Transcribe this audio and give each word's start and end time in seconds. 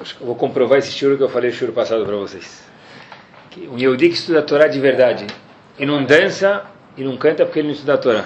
Eu 0.00 0.26
vou 0.26 0.34
comprovar 0.34 0.78
esse 0.78 0.92
choro 0.92 1.18
que 1.18 1.22
eu 1.22 1.28
falei 1.28 1.52
choro 1.52 1.74
passado 1.74 2.06
para 2.06 2.16
vocês. 2.16 2.64
Que 3.50 3.68
um 3.68 3.78
Yehudi 3.78 4.08
que 4.08 4.14
estuda 4.14 4.38
a 4.38 4.42
Torá 4.42 4.66
de 4.66 4.80
verdade 4.80 5.26
e 5.78 5.84
não 5.84 6.02
dança 6.04 6.64
e 6.96 7.04
não 7.04 7.18
canta 7.18 7.44
porque 7.44 7.58
ele 7.58 7.68
não 7.68 7.74
estuda 7.74 7.94
a 7.94 7.98
Torá. 7.98 8.24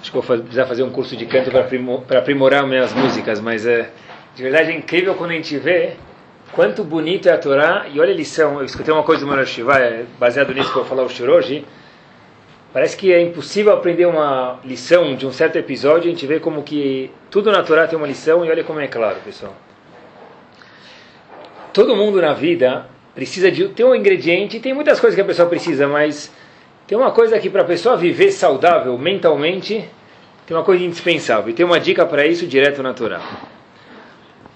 Acho 0.00 0.10
que 0.10 0.12
vou 0.12 0.22
precisar 0.22 0.64
fazer 0.64 0.82
um 0.82 0.90
curso 0.90 1.14
de 1.14 1.26
canto 1.26 1.50
para 1.50 2.18
aprimorar 2.18 2.66
minhas 2.66 2.94
músicas, 2.94 3.38
mas 3.38 3.66
é, 3.66 3.90
de 4.34 4.42
verdade 4.42 4.70
é 4.70 4.74
incrível 4.74 5.14
quando 5.14 5.32
a 5.32 5.34
gente 5.34 5.58
vê 5.58 5.96
quanto 6.52 6.82
bonito 6.82 7.28
é 7.28 7.32
a 7.32 7.38
Torá. 7.38 7.86
E 7.92 8.00
olha 8.00 8.12
a 8.12 8.16
lição, 8.16 8.58
eu 8.58 8.64
escutei 8.64 8.94
uma 8.94 9.02
coisa 9.02 9.24
do 9.24 9.28
Manoel 9.28 9.46
Shiva, 9.46 9.78
é 9.78 10.06
baseado 10.18 10.54
nisso 10.54 10.72
que 10.72 10.78
eu 10.78 10.84
vou 10.84 10.88
falar 10.88 11.02
o 11.02 11.30
hoje. 11.34 11.66
Parece 12.72 12.96
que 12.96 13.12
é 13.12 13.20
impossível 13.20 13.74
aprender 13.74 14.06
uma 14.06 14.58
lição 14.64 15.14
de 15.16 15.26
um 15.26 15.32
certo 15.32 15.56
episódio, 15.56 16.08
a 16.08 16.10
gente 16.10 16.26
vê 16.26 16.40
como 16.40 16.62
que 16.62 17.10
tudo 17.30 17.50
na 17.50 17.62
Torá 17.62 17.86
tem 17.86 17.98
uma 17.98 18.06
lição 18.06 18.42
e 18.44 18.50
olha 18.50 18.64
como 18.64 18.80
é 18.80 18.86
claro, 18.86 19.16
pessoal. 19.22 19.54
Todo 21.76 21.94
mundo 21.94 22.22
na 22.22 22.32
vida 22.32 22.86
precisa 23.14 23.50
de 23.50 23.68
ter 23.68 23.84
um 23.84 23.94
ingrediente, 23.94 24.58
tem 24.60 24.72
muitas 24.72 24.98
coisas 24.98 25.14
que 25.14 25.20
a 25.20 25.24
pessoa 25.26 25.46
precisa, 25.46 25.86
mas 25.86 26.32
tem 26.86 26.96
uma 26.96 27.10
coisa 27.10 27.38
que 27.38 27.50
para 27.50 27.60
a 27.60 27.64
pessoa 27.66 27.98
viver 27.98 28.30
saudável 28.30 28.96
mentalmente, 28.96 29.84
tem 30.46 30.56
uma 30.56 30.62
coisa 30.62 30.82
indispensável. 30.82 31.50
E 31.50 31.52
tem 31.52 31.66
uma 31.66 31.78
dica 31.78 32.06
para 32.06 32.26
isso 32.26 32.46
direto 32.46 32.82
na 32.82 32.94
Torá. 32.94 33.20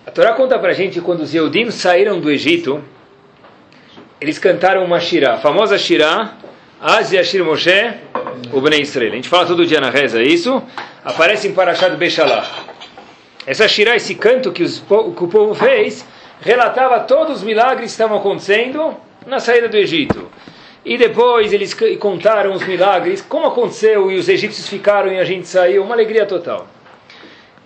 A 0.06 0.10
Torá 0.10 0.32
conta 0.32 0.58
para 0.58 0.70
a 0.70 0.72
gente 0.72 0.98
quando 1.02 1.20
os 1.20 1.34
Yehudim 1.34 1.70
saíram 1.70 2.18
do 2.18 2.30
Egito, 2.30 2.82
eles 4.18 4.38
cantaram 4.38 4.82
uma 4.82 4.98
shirá, 4.98 5.34
a 5.34 5.38
famosa 5.40 5.76
shirá, 5.76 6.38
Az 6.80 7.12
Yashir 7.12 7.44
Moshe, 7.44 7.92
o 8.50 8.62
Bnei 8.62 8.80
Israel. 8.80 9.12
A 9.12 9.16
gente 9.16 9.28
fala 9.28 9.44
todo 9.44 9.66
dia 9.66 9.78
na 9.78 9.90
reza 9.90 10.22
isso, 10.22 10.62
aparece 11.04 11.48
em 11.48 11.52
Parashat 11.52 11.94
Beshalach. 11.96 12.48
Essa 13.46 13.68
shirá, 13.68 13.94
esse 13.94 14.14
canto 14.14 14.50
que, 14.52 14.62
os, 14.62 14.78
que 14.78 14.94
o 15.24 15.28
povo 15.28 15.54
fez, 15.54 16.02
relatava 16.40 17.00
todos 17.00 17.38
os 17.38 17.42
milagres 17.42 17.86
que 17.86 17.92
estavam 17.92 18.18
acontecendo 18.18 18.96
na 19.26 19.38
saída 19.38 19.68
do 19.68 19.76
Egito. 19.76 20.28
E 20.84 20.96
depois 20.96 21.52
eles 21.52 21.76
contaram 21.98 22.52
os 22.54 22.66
milagres, 22.66 23.20
como 23.20 23.46
aconteceu 23.46 24.10
e 24.10 24.16
os 24.16 24.28
egípcios 24.28 24.68
ficaram 24.68 25.12
e 25.12 25.18
a 25.18 25.24
gente 25.24 25.46
saiu, 25.46 25.82
uma 25.82 25.94
alegria 25.94 26.24
total. 26.24 26.66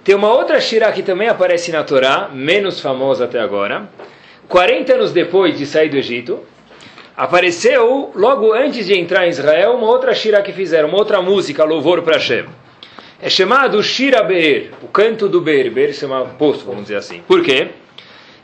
Tem 0.02 0.14
uma 0.14 0.32
outra 0.32 0.60
Shirah 0.60 0.92
que 0.92 1.02
também 1.02 1.28
aparece 1.28 1.70
na 1.70 1.84
Torá, 1.84 2.28
menos 2.32 2.80
famosa 2.80 3.24
até 3.24 3.38
agora. 3.40 3.88
40 4.48 4.94
anos 4.94 5.12
depois 5.12 5.56
de 5.56 5.64
sair 5.64 5.88
do 5.88 5.96
Egito, 5.96 6.40
apareceu, 7.16 8.10
logo 8.14 8.52
antes 8.52 8.86
de 8.86 8.98
entrar 8.98 9.26
em 9.26 9.30
Israel, 9.30 9.74
uma 9.74 9.86
outra 9.86 10.12
Shirah 10.12 10.42
que 10.42 10.52
fizeram, 10.52 10.88
uma 10.88 10.98
outra 10.98 11.22
música, 11.22 11.64
louvor 11.64 12.02
para 12.02 12.16
Hashem. 12.16 12.46
É 13.22 13.30
chamado 13.30 13.82
Shira 13.82 14.22
Be'er, 14.22 14.72
o 14.82 14.88
canto 14.88 15.28
do 15.28 15.40
Be'er. 15.40 15.70
Be'er 15.70 15.94
se 15.94 16.00
chama 16.00 16.26
poço, 16.38 16.66
vamos 16.66 16.82
dizer 16.82 16.96
assim. 16.96 17.22
Por 17.26 17.42
quê? 17.42 17.68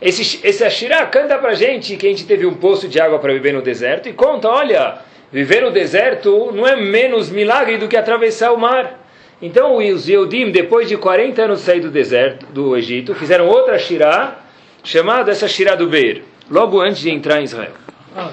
Esse, 0.00 0.40
esse 0.42 0.64
Ashirá 0.64 1.04
canta 1.06 1.36
pra 1.36 1.54
gente 1.54 1.96
que 1.96 2.06
a 2.06 2.10
gente 2.10 2.24
teve 2.24 2.46
um 2.46 2.54
poço 2.54 2.88
de 2.88 2.98
água 2.98 3.18
para 3.18 3.32
viver 3.34 3.52
no 3.52 3.60
deserto 3.60 4.08
e 4.08 4.12
conta, 4.12 4.48
olha, 4.48 4.98
viver 5.30 5.60
no 5.60 5.70
deserto 5.70 6.50
não 6.52 6.66
é 6.66 6.74
menos 6.74 7.28
milagre 7.28 7.76
do 7.76 7.86
que 7.86 7.96
atravessar 7.96 8.52
o 8.52 8.58
mar. 8.58 8.98
Então 9.42 9.76
os 9.76 10.08
Yehudim, 10.08 10.50
depois 10.50 10.88
de 10.88 10.96
40 10.96 11.42
anos 11.42 11.60
de 11.60 11.64
sair 11.66 11.80
do 11.80 11.90
deserto, 11.90 12.46
do 12.46 12.76
Egito, 12.76 13.14
fizeram 13.14 13.46
outra 13.46 13.78
Shirá, 13.78 14.38
chamada 14.82 15.30
essa 15.30 15.46
Shirá 15.46 15.74
do 15.74 15.86
Beir, 15.86 16.22
logo 16.50 16.80
antes 16.80 17.00
de 17.00 17.10
entrar 17.10 17.40
em 17.40 17.44
Israel. 17.44 17.72
Ah, 18.16 18.30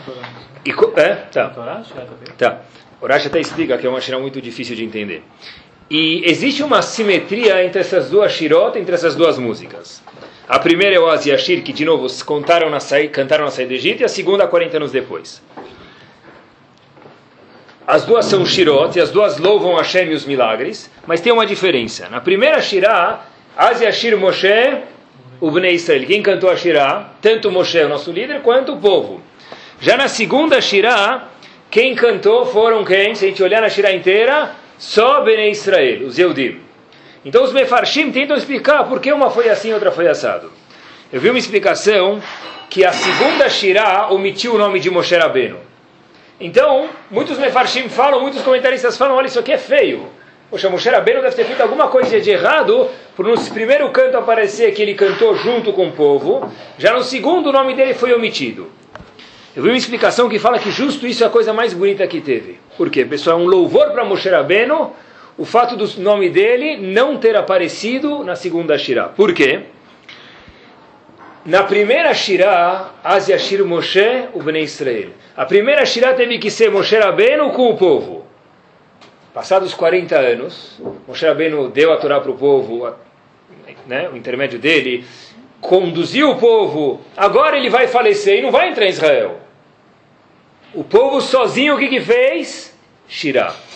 e, 0.65 0.71
é? 0.71 1.15
Tá. 1.31 1.49
Tá. 2.37 2.61
Urash 3.01 3.27
até 3.27 3.39
explica 3.39 3.77
que 3.77 3.85
é 3.85 3.89
uma 3.89 4.01
Shirá 4.01 4.19
muito 4.19 4.41
difícil 4.41 4.75
de 4.75 4.83
entender. 4.83 5.21
E 5.89 6.23
existe 6.25 6.63
uma 6.63 6.81
simetria 6.81 7.63
entre 7.63 7.79
essas 7.79 8.09
duas 8.09 8.31
Shirot, 8.31 8.77
entre 8.77 8.93
essas 8.93 9.15
duas 9.15 9.37
músicas. 9.37 10.03
A 10.47 10.59
primeira 10.59 10.95
é 10.95 10.99
o 10.99 11.09
Aziashir, 11.09 11.61
que 11.61 11.73
de 11.73 11.83
novo 11.83 12.07
contaram 12.23 12.69
na 12.69 12.79
saída, 12.79 13.11
cantaram 13.11 13.43
na 13.43 13.51
saída 13.51 13.69
do 13.69 13.75
Egito, 13.75 14.01
e 14.01 14.05
a 14.05 14.09
segunda 14.09 14.47
40 14.47 14.77
anos 14.77 14.91
depois. 14.93 15.41
As 17.85 18.05
duas 18.05 18.25
são 18.25 18.45
Shirot, 18.45 18.97
e 18.97 19.01
as 19.01 19.11
duas 19.11 19.37
louvam 19.37 19.75
Hashem 19.75 20.11
e 20.11 20.13
os 20.13 20.25
milagres, 20.25 20.89
mas 21.05 21.19
tem 21.19 21.33
uma 21.33 21.45
diferença. 21.45 22.07
Na 22.07 22.21
primeira 22.21 22.61
Shirah, 22.61 23.25
Aziashir 23.57 24.17
Moshe, 24.17 24.83
o 25.41 25.51
Bnei 25.51 25.73
Israel. 25.73 26.05
Quem 26.05 26.23
cantou 26.23 26.49
a 26.49 26.55
Shirah? 26.55 27.11
Tanto 27.21 27.51
Moshe, 27.51 27.79
o 27.79 27.89
nosso 27.89 28.11
líder, 28.11 28.41
quanto 28.41 28.73
o 28.73 28.77
povo. 28.77 29.21
Já 29.81 29.97
na 29.97 30.07
segunda 30.07 30.61
Shirah, 30.61 31.27
quem 31.69 31.93
cantou 31.93 32.45
foram 32.45 32.85
quem? 32.85 33.13
Se 33.15 33.25
a 33.25 33.27
gente 33.27 33.43
olhar 33.43 33.61
na 33.61 33.69
Shirah 33.69 33.91
inteira, 33.91 34.51
só 34.77 35.21
Bnei 35.21 35.51
Israel, 35.51 36.07
os 36.07 36.17
Eudim. 36.17 36.66
Então 37.27 37.43
os 37.43 37.51
Mefarshim 37.51 38.09
tentam 38.09 38.37
explicar 38.37 38.85
por 38.85 39.01
que 39.01 39.11
uma 39.11 39.29
foi 39.29 39.49
assim 39.49 39.71
e 39.71 39.73
outra 39.73 39.91
foi 39.91 40.07
assado. 40.07 40.49
Eu 41.11 41.19
vi 41.19 41.29
uma 41.29 41.37
explicação 41.37 42.23
que 42.69 42.85
a 42.85 42.93
segunda 42.93 43.49
Shirah 43.49 44.07
omitiu 44.13 44.55
o 44.55 44.57
nome 44.57 44.79
de 44.79 44.89
Moshe 44.89 45.13
Rabbeinu. 45.13 45.57
Então, 46.39 46.87
muitos 47.11 47.37
Mefarshim 47.37 47.89
falam, 47.89 48.21
muitos 48.21 48.41
comentaristas 48.43 48.95
falam, 48.95 49.17
olha, 49.17 49.27
isso 49.27 49.39
aqui 49.39 49.51
é 49.51 49.57
feio. 49.57 50.07
Poxa, 50.49 50.69
Moshe 50.69 50.87
Rabbeinu 50.87 51.21
deve 51.21 51.35
ter 51.35 51.43
feito 51.43 51.59
alguma 51.59 51.89
coisa 51.89 52.17
de 52.17 52.31
errado, 52.31 52.89
por 53.13 53.25
no 53.25 53.37
primeiro 53.49 53.89
canto 53.91 54.15
aparecer 54.15 54.73
que 54.73 54.81
ele 54.81 54.93
cantou 54.93 55.35
junto 55.35 55.73
com 55.73 55.89
o 55.89 55.91
povo, 55.91 56.49
já 56.77 56.93
no 56.93 57.03
segundo 57.03 57.49
o 57.49 57.51
nome 57.51 57.73
dele 57.73 57.93
foi 57.93 58.13
omitido. 58.13 58.71
Eu 59.53 59.63
vi 59.63 59.67
uma 59.67 59.77
explicação 59.77 60.29
que 60.29 60.39
fala 60.39 60.59
que 60.59 60.71
justo 60.71 61.05
isso 61.05 61.25
é 61.25 61.27
a 61.27 61.29
coisa 61.29 61.51
mais 61.51 61.73
bonita 61.73 62.07
que 62.07 62.21
teve. 62.21 62.57
Por 62.77 62.89
quê? 62.89 63.03
Pessoal, 63.03 63.37
é 63.37 63.41
um 63.43 63.47
louvor 63.47 63.91
para 63.91 64.05
Moshe 64.05 64.29
Rabbeinu, 64.29 64.93
o 65.37 65.45
fato 65.45 65.75
do 65.75 65.87
nome 66.01 66.29
dele 66.29 66.77
não 66.77 67.17
ter 67.17 67.35
aparecido 67.35 68.23
na 68.23 68.35
segunda 68.35 68.77
Shirah. 68.77 69.09
Por 69.09 69.33
quê? 69.33 69.61
Na 71.45 71.63
primeira 71.63 72.13
Shirah, 72.13 72.91
Aziashir 73.03 73.63
Moshe, 73.63 74.27
o 74.33 74.41
Bnei 74.41 74.63
Israel. 74.63 75.11
A 75.35 75.45
primeira 75.45 75.85
Shirah 75.85 76.13
teve 76.13 76.39
que 76.39 76.49
ser 76.49 76.71
Moshe 76.71 76.97
Rabbeinu 76.97 77.51
com 77.51 77.69
o 77.69 77.77
povo. 77.77 78.25
Passados 79.33 79.73
40 79.75 80.17
anos, 80.17 80.81
Moshe 81.07 81.25
Rabbeinu 81.25 81.69
deu 81.69 81.93
a 81.93 81.97
Torá 81.97 82.19
para 82.19 82.31
o 82.31 82.37
povo, 82.37 82.91
né, 83.85 84.09
o 84.09 84.17
intermédio 84.17 84.57
dele, 84.57 85.05
conduziu 85.61 86.31
o 86.31 86.37
povo, 86.37 86.99
agora 87.15 87.57
ele 87.57 87.69
vai 87.69 87.87
falecer 87.87 88.39
e 88.39 88.41
não 88.41 88.51
vai 88.51 88.69
entrar 88.69 88.85
em 88.85 88.89
Israel. 88.89 89.39
O 90.73 90.83
povo 90.83 91.21
sozinho 91.21 91.75
o 91.75 91.77
que, 91.77 91.87
que 91.87 92.01
fez? 92.01 92.75
Shirah. 93.07 93.66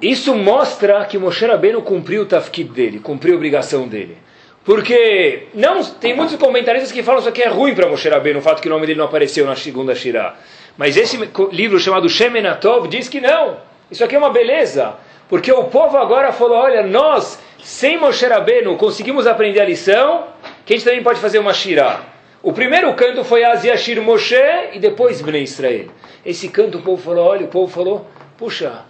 Isso 0.00 0.34
mostra 0.34 1.04
que 1.06 1.16
Moshe 1.16 1.46
Rabbeinu 1.46 1.80
cumpriu 1.82 2.22
o 2.22 2.26
tafkid 2.26 2.70
dele, 2.70 2.98
cumpriu 2.98 3.34
a 3.34 3.36
obrigação 3.36 3.88
dele. 3.88 4.18
Porque 4.64 5.46
não 5.54 5.82
tem 5.82 6.14
muitos 6.14 6.36
comentaristas 6.36 6.92
que 6.92 7.02
falam 7.02 7.20
isso 7.20 7.28
aqui 7.28 7.42
é 7.42 7.48
ruim 7.48 7.74
para 7.74 7.88
Moshe 7.88 8.08
Rabbeinu, 8.08 8.40
o 8.40 8.42
fato 8.42 8.60
que 8.60 8.68
o 8.68 8.70
nome 8.70 8.86
dele 8.86 8.98
não 8.98 9.06
apareceu 9.06 9.46
na 9.46 9.56
segunda 9.56 9.94
Shirah. 9.94 10.34
Mas 10.76 10.96
esse 10.96 11.18
livro 11.52 11.78
chamado 11.78 12.08
Shemenatov 12.08 12.88
diz 12.88 13.08
que 13.08 13.20
não. 13.20 13.56
Isso 13.90 14.04
aqui 14.04 14.16
é 14.16 14.18
uma 14.18 14.30
beleza. 14.30 14.96
Porque 15.28 15.50
o 15.50 15.64
povo 15.64 15.96
agora 15.96 16.32
falou, 16.32 16.58
olha, 16.58 16.82
nós, 16.82 17.38
sem 17.62 17.96
Moshe 17.98 18.26
Rabbeinu, 18.26 18.76
conseguimos 18.76 19.26
aprender 19.26 19.60
a 19.60 19.64
lição, 19.64 20.24
que 20.66 20.74
a 20.74 20.76
gente 20.76 20.84
também 20.84 21.02
pode 21.02 21.20
fazer 21.20 21.38
uma 21.38 21.54
Shirah. 21.54 22.00
O 22.42 22.52
primeiro 22.52 22.92
canto 22.94 23.24
foi 23.24 23.44
Aziashir 23.44 24.00
Moshe 24.02 24.36
e 24.72 24.78
depois 24.78 25.22
Bnei 25.22 25.42
Israel. 25.42 25.86
Esse 26.24 26.48
canto 26.48 26.78
o 26.78 26.82
povo 26.82 27.02
falou, 27.02 27.26
olha, 27.26 27.44
o 27.44 27.48
povo 27.48 27.72
falou, 27.72 28.06
puxa, 28.36 28.84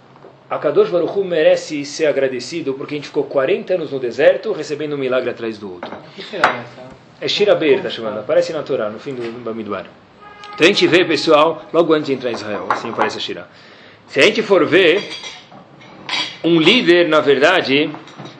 a 0.49 0.57
Kadosh 0.57 0.89
Baruch 0.89 1.17
Hu 1.17 1.25
merece 1.25 1.83
ser 1.83 2.05
agradecido 2.05 2.73
porque 2.73 2.95
a 2.95 2.97
gente 2.97 3.07
ficou 3.07 3.23
40 3.25 3.73
anos 3.73 3.91
no 3.91 3.99
deserto 3.99 4.53
recebendo 4.53 4.95
um 4.95 4.97
milagre 4.97 5.29
atrás 5.29 5.57
do 5.57 5.73
outro. 5.73 5.91
É 7.19 7.27
Shira 7.27 7.53
Beir, 7.55 7.77
está 7.77 7.89
chamando. 7.89 8.19
Aparece 8.19 8.53
na 8.53 8.63
Torá, 8.63 8.89
no 8.89 8.99
fim 8.99 9.13
do 9.13 9.21
Bamidbar. 9.43 9.87
Então 10.53 10.65
a 10.65 10.67
gente 10.67 10.87
vê, 10.87 11.03
pessoal, 11.03 11.65
logo 11.73 11.93
antes 11.93 12.07
de 12.07 12.13
entrar 12.13 12.31
em 12.31 12.33
Israel, 12.35 12.67
assim 12.69 12.89
aparece 12.89 13.17
a 13.17 13.19
Shira. 13.19 13.47
Se 14.07 14.19
a 14.19 14.23
gente 14.23 14.41
for 14.41 14.65
ver, 14.65 15.03
um 16.43 16.59
líder, 16.59 17.09
na 17.09 17.19
verdade, 17.19 17.89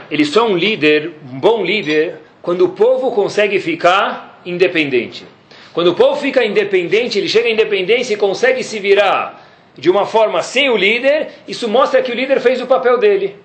ele 0.09 0.23
só 0.23 0.47
é 0.47 0.49
um 0.49 0.57
líder, 0.57 1.11
um 1.29 1.39
bom 1.39 1.65
líder, 1.65 2.19
quando 2.41 2.63
o 2.63 2.69
povo 2.69 3.11
consegue 3.11 3.59
ficar 3.59 4.41
independente. 4.45 5.25
Quando 5.73 5.87
o 5.87 5.95
povo 5.95 6.19
fica 6.19 6.45
independente, 6.45 7.19
ele 7.19 7.27
chega 7.27 7.49
à 7.49 7.51
independência 7.51 8.13
e 8.13 8.17
consegue 8.17 8.63
se 8.63 8.79
virar 8.79 9.46
de 9.77 9.89
uma 9.89 10.05
forma 10.05 10.41
sem 10.41 10.69
o 10.69 10.75
líder, 10.75 11.29
isso 11.47 11.67
mostra 11.69 12.01
que 12.01 12.11
o 12.11 12.15
líder 12.15 12.39
fez 12.41 12.59
o 12.61 12.65
papel 12.65 12.97
dele. 12.97 13.35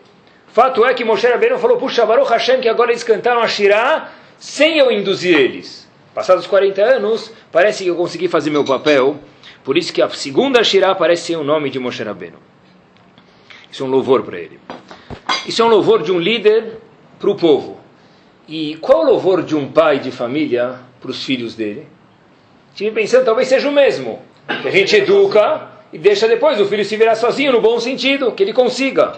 Fato 0.49 0.85
é 0.85 0.95
que 0.95 1.05
Moshe 1.05 1.27
Rabbeinu 1.27 1.59
falou, 1.59 1.77
puxa, 1.77 2.05
Baruch 2.07 2.31
Hashem, 2.31 2.61
que 2.61 2.69
agora 2.69 2.91
eles 2.91 3.05
cantaram 3.05 3.41
a 3.41 3.49
Shirah 3.49 4.11
sem 4.39 4.79
eu 4.79 4.91
induzir 4.91 5.39
eles. 5.39 5.89
Passados 6.15 6.47
40 6.47 6.83
anos, 6.83 7.33
parece 7.51 7.85
que 7.85 7.91
eu 7.91 7.97
consegui 7.97 8.29
fazer 8.29 8.51
meu 8.51 8.65
papel, 8.65 9.19
por 9.65 9.79
isso 9.79 9.93
que 9.93 10.03
a 10.03 10.09
segunda 10.11 10.63
Shirah 10.63 10.91
aparece 10.91 11.27
sem 11.27 11.37
o 11.37 11.45
nome 11.45 11.71
de 11.71 11.79
Moshe 11.79 12.03
Rabbeinu. 12.03 12.39
Isso 13.71 13.83
é 13.83 13.87
um 13.87 13.91
louvor 13.91 14.23
para 14.23 14.39
ele. 14.39 14.61
Isso 15.47 15.63
é 15.63 15.65
um 15.65 15.69
louvor 15.69 16.03
de 16.03 16.13
um 16.13 16.19
líder 16.19 16.79
para 17.19 17.31
o 17.31 17.35
povo. 17.35 17.81
E 18.47 18.77
qual 18.77 19.01
o 19.01 19.05
louvor 19.05 19.43
de 19.43 19.57
um 19.57 19.71
pai 19.71 19.99
de 19.99 20.11
família 20.11 20.81
para 21.01 21.11
os 21.11 21.25
filhos 21.25 21.55
dele? 21.55 21.87
Estive 22.71 22.91
pensando, 22.91 23.25
talvez 23.25 23.49
seja 23.49 23.69
o 23.69 23.73
mesmo. 23.73 24.21
A 24.47 24.71
gente 24.71 24.97
educa, 24.97 25.72
e 25.93 25.99
deixa 25.99 26.27
depois 26.27 26.61
o 26.61 26.67
filho 26.67 26.85
se 26.85 26.97
virar 26.97 27.15
sozinho, 27.17 27.53
no 27.53 27.61
bom 27.61 27.79
sentido, 27.79 28.33
que 28.33 28.43
ele 28.43 28.53
consiga. 28.53 29.13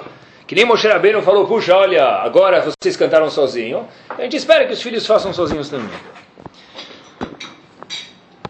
Que 0.47 0.55
nem 0.55 0.65
Moshe 0.65 0.87
Rabbeinu 0.89 1.23
falou, 1.23 1.47
puxa, 1.47 1.75
olha, 1.75 2.05
agora 2.05 2.63
vocês 2.83 2.97
cantaram 2.97 3.31
sozinho. 3.31 3.87
A 4.11 4.23
gente 4.23 4.37
espera 4.37 4.67
que 4.67 4.73
os 4.73 4.83
filhos 4.83 5.07
façam 5.07 5.33
sozinhos 5.33 5.69
também. 5.69 5.89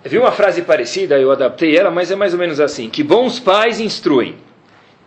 Eu 0.03 0.11
vi 0.11 0.19
uma 0.19 0.33
frase 0.33 0.63
parecida, 0.63 1.19
eu 1.19 1.31
adaptei 1.31 1.77
ela, 1.77 1.91
mas 1.91 2.11
é 2.11 2.17
mais 2.17 2.33
ou 2.33 2.39
menos 2.39 2.61
assim: 2.61 2.91
que 2.91 3.03
bons 3.03 3.39
pais 3.39 3.81
instruem. 3.81 4.37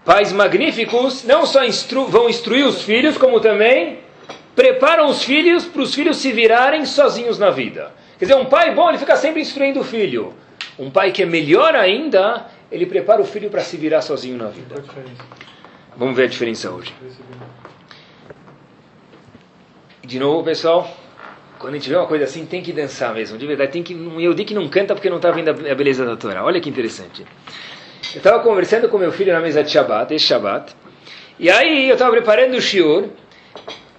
Pais 0.06 0.32
magníficos 0.32 1.24
não 1.24 1.46
só 1.46 1.66
instru 1.66 2.06
vão 2.06 2.30
instruir 2.30 2.66
os 2.66 2.82
filhos, 2.82 3.18
como 3.18 3.40
também 3.40 4.00
preparam 4.56 5.08
os 5.08 5.24
filhos 5.24 5.66
para 5.66 5.82
os 5.82 5.94
filhos 5.94 6.18
se 6.18 6.32
virarem 6.32 6.86
sozinhos 6.86 7.38
na 7.38 7.52
vida. 7.52 7.92
Quer 8.18 8.26
dizer, 8.26 8.38
um 8.38 8.46
pai 8.46 8.74
bom, 8.74 8.90
ele 8.90 8.98
fica 8.98 9.16
sempre 9.16 9.42
instruindo 9.42 9.82
o 9.82 9.84
filho. 9.84 10.34
Um 10.80 10.90
pai 10.90 11.12
que 11.12 11.22
é 11.22 11.26
melhor 11.26 11.76
ainda, 11.76 12.46
ele 12.72 12.86
prepara 12.86 13.22
o 13.22 13.26
filho 13.26 13.50
para 13.50 13.62
se 13.62 13.78
virar 13.78 14.02
sozinho 14.02 14.38
na 14.38 14.48
vida. 14.48 14.84
Vamos 15.96 16.16
ver 16.16 16.24
a 16.24 16.28
diferença 16.28 16.70
hoje. 16.70 16.94
De 20.04 20.20
novo, 20.20 20.44
pessoal, 20.44 20.90
quando 21.60 21.74
a 21.74 21.78
gente 21.78 21.90
vê 21.90 21.96
uma 21.96 22.08
coisa 22.08 22.26
assim, 22.26 22.46
tem 22.46 22.62
que 22.62 22.72
dançar 22.72 23.14
mesmo, 23.14 23.38
de 23.38 23.46
verdade. 23.46 23.72
Tem 23.72 23.84
que, 23.84 23.94
eu 23.94 24.34
digo 24.34 24.48
que 24.48 24.54
não 24.54 24.68
canta 24.70 24.94
porque 24.94 25.10
não 25.10 25.18
está 25.18 25.32
vendo 25.32 25.50
a 25.50 25.76
beleza 25.76 26.06
da 26.06 26.16
Torá. 26.16 26.44
Olha 26.44 26.62
que 26.62 26.70
interessante. 26.70 27.26
Eu 28.14 28.20
estava 28.20 28.42
conversando 28.42 28.88
com 28.90 28.98
meu 28.98 29.12
filho 29.12 29.34
na 29.34 29.40
mesa 29.40 29.64
de 29.64 29.72
Shabbat, 29.72 30.14
esse 30.14 30.26
Shabbat, 30.26 30.74
e 31.40 31.50
aí 31.50 31.90
eu 31.90 31.94
estava 31.94 32.12
preparando 32.12 32.56
o 32.56 32.62
shiur, 32.62 33.10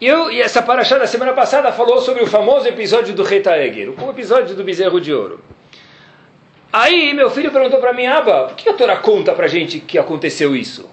e, 0.01 0.07
eu, 0.07 0.31
e 0.31 0.41
essa 0.41 0.63
paraxá 0.63 0.97
da 0.97 1.07
semana 1.07 1.33
passada 1.33 1.71
falou 1.73 2.01
sobre 2.01 2.23
o 2.23 2.27
famoso 2.27 2.67
episódio 2.69 3.15
do 3.15 3.23
Reta 3.23 3.57
Egel, 3.59 3.95
o 4.01 4.11
episódio 4.11 4.55
do 4.55 4.65
bezerro 4.65 5.01
de 5.01 5.13
ouro. 5.13 5.41
Aí 6.73 7.15
meu 7.15 7.31
filho 7.31 7.51
perguntou 7.51 7.81
para 7.81 7.93
mim, 7.93 8.07
Aba, 8.07 8.49
por 8.49 8.57
que 8.57 8.69
a 8.69 8.75
Torá 8.75 8.97
conta 8.97 9.33
para 9.33 9.47
gente 9.47 9.81
que 9.81 9.99
aconteceu 9.99 10.55
isso? 10.55 10.89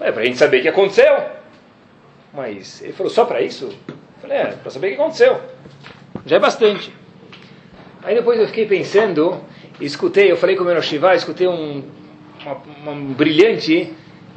É 0.00 0.10
para 0.10 0.22
a 0.22 0.24
gente 0.24 0.38
saber 0.38 0.62
que 0.62 0.68
aconteceu. 0.68 1.14
Mas 2.32 2.80
ele 2.82 2.92
falou, 2.92 3.12
só 3.12 3.24
para 3.24 3.42
isso? 3.42 3.66
Eu 3.88 3.94
falei, 4.20 4.38
é, 4.38 4.46
para 4.46 4.70
saber 4.70 4.86
o 4.88 4.90
que 4.90 5.00
aconteceu. 5.00 5.40
Já 6.24 6.36
é 6.36 6.38
bastante. 6.38 6.92
Aí 8.02 8.14
depois 8.14 8.40
eu 8.40 8.46
fiquei 8.46 8.66
pensando, 8.66 9.40
escutei, 9.80 10.32
eu 10.32 10.36
falei 10.36 10.56
com 10.56 10.64
o 10.64 10.66
meu 10.66 10.80
Shiva, 10.80 11.14
escutei 11.14 11.46
um, 11.46 11.84
uma, 12.82 12.92
um 12.92 13.12
brilhante 13.12 13.92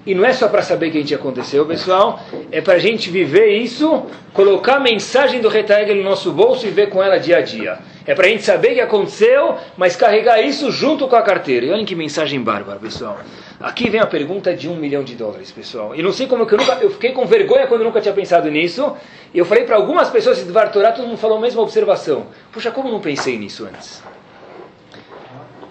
e 0.06 0.14
não 0.14 0.24
é 0.24 0.34
só 0.34 0.48
para 0.48 0.62
saber 0.62 0.92
que 0.92 0.98
a 0.98 1.02
gente 1.02 1.16
aconteceu, 1.16 1.66
pessoal, 1.66 2.20
é 2.52 2.62
para 2.62 2.76
a 2.76 2.80
gente 2.80 3.10
viver 3.10 3.58
isso, 3.58 4.06
colocar 4.34 4.76
a 4.76 4.80
mensagem 4.80 5.42
do 5.42 5.48
Retagel 5.48 5.96
no 5.96 6.04
nosso 6.04 6.32
bolso 6.32 6.68
e 6.68 6.70
ver 6.70 6.90
com 6.90 7.02
ela 7.02 7.18
dia 7.18 7.38
a 7.38 7.42
dia. 7.42 7.80
É 8.08 8.14
para 8.14 8.28
a 8.28 8.30
gente 8.30 8.44
saber 8.44 8.72
o 8.72 8.76
que 8.76 8.82
aconteceu, 8.82 9.58
mas 9.76 9.96
carregar 9.96 10.40
isso 10.40 10.72
junto 10.72 11.08
com 11.08 11.16
a 11.16 11.24
carteira. 11.24 11.66
E 11.66 11.72
olhem 11.72 11.86
que 11.86 11.96
mensagem 11.96 12.40
bárbara, 12.40 12.78
pessoal. 12.78 13.18
Aqui 13.60 13.90
vem 13.90 14.00
a 14.00 14.06
pergunta 14.06 14.54
de 14.54 14.70
um 14.70 14.76
milhão 14.76 15.04
de 15.04 15.16
dólares, 15.16 15.52
pessoal. 15.52 15.96
E 15.96 16.04
não 16.04 16.12
sei 16.12 16.28
como 16.28 16.46
que 16.46 16.54
eu 16.54 16.60
nunca, 16.60 16.78
eu 16.82 16.92
fiquei 16.92 17.14
com 17.14 17.26
vergonha 17.26 17.66
quando 17.66 17.82
eu 17.82 17.86
nunca 17.86 18.00
tinha 18.00 18.14
pensado 18.14 18.52
nisso. 18.52 18.96
E 19.34 19.40
eu 19.40 19.46
falei 19.46 19.64
para 19.64 19.76
algumas 19.76 20.10
pessoas 20.10 20.38
de 20.38 20.44
Dvar 20.44 20.72
Torah, 20.72 20.92
todo 20.92 21.08
mundo 21.08 21.18
falou 21.18 21.38
a 21.38 21.42
mesma 21.42 21.64
observação. 21.64 22.28
Puxa, 22.52 22.70
como 22.70 22.92
não 22.92 23.00
pensei 23.00 23.40
nisso 23.40 23.66
antes? 23.66 24.04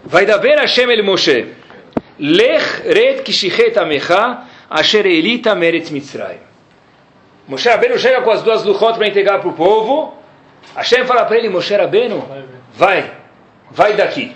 Vai 0.05 0.27
dar 0.27 0.39
ver 0.39 0.59
Hashem 0.59 0.91
el 0.91 1.05
Moshe. 1.05 1.55
Lech 2.19 2.83
red 2.85 3.23
kishichet 3.23 3.77
amecha 3.79 4.45
asher 4.69 5.07
elita 5.07 5.55
meretz 5.55 5.91
mitzrayim. 5.91 6.41
Moshe 7.47 7.69
Rabbeinu 7.69 7.99
chega 7.99 8.23
com 8.23 8.31
as 8.31 8.43
duas 8.43 8.65
luchot 8.65 8.97
para 8.97 9.07
entregar 9.07 9.41
para 9.41 9.49
o 9.49 9.53
povo. 9.53 10.24
Hashem 10.75 11.05
fala 11.07 11.25
para 11.25 11.37
ele, 11.37 11.49
Moshe 11.49 11.75
Rabbeinu, 11.75 12.25
vai, 12.75 13.11
vai 13.71 13.95
daqui. 13.95 14.35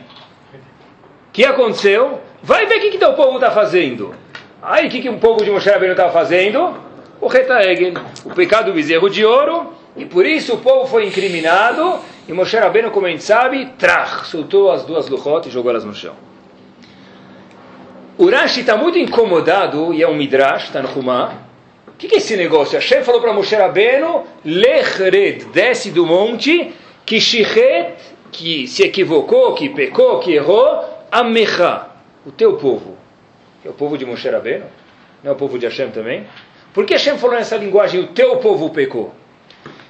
O 1.29 1.33
que 1.33 1.45
aconteceu? 1.45 2.21
Vai 2.43 2.67
ver 2.67 2.79
o 2.79 2.81
que, 2.81 2.99
que 2.99 3.05
o 3.05 3.15
povo 3.15 3.37
está 3.37 3.51
fazendo. 3.51 4.15
Aí 4.63 4.89
o 4.89 4.91
que, 4.91 5.01
que 5.01 5.09
o 5.09 5.19
povo 5.19 5.45
de 5.45 5.51
Moshe 5.51 5.69
Rabbeinu 5.69 5.93
estava 5.93 6.13
fazendo? 6.13 6.75
O 7.21 7.27
Retaegen, 7.27 7.95
o 8.25 8.31
pecado 8.31 8.67
do 8.67 8.73
bezerro 8.73 9.09
de 9.09 9.25
ouro. 9.25 9.73
E 9.97 10.05
por 10.05 10.25
isso 10.25 10.55
o 10.55 10.59
povo 10.59 10.87
foi 10.87 11.07
incriminado. 11.07 11.99
E 12.29 12.33
Moshe 12.33 12.57
Rabbeinu, 12.57 12.91
como 12.91 13.07
a 13.07 13.11
gente 13.11 13.25
sabe, 13.25 13.67
trach, 13.79 14.27
soltou 14.27 14.71
as 14.71 14.85
duas 14.85 15.09
luchot 15.09 15.49
e 15.49 15.51
jogou 15.51 15.71
elas 15.71 15.85
no 15.85 15.95
chão. 15.95 16.15
O 18.19 18.29
Rashi 18.29 18.61
está 18.61 18.77
muito 18.77 18.99
incomodado, 18.99 19.95
e 19.95 20.03
é 20.03 20.09
um 20.09 20.15
Midrash, 20.15 20.65
está 20.65 20.83
no 20.83 20.89
Humá. 20.89 21.35
Que, 21.99 22.07
que, 22.07 22.15
é 22.15 22.19
esse 22.19 22.37
negócio? 22.37 22.79
Hashem 22.79 23.03
falou 23.03 23.21
para 23.21 23.33
Moshe 23.33 23.57
Rabbeinu, 23.57 24.25
Lechred, 24.45 25.47
desce 25.47 25.91
do 25.91 26.07
monte, 26.07 26.73
que 27.05 27.21
Shichet, 27.21 27.95
que 28.31 28.69
se 28.69 28.85
equivocou, 28.85 29.53
que 29.55 29.69
pecou, 29.69 30.21
que 30.21 30.33
errou, 30.33 30.85
Amecha, 31.11 31.89
o 32.25 32.31
teu 32.31 32.57
povo. 32.57 32.97
É 33.65 33.69
o 33.69 33.73
povo 33.73 33.99
de 33.99 34.07
Moshe 34.07 34.29
Rabbeinu? 34.29 34.67
Não 35.25 35.33
é 35.33 35.35
o 35.35 35.37
povo 35.37 35.59
de 35.59 35.67
Hashem 35.67 35.91
também? 35.91 36.25
Por 36.73 36.87
que 36.87 36.93
Hashem 36.93 37.19
falou 37.19 37.37
nessa 37.37 37.57
linguagem, 37.57 38.01
o 38.01 38.07
teu 38.07 38.37
povo 38.37 38.71
pecou? 38.71 39.13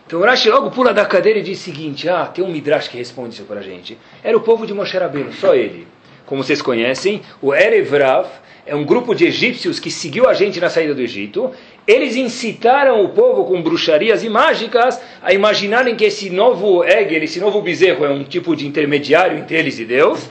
Então 0.06 0.22
Rashi 0.22 0.48
logo 0.48 0.70
pula 0.70 0.94
da 0.94 1.04
cadeira 1.04 1.38
e 1.38 1.42
diz 1.42 1.60
o 1.60 1.62
seguinte, 1.62 2.08
ah, 2.08 2.24
tem 2.24 2.42
um 2.42 2.50
Midrash 2.50 2.88
que 2.88 2.96
responde 2.96 3.34
isso 3.34 3.44
para 3.44 3.60
a 3.60 3.62
gente. 3.62 3.98
Era 4.24 4.34
o 4.34 4.40
povo 4.40 4.66
de 4.66 4.72
Moshe 4.72 4.96
Rabbeinu, 4.96 5.30
só 5.34 5.54
ele 5.54 5.86
como 6.28 6.44
vocês 6.44 6.60
conhecem, 6.60 7.22
o 7.40 7.54
Erevrav 7.54 8.28
é 8.66 8.74
um 8.74 8.84
grupo 8.84 9.14
de 9.14 9.24
egípcios 9.24 9.80
que 9.80 9.90
seguiu 9.90 10.28
a 10.28 10.34
gente 10.34 10.60
na 10.60 10.68
saída 10.68 10.94
do 10.94 11.00
Egito. 11.00 11.50
Eles 11.88 12.16
incitaram 12.16 13.02
o 13.02 13.08
povo 13.08 13.46
com 13.46 13.62
bruxarias 13.62 14.22
e 14.22 14.28
mágicas 14.28 15.00
a 15.22 15.32
imaginarem 15.32 15.96
que 15.96 16.04
esse 16.04 16.28
novo 16.28 16.84
Egel, 16.84 17.22
esse 17.22 17.40
novo 17.40 17.62
bezerro, 17.62 18.04
é 18.04 18.10
um 18.10 18.24
tipo 18.24 18.54
de 18.54 18.66
intermediário 18.66 19.38
entre 19.38 19.56
eles 19.56 19.78
e 19.78 19.86
Deus. 19.86 20.28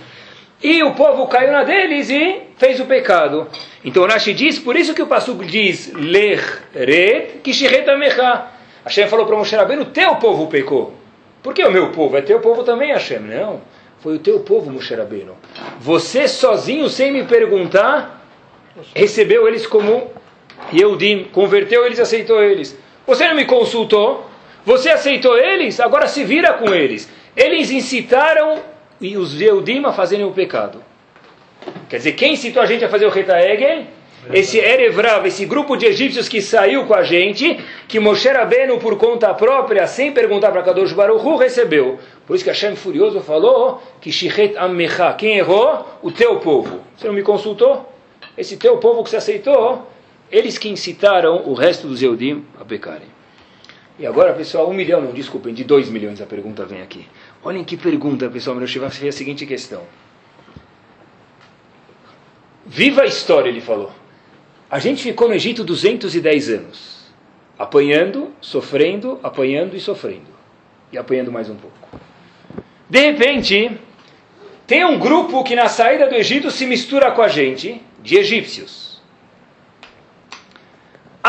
E 0.62 0.84
o 0.84 0.94
povo 0.94 1.26
caiu 1.26 1.52
na 1.52 1.64
deles 1.64 2.12
e 2.12 2.42
fez 2.58 2.80
o 2.80 2.86
pecado. 2.86 3.48
Então 3.84 4.06
Rashi 4.06 4.36
diz, 4.36 4.60
por 4.60 4.76
isso 4.76 4.94
que 4.94 5.02
o 5.02 5.08
Passuco 5.08 5.44
diz, 5.44 5.92
Lech 5.94 6.44
red 6.76 7.40
kishiret 7.44 7.90
amecha. 7.90 8.50
Hashem 8.84 9.08
falou 9.08 9.26
para 9.26 9.36
Moshe 9.36 9.56
Rabbeinu, 9.56 9.86
teu 9.86 10.16
povo 10.18 10.46
pecou. 10.46 10.94
Por 11.42 11.56
que 11.56 11.66
o 11.66 11.72
meu 11.72 11.90
povo? 11.92 12.18
É 12.18 12.22
teu 12.22 12.40
povo 12.40 12.64
também, 12.64 12.92
Hashem. 12.92 13.20
Não. 13.20 13.62
Foi 14.00 14.18
o 14.18 14.20
teu 14.20 14.42
povo, 14.42 14.70
Moshe 14.70 14.94
Rabbeinu. 14.94 15.36
Você 15.80 16.28
sozinho, 16.28 16.88
sem 16.88 17.12
me 17.12 17.24
perguntar, 17.24 18.24
recebeu 18.94 19.48
eles 19.48 19.66
como 19.66 20.12
Yehudim, 20.74 21.26
converteu 21.32 21.86
eles, 21.86 22.00
aceitou 22.00 22.44
eles. 22.44 22.78
Você 23.06 23.28
não 23.28 23.36
me 23.36 23.46
consultou, 23.46 24.30
você 24.66 24.90
aceitou 24.90 25.38
eles, 25.38 25.80
agora 25.80 26.08
se 26.08 26.24
vira 26.24 26.54
com 26.54 26.74
eles. 26.74 27.10
Eles 27.36 27.72
incitaram 27.72 28.62
os 29.00 29.40
Yehudim 29.40 29.86
a 29.86 29.94
fazerem 29.94 30.26
o 30.26 30.32
pecado. 30.32 30.84
Quer 31.90 31.98
dizer, 31.98 32.14
quem 32.14 32.34
incitou 32.34 32.62
a 32.62 32.66
gente 32.66 32.84
a 32.84 32.90
fazer 32.90 33.06
o 33.06 33.10
Reta 33.10 33.40
Egel? 33.40 33.86
Esse 34.34 34.58
Erevrav, 34.58 35.26
esse 35.26 35.46
grupo 35.46 35.78
de 35.78 35.86
egípcios 35.86 36.28
que 36.28 36.42
saiu 36.42 36.86
com 36.86 36.94
a 36.94 37.02
gente, 37.02 37.64
que 37.88 37.98
Moshe 37.98 38.28
Rabbeinu, 38.28 38.78
por 38.78 38.98
conta 38.98 39.34
própria, 39.34 39.88
sem 39.88 40.12
perguntar 40.12 40.52
para 40.52 40.64
Kadosh 40.64 40.92
Baruch 40.92 41.26
Hu, 41.26 41.38
recebeu. 41.38 41.98
Por 42.26 42.36
isso 42.36 42.44
que 42.44 42.50
Hashem 42.50 42.76
furioso 42.76 43.22
falou 43.22 43.82
que 44.02 44.12
Shichet 44.12 44.58
Amecha, 44.58 45.14
quem 45.14 45.38
errou? 45.38 45.86
O 46.02 46.12
teu 46.12 46.40
povo. 46.40 46.82
Você 46.98 47.08
não 47.08 47.14
me 47.14 47.22
consultou? 47.22 47.90
Esse 48.38 48.58
teu 48.58 48.78
povo 48.78 49.02
que 49.02 49.10
você 49.10 49.18
aceitou, 49.18 49.88
eles 50.32 50.58
que 50.58 50.70
incitaram 50.70 51.48
o 51.48 51.54
resto 51.54 51.88
dos 51.88 52.02
Eudim 52.02 52.46
a 52.60 52.66
pecarem. 52.66 53.08
E 54.00 54.06
agora, 54.06 54.34
pessoal, 54.34 54.70
um 54.70 54.74
milhão, 54.74 55.02
não, 55.02 55.12
desculpem, 55.12 55.54
de 55.54 55.64
dois 55.64 55.90
milhões 55.90 56.22
a 56.22 56.26
pergunta 56.26 56.66
vem 56.66 56.82
aqui. 56.82 57.08
Olhem 57.44 57.64
que 57.64 57.76
pergunta, 57.76 58.30
pessoal, 58.30 58.56
meu 58.56 58.68
Shiva 58.68 58.90
fez 58.90 59.16
a 59.16 59.18
seguinte 59.18 59.46
questão. 59.46 59.84
Viva 62.66 63.02
a 63.02 63.06
história, 63.06 63.50
ele 63.50 63.62
falou. 63.62 63.92
A 64.70 64.78
gente 64.78 65.02
ficou 65.02 65.28
no 65.30 65.34
Egito 65.34 65.64
210 65.64 66.50
anos, 66.50 67.06
apanhando, 67.58 68.32
sofrendo, 68.42 69.20
apanhando 69.24 69.76
e 69.76 69.80
sofrendo. 69.80 70.28
E 70.92 70.98
apanhando 70.98 71.32
mais 71.32 71.50
um 71.50 71.56
pouco. 71.56 71.76
De 72.90 73.00
repente, 73.00 73.72
tem 74.68 74.86
um 74.86 75.00
grupo 75.00 75.44
que 75.44 75.56
na 75.56 75.70
saída 75.70 76.08
do 76.08 76.16
Egito 76.16 76.52
se 76.52 76.66
mistura 76.66 77.12
com 77.12 77.22
a 77.22 77.30
gente, 77.30 77.82
de 78.04 78.18
egípcios. 78.18 78.87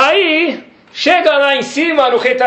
Aí, 0.00 0.64
chega 0.92 1.36
lá 1.36 1.56
em 1.56 1.62
cima 1.62 2.08
no 2.08 2.18
Reta 2.18 2.46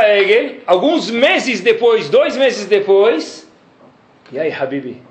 alguns 0.66 1.12
meses 1.12 1.60
depois, 1.60 2.08
dois 2.08 2.38
meses 2.38 2.66
depois, 2.66 3.46
e 4.32 4.40
aí, 4.40 4.54
Habibi, 4.54 5.04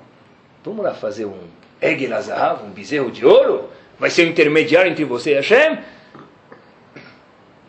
vamos 0.65 0.83
lá 0.83 0.95
fazer 0.95 1.25
um 1.25 1.37
Egel 1.79 2.15
Azahav, 2.15 2.65
um 2.65 2.71
bezerro 2.71 3.11
de 3.11 3.23
ouro? 3.23 3.69
Vai 3.99 4.09
ser 4.09 4.23
o 4.23 4.25
um 4.25 4.29
intermediário 4.31 4.91
entre 4.91 5.05
você 5.05 5.33
e 5.33 5.35
Hashem? 5.35 5.77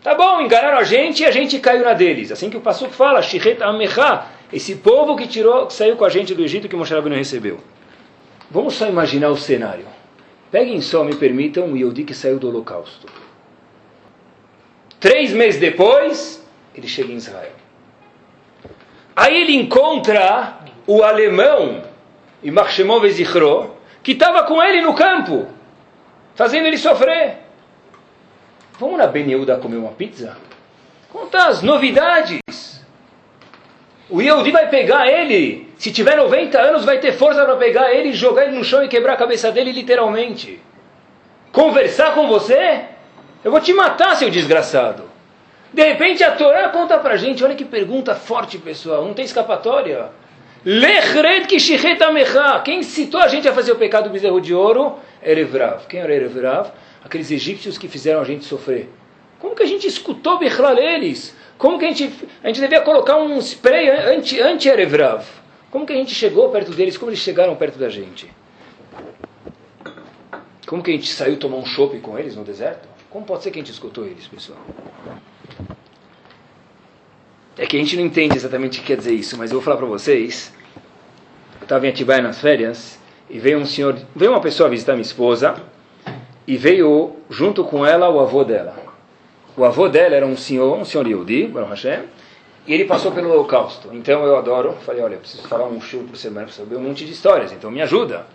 Tá 0.03 0.15
bom, 0.15 0.41
enganaram 0.41 0.79
a 0.79 0.85
gente 0.85 1.23
e 1.23 1.27
a 1.27 1.31
gente 1.31 1.59
caiu 1.59 1.85
na 1.85 1.93
deles. 1.93 2.33
Assim 2.33 2.49
que 2.49 2.57
o 2.57 2.63
Passuco 2.63 2.93
fala, 2.93 3.21
Shichet 3.21 3.63
Amecha, 3.63 4.25
esse 4.51 4.77
povo 4.77 5.15
que 5.17 5.29
tirou, 5.29 5.67
que 5.67 5.75
saiu 5.75 5.97
com 5.97 6.07
a 6.07 6.09
gente 6.09 6.35
do 6.35 6.43
Egito 6.43 6.67
que 6.67 6.77
Moshe 6.77 6.95
Rabbeinu 6.95 7.19
recebeu. 7.19 7.59
Vamos 8.51 8.73
só 8.73 8.89
imaginar 8.89 9.29
o 9.29 9.37
cenário. 9.37 9.85
Peguem 10.51 10.81
só, 10.81 11.05
me 11.05 11.15
permitam, 11.15 11.71
o 11.71 11.77
Yehudi 11.77 12.05
que 12.05 12.15
saiu 12.15 12.39
do 12.39 12.49
holocausto. 12.49 13.07
Três 15.03 15.33
meses 15.33 15.61
depois, 15.61 16.41
ele 16.73 16.87
chega 16.87 17.13
em 17.13 17.17
Israel. 17.17 17.51
Aí 19.17 19.37
ele 19.37 19.57
encontra 19.57 20.59
o 20.87 21.03
alemão, 21.03 21.83
Imach 22.41 22.73
Shemon 22.73 23.01
Vezichro, 23.01 23.75
que 24.01 24.13
estava 24.13 24.45
com 24.45 24.63
ele 24.63 24.81
no 24.81 24.95
campo, 24.95 25.49
fazendo 26.37 26.69
ele 26.69 26.79
sofrer. 26.79 27.39
Vamos 28.79 28.97
na 28.97 29.09
Ben 29.09 29.29
Yehuda 29.29 29.57
comer 29.57 29.79
uma 29.79 29.91
pizza? 29.91 30.37
Conta 31.11 31.49
as 31.49 31.63
novidades. 31.63 32.39
O 34.09 34.23
Yehudi 34.23 34.53
vai 34.53 34.69
pegar 34.69 35.09
ele, 35.09 35.69
se 35.79 35.91
tiver 35.91 36.15
90 36.15 36.61
anos, 36.61 36.85
vai 36.85 37.01
ter 37.01 37.11
força 37.11 37.45
para 37.45 37.57
pegar 37.57 37.93
ele, 37.93 38.13
jogar 38.13 38.45
ele 38.45 38.57
no 38.57 38.63
chão 38.63 38.85
e 38.85 38.89
quebrar 38.89 39.15
a 39.15 39.17
cabeça 39.17 39.51
dele 39.51 39.73
literalmente. 39.73 40.61
Conversar 41.51 42.15
com 42.15 42.29
você? 42.29 42.92
Eu 43.45 43.51
vou 43.51 43.61
te 43.61 43.73
matar, 43.73 44.17
seu 44.17 44.31
desgraçado. 44.31 45.05
De 45.73 45.83
repente 45.83 46.23
a 46.23 46.33
Torá 46.33 46.69
conta 46.69 46.99
pra 46.99 47.17
gente, 47.17 47.43
olha 47.43 47.55
que 47.55 47.65
pergunta 47.65 48.15
forte, 48.15 48.59
pessoal, 48.59 49.05
não 49.05 49.15
tem 49.15 49.25
escapatória. 49.25 50.11
Quem 52.63 52.83
citou 52.83 53.21
a 53.21 53.27
gente 53.27 53.49
a 53.49 53.53
fazer 53.53 53.73
o 53.73 53.77
pecado 53.77 54.05
do 54.05 54.13
bezerro 54.13 54.41
de 54.41 54.55
ouro? 54.55 54.97
Erevrav. 55.21 55.87
Quem 55.89 55.99
era 55.99 56.15
Erevrav? 56.15 56.71
Aqueles 57.05 57.31
egípcios 57.33 57.77
que 57.77 57.89
fizeram 57.89 58.21
a 58.21 58.25
gente 58.25 58.45
sofrer. 58.45 58.89
Como 59.41 59.57
que 59.57 59.63
a 59.65 59.67
gente 59.67 59.89
escutou 59.89 60.39
Bechlal 60.39 60.79
eles? 60.79 61.37
Como 61.59 61.79
que 61.79 61.85
a 61.85 61.89
gente, 61.89 62.13
a 62.45 62.47
gente 62.47 62.61
devia 62.61 62.81
colocar 62.81 63.17
um 63.17 63.39
spray 63.39 63.91
anti-Erevrav? 63.91 65.21
Anti 65.21 65.27
Como 65.69 65.85
que 65.85 65.93
a 65.93 65.97
gente 65.97 66.15
chegou 66.15 66.49
perto 66.51 66.71
deles? 66.71 66.97
Como 66.97 67.11
eles 67.11 67.21
chegaram 67.21 67.57
perto 67.57 67.77
da 67.77 67.89
gente? 67.89 68.31
Como 70.67 70.81
que 70.81 70.93
a 70.93 70.95
gente 70.95 71.09
saiu 71.09 71.37
tomar 71.39 71.57
um 71.57 71.67
chope 71.67 71.99
com 71.99 72.17
eles 72.17 72.37
no 72.37 72.45
deserto? 72.45 72.92
Como 73.13 73.27
pode 73.27 73.43
ser 73.43 73.51
que 73.51 73.59
a 73.59 73.63
gente 73.63 73.71
escutou 73.71 74.07
eles, 74.07 74.27
pessoal? 74.27 74.59
É 77.59 77.67
que 77.67 77.77
a 77.77 77.79
gente 77.79 77.95
não 77.95 78.05
entende 78.05 78.35
exatamente 78.35 78.79
o 78.79 78.81
que 78.81 78.87
quer 78.87 78.97
dizer 78.97 79.13
isso, 79.13 79.37
mas 79.37 79.51
eu 79.51 79.59
vou 79.59 79.63
falar 79.63 79.77
para 79.77 79.85
vocês. 79.85 80.51
Eu 81.61 81.65
estava 81.65 81.87
em 81.87 81.91
Atibaia 81.91 82.23
nas 82.23 82.41
férias 82.41 82.99
e 83.29 83.39
veio 83.39 83.59
um 83.59 83.67
senhor, 83.67 83.99
veio 84.17 84.31
uma 84.31 84.41
pessoa 84.41 84.71
visitar 84.71 84.95
minha 84.95 85.03
esposa 85.03 85.63
e 86.47 86.57
veio 86.57 87.17
junto 87.29 87.63
com 87.65 87.85
ela 87.85 88.09
o 88.09 88.19
avô 88.19 88.45
dela. 88.45 88.75
O 89.59 89.65
avô 89.67 89.91
dela 89.91 90.17
era 90.17 90.27
um 90.27 90.37
senhor, 90.37 90.79
um 90.79 90.85
senhor 90.85 91.07
Yehudi, 91.07 91.49
Baruch 91.49 91.69
Hashem, 91.69 92.05
e 92.67 92.73
ele 92.73 92.87
passou 92.87 93.13
pelo 93.13 93.31
holocausto. 93.31 93.91
Então 93.93 94.25
eu 94.25 94.39
adoro, 94.39 94.73
falei, 94.87 95.03
olha, 95.03 95.19
preciso 95.19 95.47
falar 95.47 95.67
um 95.67 95.83
show 95.83 96.03
por 96.05 96.17
semana 96.17 96.47
para 96.47 96.55
saber 96.55 96.77
um 96.77 96.83
monte 96.83 97.05
de 97.05 97.13
histórias, 97.13 97.53
então 97.53 97.71
me 97.71 97.83
ajuda. 97.83 98.27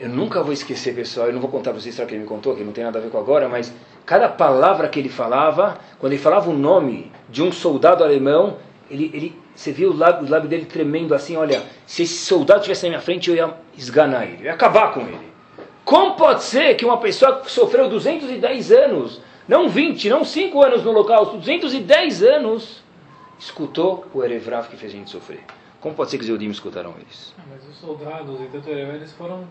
Eu 0.00 0.08
nunca 0.08 0.42
vou 0.42 0.50
esquecer, 0.50 0.94
pessoal, 0.94 1.26
eu 1.26 1.32
não 1.34 1.40
vou 1.42 1.50
contar 1.50 1.72
para 1.72 1.80
vocês 1.80 1.92
história 1.92 2.08
que 2.08 2.14
ele 2.14 2.22
me 2.22 2.28
contou, 2.28 2.56
que 2.56 2.64
não 2.64 2.72
tem 2.72 2.82
nada 2.82 2.98
a 2.98 3.02
ver 3.02 3.10
com 3.10 3.18
agora, 3.18 3.50
mas 3.50 3.70
cada 4.06 4.30
palavra 4.30 4.88
que 4.88 4.98
ele 4.98 5.10
falava, 5.10 5.78
quando 5.98 6.14
ele 6.14 6.22
falava 6.22 6.48
o 6.48 6.54
nome 6.54 7.12
de 7.28 7.42
um 7.42 7.52
soldado 7.52 8.02
alemão, 8.02 8.56
ele, 8.90 9.10
ele, 9.12 9.38
você 9.54 9.70
viu 9.70 9.90
o 9.90 9.96
lábio, 9.96 10.26
o 10.26 10.30
lábio 10.30 10.48
dele 10.48 10.64
tremendo 10.64 11.14
assim, 11.14 11.36
olha, 11.36 11.62
se 11.86 12.04
esse 12.04 12.14
soldado 12.14 12.60
estivesse 12.60 12.84
na 12.84 12.88
minha 12.88 13.00
frente, 13.02 13.28
eu 13.28 13.36
ia 13.36 13.54
esganar 13.76 14.26
ele, 14.26 14.38
eu 14.40 14.46
ia 14.46 14.54
acabar 14.54 14.94
com 14.94 15.00
ele. 15.00 15.30
Como 15.84 16.14
pode 16.16 16.44
ser 16.44 16.76
que 16.76 16.84
uma 16.84 16.96
pessoa 16.96 17.40
que 17.40 17.50
sofreu 17.50 17.86
210 17.90 18.72
anos 18.72 19.20
não 19.46 19.68
20, 19.68 20.08
não 20.08 20.24
5 20.24 20.62
anos 20.62 20.82
no 20.82 20.92
local, 20.92 21.26
210 21.26 22.22
anos, 22.22 22.82
escutou 23.38 24.06
o 24.14 24.24
Erevrav 24.24 24.68
que 24.68 24.78
fez 24.78 24.92
a 24.92 24.96
gente 24.96 25.10
sofrer. 25.10 25.44
Como 25.78 25.94
pode 25.94 26.10
ser 26.10 26.16
que 26.16 26.24
os 26.24 26.30
Eudim 26.30 26.48
escutaram 26.48 26.94
eles? 26.98 27.34
Ah, 27.38 27.42
mas 27.50 27.68
os 27.68 27.76
soldados 27.76 28.40
e 28.40 28.44
tanto 28.44 28.70
eles 28.70 29.12
foram 29.12 29.44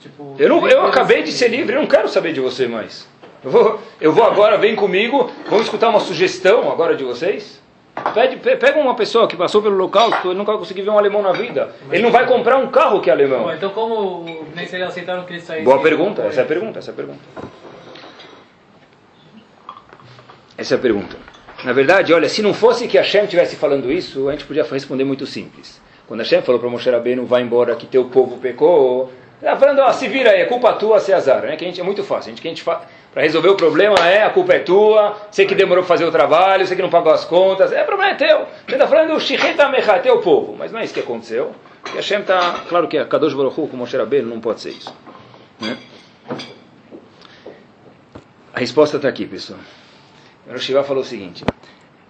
tipo. 0.00 0.36
Eu, 0.38 0.48
não, 0.48 0.68
eu 0.68 0.86
acabei 0.86 1.22
de 1.22 1.32
ser 1.32 1.48
livre, 1.48 1.74
eu 1.74 1.80
não 1.80 1.88
quero 1.88 2.08
saber 2.08 2.32
de 2.32 2.40
você 2.40 2.66
mais. 2.66 3.08
Eu 3.42 3.50
vou, 3.50 3.80
eu 4.00 4.12
vou 4.12 4.24
agora, 4.24 4.56
vem 4.56 4.74
comigo, 4.74 5.30
vamos 5.48 5.66
escutar 5.66 5.90
uma 5.90 6.00
sugestão 6.00 6.70
agora 6.70 6.96
de 6.96 7.04
vocês? 7.04 7.62
Pede, 8.12 8.36
pega 8.36 8.78
uma 8.80 8.94
pessoa 8.94 9.28
que 9.28 9.36
passou 9.36 9.62
pelo 9.62 9.76
local, 9.76 10.10
ele 10.24 10.34
nunca 10.34 10.56
conseguiu 10.58 10.84
ver 10.84 10.90
um 10.90 10.98
alemão 10.98 11.22
na 11.22 11.32
vida. 11.32 11.74
Ele 11.92 12.02
não 12.02 12.10
vai 12.10 12.26
comprar 12.26 12.56
um 12.56 12.68
carro 12.68 13.00
que 13.00 13.08
é 13.08 13.12
alemão. 13.12 13.52
Então 13.52 13.70
como 13.70 14.24
nem 14.54 14.66
seria 14.66 14.88
aceitaram 14.88 15.24
que 15.24 15.32
ele 15.34 15.40
saísse? 15.40 15.64
Boa 15.64 15.80
pergunta, 15.80 16.22
essa 16.22 16.40
é 16.40 16.44
a 16.44 16.46
pergunta, 16.46 16.78
essa 16.78 16.90
é 16.90 16.92
a 16.92 16.96
pergunta. 16.96 17.20
Essa 20.56 20.74
é 20.74 20.78
a 20.78 20.80
pergunta. 20.80 21.16
Na 21.64 21.72
verdade, 21.72 22.12
olha, 22.12 22.28
se 22.28 22.42
não 22.42 22.52
fosse 22.52 22.88
que 22.88 22.96
Hashem 22.96 23.24
estivesse 23.24 23.56
falando 23.56 23.90
isso, 23.90 24.28
a 24.28 24.32
gente 24.32 24.44
podia 24.44 24.64
responder 24.64 25.04
muito 25.04 25.26
simples. 25.26 25.80
Quando 26.06 26.20
Hashem 26.20 26.42
falou 26.42 26.60
para 26.60 26.68
Moshe 26.68 26.90
Rabbeinu, 26.90 27.24
vai 27.24 27.42
embora 27.42 27.74
que 27.76 27.86
teu 27.86 28.04
povo 28.06 28.38
pecou, 28.38 29.10
está 29.44 29.56
falando, 29.56 29.80
ó, 29.80 29.92
se 29.92 30.08
vira 30.08 30.30
aí, 30.30 30.40
é 30.40 30.44
culpa 30.46 30.72
tua, 30.72 30.98
se 30.98 31.12
azar. 31.12 31.42
Né? 31.42 31.56
Que 31.56 31.64
a 31.64 31.68
gente, 31.68 31.80
é 31.80 31.84
muito 31.84 32.02
fácil. 32.02 32.28
A 32.28 32.30
gente, 32.30 32.42
que 32.42 32.48
a 32.48 32.50
gente 32.50 32.64
para 32.64 33.22
resolver 33.22 33.48
o 33.48 33.56
problema 33.56 33.96
é, 34.08 34.24
a 34.24 34.30
culpa 34.30 34.54
é 34.54 34.58
tua, 34.58 35.16
você 35.30 35.44
que 35.44 35.54
demorou 35.54 35.84
para 35.84 35.88
fazer 35.88 36.04
o 36.04 36.10
trabalho, 36.10 36.66
você 36.66 36.74
que 36.74 36.82
não 36.82 36.90
pagou 36.90 37.12
as 37.12 37.24
contas, 37.24 37.72
é 37.72 37.84
problema 37.84 38.12
é 38.12 38.14
teu. 38.14 38.46
Você 38.66 38.74
está 38.74 38.88
falando, 38.88 39.20
Shiheta 39.20 39.68
Mecha, 39.68 39.98
teu 40.00 40.20
povo. 40.20 40.56
Mas 40.58 40.72
não 40.72 40.80
é 40.80 40.84
isso 40.84 40.94
que 40.94 41.00
aconteceu. 41.00 41.54
E 41.92 41.96
Hashem 41.96 42.20
está, 42.20 42.60
claro 42.68 42.88
que 42.88 42.98
a 42.98 43.04
Kadosh 43.04 43.34
Baruch 43.34 43.60
Hu 43.60 43.68
com 43.68 43.76
Moshe 43.76 43.96
Rabbeinu 43.96 44.28
não 44.28 44.40
pode 44.40 44.60
ser 44.60 44.70
isso. 44.70 44.92
Né? 45.60 45.76
A 48.54 48.60
resposta 48.60 48.96
está 48.96 49.08
aqui, 49.08 49.26
pessoal. 49.26 49.58
O 50.46 50.58
Shiva 50.58 50.82
falou 50.84 51.02
o 51.02 51.06
seguinte: 51.06 51.44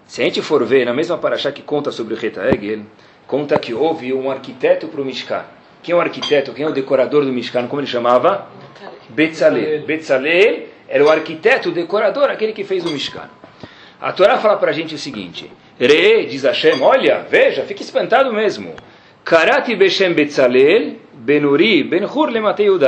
se 0.07 0.23
a 0.23 0.25
gente 0.25 0.43
for 0.43 0.65
ver 0.65 0.85
na 0.85 0.93
mesma 0.93 1.17
paraxá 1.17 1.51
que 1.51 1.63
conta 1.63 1.91
sobre 1.91 2.15
o 2.15 2.17
Reta 2.17 2.43
Egel, 2.55 2.83
conta 3.27 3.59
que 3.59 3.73
houve 3.73 4.13
um 4.13 4.31
arquiteto 4.31 4.89
para 4.89 5.01
o 5.01 5.05
Mishkan. 5.05 5.45
Quem 5.85 5.93
é 5.93 5.97
o 5.97 6.01
arquiteto? 6.01 6.55
Quem 6.55 6.65
é 6.65 6.69
o 6.69 6.73
decorador 6.73 7.27
do 7.27 7.31
Mishkan? 7.31 7.67
Como 7.67 7.83
ele 7.83 7.87
chamava? 7.87 8.49
Betzalel. 9.11 9.83
Betzalel 9.85 10.63
era 10.89 11.05
o 11.05 11.11
arquiteto, 11.11 11.69
o 11.69 11.73
decorador, 11.73 12.31
aquele 12.31 12.55
que 12.55 12.65
fez 12.65 12.87
o 12.87 12.91
Mishkan. 12.91 13.29
A 14.01 14.11
Torá 14.11 14.39
fala 14.39 14.57
para 14.57 14.71
a 14.71 14.73
gente 14.73 14.95
o 14.95 14.99
seguinte: 14.99 15.53
Re, 15.79 16.25
diz 16.25 16.43
Hashem, 16.43 16.81
olha, 16.81 17.27
veja, 17.31 17.65
fique 17.65 17.83
espantado 17.83 18.33
mesmo. 18.33 18.75
Karati 19.23 19.77
Beshem 19.77 20.15
Betzalel, 20.15 20.95
Benuri, 21.13 21.83
Benhur 21.83 22.31
Lematei 22.31 22.69
eu 22.69 22.79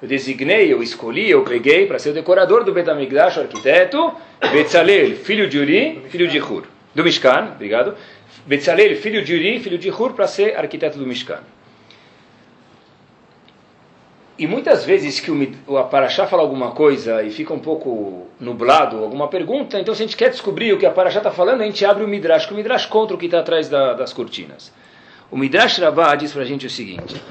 designei, 0.00 0.72
eu 0.72 0.80
escolhi, 0.80 1.30
eu 1.30 1.42
peguei 1.42 1.86
para 1.86 1.98
ser 1.98 2.10
o 2.10 2.14
decorador 2.14 2.62
do 2.62 2.72
Betamigdash, 2.72 3.36
o 3.36 3.40
arquiteto, 3.40 4.12
Betzalel, 4.52 5.16
filho 5.16 5.48
de 5.48 5.58
Uri, 5.58 6.02
filho 6.08 6.28
de 6.28 6.38
Hur. 6.38 6.64
Do 6.94 7.02
Mishkan, 7.02 7.52
obrigado. 7.56 7.96
Betzalel, 8.46 8.94
filho 8.94 9.24
de 9.24 9.34
Uri, 9.34 9.58
filho 9.58 9.76
de 9.76 9.90
Hur, 9.90 10.12
para 10.12 10.28
ser 10.28 10.56
arquiteto 10.56 10.98
do 10.98 11.06
Mishkan. 11.06 11.40
E 14.36 14.48
muitas 14.48 14.84
vezes 14.84 15.20
que 15.20 15.30
o, 15.30 15.52
o 15.66 15.78
Aparachá 15.78 16.26
fala 16.26 16.42
alguma 16.42 16.72
coisa 16.72 17.22
e 17.22 17.30
fica 17.30 17.54
um 17.54 17.58
pouco 17.60 18.26
nublado, 18.40 18.98
alguma 18.98 19.28
pergunta, 19.28 19.78
então 19.78 19.94
se 19.94 20.02
a 20.02 20.06
gente 20.06 20.16
quer 20.16 20.28
descobrir 20.28 20.72
o 20.72 20.78
que 20.78 20.84
a 20.84 20.88
Aparachá 20.88 21.18
está 21.18 21.30
falando, 21.30 21.60
a 21.60 21.64
gente 21.64 21.84
abre 21.84 22.02
o 22.02 22.08
Midrash, 22.08 22.46
que 22.46 22.52
o 22.52 22.56
Midrash 22.56 22.86
contra 22.86 23.14
o 23.14 23.18
que 23.18 23.26
está 23.26 23.38
atrás 23.38 23.68
da, 23.68 23.92
das 23.92 24.12
cortinas. 24.12 24.72
O 25.30 25.36
Midrash 25.36 25.78
Rabbah 25.78 26.16
diz 26.16 26.32
para 26.32 26.42
a 26.42 26.44
gente 26.44 26.66
o 26.66 26.70
seguinte, 26.70 27.22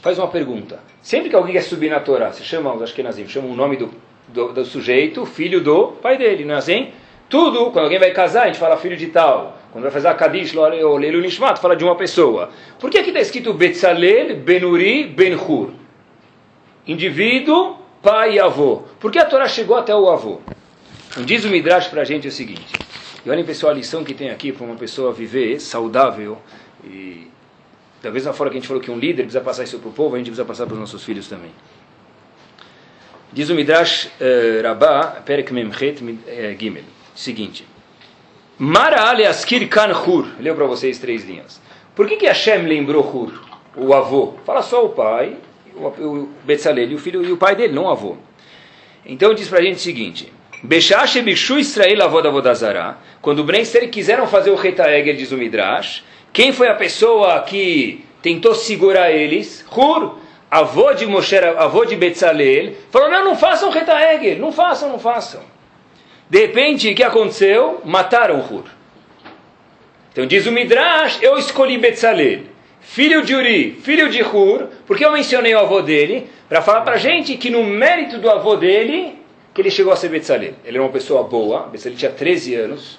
faz 0.00 0.18
uma 0.18 0.28
pergunta. 0.28 0.80
Sempre 1.02 1.28
que 1.28 1.36
alguém 1.36 1.52
quer 1.52 1.62
subir 1.62 1.90
na 1.90 2.00
Torá, 2.00 2.32
se 2.32 2.42
chama, 2.42 2.72
os 2.72 2.80
Ashkenazim, 2.80 3.28
chama 3.28 3.48
o 3.48 3.54
nome 3.54 3.76
do, 3.76 3.90
do, 4.28 4.52
do, 4.52 4.64
sujeito, 4.64 5.26
filho 5.26 5.60
do 5.60 5.88
pai 5.88 6.16
dele, 6.16 6.44
não 6.44 6.54
é 6.54 6.58
assim? 6.58 6.88
Tudo, 7.28 7.70
quando 7.70 7.84
alguém 7.84 7.98
vai 7.98 8.12
casar, 8.12 8.44
a 8.44 8.46
gente 8.46 8.58
fala 8.58 8.78
filho 8.78 8.96
de 8.96 9.08
tal. 9.08 9.58
Quando 9.70 9.82
vai 9.82 9.92
fazer 9.92 10.08
a 10.08 10.14
Kadish, 10.14 10.56
ou 10.56 10.96
Leilu 10.96 11.20
Nishmat, 11.20 11.60
fala 11.60 11.76
de 11.76 11.84
uma 11.84 11.94
pessoa. 11.94 12.48
Por 12.80 12.88
que 12.88 12.96
aqui 12.96 13.10
está 13.10 13.20
escrito 13.20 13.52
Betzalel, 13.52 14.36
Benuri, 14.36 15.04
Benhur? 15.04 15.70
Indivíduo, 16.88 17.76
pai 18.02 18.34
e 18.36 18.40
avô. 18.40 18.82
Por 18.98 19.12
que 19.12 19.18
a 19.18 19.26
Torá 19.26 19.46
chegou 19.46 19.76
até 19.76 19.94
o 19.94 20.08
avô? 20.08 20.40
Então, 21.10 21.24
diz 21.24 21.44
o 21.44 21.48
Midrash 21.48 21.88
para 21.88 22.00
a 22.00 22.04
gente 22.04 22.26
o 22.26 22.32
seguinte. 22.32 22.72
E 23.24 23.30
olhem, 23.30 23.44
pessoal, 23.44 23.72
a 23.72 23.74
lição 23.74 24.02
que 24.02 24.14
tem 24.14 24.30
aqui 24.30 24.52
para 24.52 24.64
uma 24.64 24.76
pessoa 24.76 25.12
viver 25.12 25.60
saudável 25.60 26.38
e 26.82 27.28
da 28.02 28.10
mesma 28.10 28.32
forma 28.32 28.50
que 28.50 28.56
a 28.56 28.60
gente 28.60 28.68
falou 28.68 28.82
que 28.82 28.90
um 28.90 28.98
líder 28.98 29.24
precisa 29.24 29.40
passar 29.40 29.64
isso 29.64 29.78
para 29.78 29.88
o 29.88 29.92
povo, 29.92 30.14
a 30.14 30.18
gente 30.18 30.28
precisa 30.28 30.46
passar 30.46 30.64
para 30.64 30.74
os 30.74 30.80
nossos 30.80 31.04
filhos 31.04 31.28
também. 31.28 31.50
Diz 33.32 33.50
o 33.50 33.54
Midrash 33.54 34.06
uh, 34.06 34.62
Rabbah, 34.62 35.22
Perek 35.26 35.52
Memchet 35.52 36.02
uh, 36.02 36.58
Gimel, 36.58 36.84
seguinte. 37.14 37.66
Mara 38.56 39.08
ale 39.08 39.26
askir 39.26 39.68
kan 39.68 39.92
hur. 39.92 40.26
Leu 40.40 40.54
para 40.54 40.66
vocês 40.66 40.98
três 40.98 41.24
linhas. 41.24 41.60
Por 41.94 42.08
que 42.08 42.16
que 42.16 42.26
Hashem 42.26 42.66
lembrou 42.66 43.02
Hur, 43.02 43.32
o 43.76 43.92
avô? 43.92 44.34
Fala 44.46 44.62
só 44.62 44.84
o 44.84 44.90
pai, 44.90 45.36
o, 45.86 46.28
Betzalel, 46.44 46.90
e 46.90 46.94
o 46.94 46.98
filho 46.98 47.24
e 47.24 47.32
o 47.32 47.36
pai 47.36 47.54
dele, 47.54 47.72
não 47.72 47.84
o 47.84 47.90
avô. 47.90 48.16
Então 49.04 49.32
diz 49.34 49.48
para 49.48 49.60
a 49.60 49.62
gente 49.62 49.76
o 49.76 49.80
seguinte. 49.80 50.32
Beshash 50.62 51.16
Bishu 51.20 51.58
Israel 51.58 52.02
avô 52.02 52.20
da 52.20 52.30
Vodazara. 52.30 52.98
Quando 53.22 53.40
o 53.40 53.44
Bnei 53.44 53.64
quiseram 53.90 54.26
fazer 54.26 54.50
o 54.50 54.56
Reta 54.56 54.90
Egel, 54.90 55.16
diz 55.16 55.30
o 55.30 55.36
Midrash, 55.36 56.02
quem 56.32 56.52
foi 56.52 56.68
a 56.68 56.74
pessoa 56.74 57.40
que 57.42 58.04
tentou 58.22 58.54
segurar 58.54 59.10
eles? 59.10 59.64
Hur, 59.70 60.18
avô 60.50 60.92
de 60.92 61.06
Moshe, 61.06 61.36
avô 61.36 61.84
de 61.84 61.96
Betzalel, 61.96 62.74
falou: 62.90 63.10
não, 63.10 63.24
não 63.24 63.36
façam 63.36 63.70
Retaegel, 63.70 64.38
não 64.38 64.52
façam, 64.52 64.88
não 64.88 64.98
façam. 64.98 65.42
De 66.28 66.40
repente, 66.40 66.90
o 66.90 66.94
que 66.94 67.02
aconteceu? 67.02 67.80
Mataram 67.84 68.40
Hur. 68.40 68.64
Então 70.12 70.26
diz 70.26 70.46
o 70.46 70.52
Midrash: 70.52 71.18
eu 71.22 71.38
escolhi 71.38 71.78
Betzalel, 71.78 72.40
filho 72.88 73.22
de 73.22 73.34
Uri, 73.34 73.78
filho 73.82 74.08
de 74.08 74.22
Hur, 74.22 74.68
porque 74.86 75.04
eu 75.04 75.12
mencionei 75.12 75.54
o 75.54 75.58
avô 75.58 75.82
dele, 75.82 76.26
para 76.48 76.62
falar 76.62 76.80
para 76.80 76.94
a 76.94 76.98
gente 76.98 77.36
que 77.36 77.50
no 77.50 77.62
mérito 77.62 78.16
do 78.16 78.30
avô 78.30 78.56
dele, 78.56 79.18
que 79.52 79.60
ele 79.60 79.70
chegou 79.70 79.92
a 79.92 79.96
ser 79.96 80.08
Betzalel. 80.08 80.54
Ele 80.64 80.78
era 80.78 80.82
uma 80.82 80.90
pessoa 80.90 81.22
boa, 81.22 81.66
Betzalel 81.66 81.98
tinha 81.98 82.10
13 82.10 82.54
anos, 82.54 82.98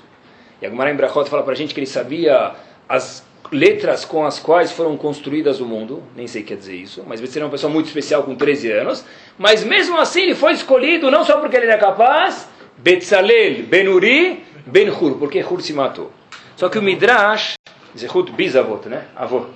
e 0.61 0.65
a 0.65 0.69
Gemara 0.69 0.91
em 0.91 0.97
fala 1.25 1.41
para 1.41 1.53
a 1.53 1.55
gente 1.55 1.73
que 1.73 1.79
ele 1.79 1.87
sabia 1.87 2.53
as 2.87 3.25
letras 3.51 4.05
com 4.05 4.23
as 4.23 4.37
quais 4.37 4.71
foram 4.71 4.95
construídas 4.95 5.59
o 5.59 5.65
mundo, 5.65 6.03
nem 6.15 6.27
sei 6.27 6.43
o 6.43 6.45
que 6.45 6.53
quer 6.53 6.59
dizer 6.59 6.75
isso, 6.75 7.03
mas 7.07 7.19
ele 7.19 7.31
era 7.35 7.45
uma 7.45 7.51
pessoa 7.51 7.73
muito 7.73 7.87
especial 7.87 8.21
com 8.21 8.35
13 8.35 8.71
anos, 8.71 9.03
mas 9.39 9.63
mesmo 9.63 9.97
assim 9.97 10.21
ele 10.21 10.35
foi 10.35 10.53
escolhido 10.53 11.09
não 11.09 11.25
só 11.25 11.39
porque 11.39 11.57
ele 11.57 11.65
era 11.65 11.79
capaz, 11.79 12.47
Betzalel, 12.77 13.63
Benuri, 13.63 14.43
Ben-Hur, 14.67 15.17
porque 15.17 15.43
Hur 15.43 15.61
se 15.61 15.73
matou. 15.73 16.11
Só 16.55 16.69
que 16.69 16.77
o 16.77 16.81
Midrash 16.81 17.55
Zehut 17.97 18.31
bisavot, 18.31 18.87
né? 18.87 19.05
Avô. 19.15 19.47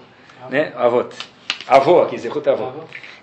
Né? 0.50 0.74
Avot. 0.76 1.16
Avô 1.68 2.02
aqui, 2.02 2.18
Zehut 2.18 2.48
avô. 2.50 2.72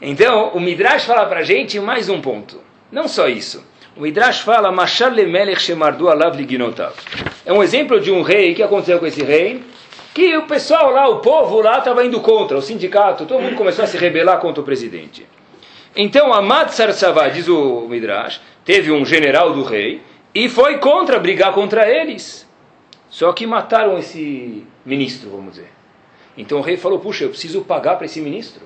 Então, 0.00 0.50
o 0.54 0.60
Midrash 0.60 1.04
fala 1.04 1.26
para 1.26 1.40
a 1.40 1.42
gente 1.42 1.78
mais 1.78 2.08
um 2.08 2.20
ponto. 2.20 2.60
Não 2.90 3.06
só 3.06 3.28
isso. 3.28 3.62
O 3.96 4.00
Midrash 4.00 4.40
fala, 4.40 4.72
Mashal 4.72 5.10
lemelech 5.10 5.60
shemardu 5.60 6.08
alav 6.08 6.36
liginotav. 6.36 6.94
É 7.44 7.52
um 7.52 7.62
exemplo 7.62 8.00
de 8.00 8.10
um 8.10 8.22
rei, 8.22 8.52
o 8.52 8.54
que 8.54 8.62
aconteceu 8.62 8.98
com 8.98 9.06
esse 9.06 9.22
rei? 9.22 9.62
Que 10.14 10.36
o 10.36 10.46
pessoal 10.46 10.90
lá, 10.90 11.08
o 11.08 11.18
povo 11.18 11.60
lá 11.60 11.78
estava 11.78 12.04
indo 12.04 12.20
contra, 12.20 12.56
o 12.56 12.62
sindicato, 12.62 13.26
todo 13.26 13.42
mundo 13.42 13.56
começou 13.56 13.84
a 13.84 13.86
se 13.86 13.98
rebelar 13.98 14.38
contra 14.38 14.60
o 14.60 14.64
presidente. 14.64 15.26
Então, 15.94 16.32
Amad 16.32 16.70
Sarsavá, 16.70 17.28
diz 17.28 17.48
o 17.48 17.86
Midrash, 17.88 18.40
teve 18.64 18.90
um 18.90 19.04
general 19.04 19.52
do 19.52 19.62
rei 19.62 20.00
e 20.34 20.48
foi 20.48 20.78
contra, 20.78 21.18
brigar 21.18 21.52
contra 21.52 21.88
eles. 21.88 22.48
Só 23.08 23.32
que 23.32 23.46
mataram 23.46 23.98
esse 23.98 24.64
ministro, 24.84 25.30
vamos 25.30 25.54
dizer. 25.54 25.79
Então 26.40 26.58
o 26.58 26.62
rei 26.62 26.78
falou, 26.78 26.98
puxa, 26.98 27.24
eu 27.24 27.28
preciso 27.28 27.60
pagar 27.60 27.96
para 27.96 28.06
esse 28.06 28.18
ministro. 28.20 28.62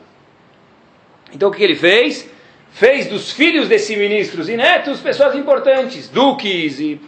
Então 1.33 1.49
o 1.49 1.52
que 1.52 1.62
ele 1.62 1.75
fez? 1.75 2.31
Fez 2.71 3.07
dos 3.07 3.33
filhos 3.33 3.69
desse 3.69 3.97
ministro 3.97 4.49
e 4.49 4.57
netos 4.57 5.00
pessoas 5.00 5.35
importantes, 5.35 6.09
duques 6.09 6.78
e 6.78 7.00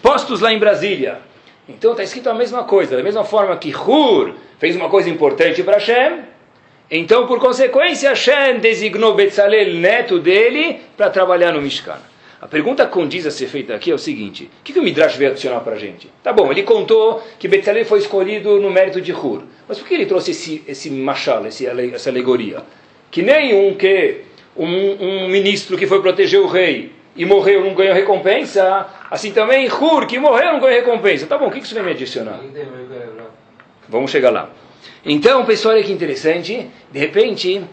postos 0.00 0.40
lá 0.40 0.52
em 0.52 0.58
Brasília. 0.58 1.18
Então 1.68 1.90
está 1.90 2.02
escrito 2.02 2.30
a 2.30 2.34
mesma 2.34 2.64
coisa, 2.64 2.96
da 2.96 3.02
mesma 3.02 3.22
forma 3.22 3.56
que 3.56 3.74
Hur 3.74 4.34
fez 4.58 4.74
uma 4.76 4.88
coisa 4.88 5.10
importante 5.10 5.62
para 5.62 5.74
Hashem, 5.74 6.20
então 6.90 7.26
por 7.26 7.38
consequência 7.38 8.10
Hashem 8.10 8.60
designou 8.60 9.14
Betzalel, 9.14 9.74
neto 9.74 10.18
dele, 10.18 10.80
para 10.96 11.10
trabalhar 11.10 11.52
no 11.52 11.60
Mishkan. 11.60 12.11
A 12.42 12.48
pergunta 12.48 12.84
que 12.84 12.92
condiz 12.92 13.24
a 13.24 13.30
ser 13.30 13.46
feita 13.46 13.72
aqui 13.72 13.92
é 13.92 13.94
o 13.94 13.98
seguinte: 13.98 14.50
o 14.60 14.64
que, 14.64 14.72
que 14.72 14.80
o 14.80 14.82
Midrash 14.82 15.14
veio 15.14 15.30
adicionar 15.30 15.60
para 15.60 15.76
a 15.76 15.78
gente? 15.78 16.10
Tá 16.24 16.32
bom, 16.32 16.50
ele 16.50 16.64
contou 16.64 17.22
que 17.38 17.46
Betzalel 17.46 17.84
foi 17.84 18.00
escolhido 18.00 18.60
no 18.60 18.68
mérito 18.68 19.00
de 19.00 19.12
Hur, 19.12 19.44
mas 19.68 19.78
por 19.78 19.86
que 19.86 19.94
ele 19.94 20.06
trouxe 20.06 20.32
esse, 20.32 20.64
esse 20.66 20.90
machal, 20.90 21.46
esse, 21.46 21.64
essa 21.64 22.10
alegoria? 22.10 22.64
Que 23.12 23.22
nem 23.22 23.54
um 23.54 23.74
que 23.76 24.22
um, 24.56 24.66
um 24.66 25.28
ministro 25.28 25.78
que 25.78 25.86
foi 25.86 26.02
proteger 26.02 26.40
o 26.40 26.48
rei 26.48 26.90
e 27.14 27.24
morreu 27.24 27.64
não 27.64 27.74
ganhou 27.74 27.94
recompensa, 27.94 28.88
assim 29.08 29.30
também 29.30 29.68
Hur, 29.68 30.06
que 30.08 30.18
morreu 30.18 30.52
não 30.52 30.58
ganhou 30.58 30.80
recompensa. 30.80 31.26
Tá 31.28 31.38
bom, 31.38 31.46
o 31.46 31.50
que 31.52 31.60
isso 31.60 31.74
vem 31.76 31.84
me 31.84 31.92
adicionar? 31.92 32.40
Vamos 33.88 34.10
chegar 34.10 34.30
lá. 34.30 34.50
Então, 35.04 35.44
pessoal, 35.44 35.74
olha 35.76 35.84
que 35.84 35.92
interessante. 35.92 36.68
De 36.90 36.98
repente, 36.98 37.58
o 37.58 37.68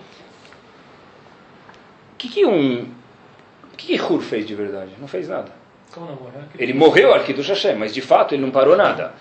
que, 2.20 2.30
que 2.30 2.46
um. 2.46 2.99
O 3.80 3.82
que, 3.82 3.98
que 3.98 4.02
Hur 4.04 4.22
fez 4.22 4.46
de 4.46 4.54
verdade? 4.54 4.92
Não 5.00 5.08
fez 5.08 5.30
nada. 5.30 5.52
Ele 6.58 6.74
morreu, 6.74 7.14
Arquido 7.14 7.42
Hashem, 7.42 7.76
mas 7.76 7.94
de 7.94 8.02
fato 8.02 8.36
ele 8.36 8.42
não 8.42 8.52
parou 8.52 8.76
nada. 8.76 9.14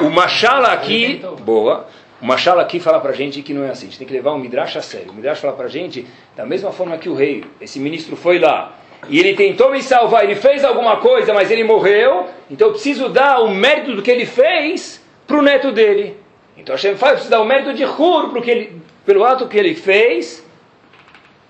O 0.00 0.10
Machala 0.10 0.72
aqui. 0.72 1.22
Boa. 1.42 1.86
O 2.20 2.26
Machal 2.26 2.58
aqui 2.58 2.80
fala 2.80 3.00
para 3.00 3.10
a 3.10 3.14
gente 3.14 3.42
que 3.42 3.52
não 3.52 3.64
é 3.64 3.70
assim. 3.70 3.86
A 3.86 3.88
gente 3.90 3.98
tem 3.98 4.06
que 4.06 4.12
levar 4.12 4.32
o 4.32 4.38
Midrash 4.38 4.76
a 4.76 4.82
sério. 4.82 5.10
O 5.10 5.14
Midrash 5.14 5.40
fala 5.40 5.52
para 5.52 5.66
a 5.66 5.68
gente, 5.68 6.06
da 6.34 6.46
mesma 6.46 6.72
forma 6.72 6.96
que 6.96 7.08
o 7.08 7.14
rei, 7.14 7.44
esse 7.60 7.78
ministro 7.78 8.16
foi 8.16 8.38
lá, 8.38 8.78
e 9.08 9.18
ele 9.18 9.34
tentou 9.34 9.70
me 9.70 9.82
salvar, 9.82 10.24
ele 10.24 10.34
fez 10.34 10.64
alguma 10.64 10.96
coisa, 10.96 11.34
mas 11.34 11.50
ele 11.50 11.64
morreu, 11.64 12.26
então 12.50 12.68
eu 12.68 12.72
preciso 12.72 13.10
dar 13.10 13.40
o 13.40 13.50
mérito 13.50 13.94
do 13.94 14.00
que 14.00 14.10
ele 14.10 14.24
fez 14.24 15.04
para 15.26 15.36
o 15.36 15.42
neto 15.42 15.70
dele. 15.70 16.16
Então 16.56 16.74
Hashem 16.74 16.96
fala, 16.96 17.12
eu 17.12 17.16
preciso 17.16 17.30
dar 17.30 17.42
o 17.42 17.44
mérito 17.44 17.74
de 17.74 17.84
Hur 17.84 18.30
porque 18.30 18.50
ele, 18.50 18.82
pelo 19.04 19.24
ato 19.24 19.46
que 19.46 19.58
ele 19.58 19.74
fez 19.74 20.42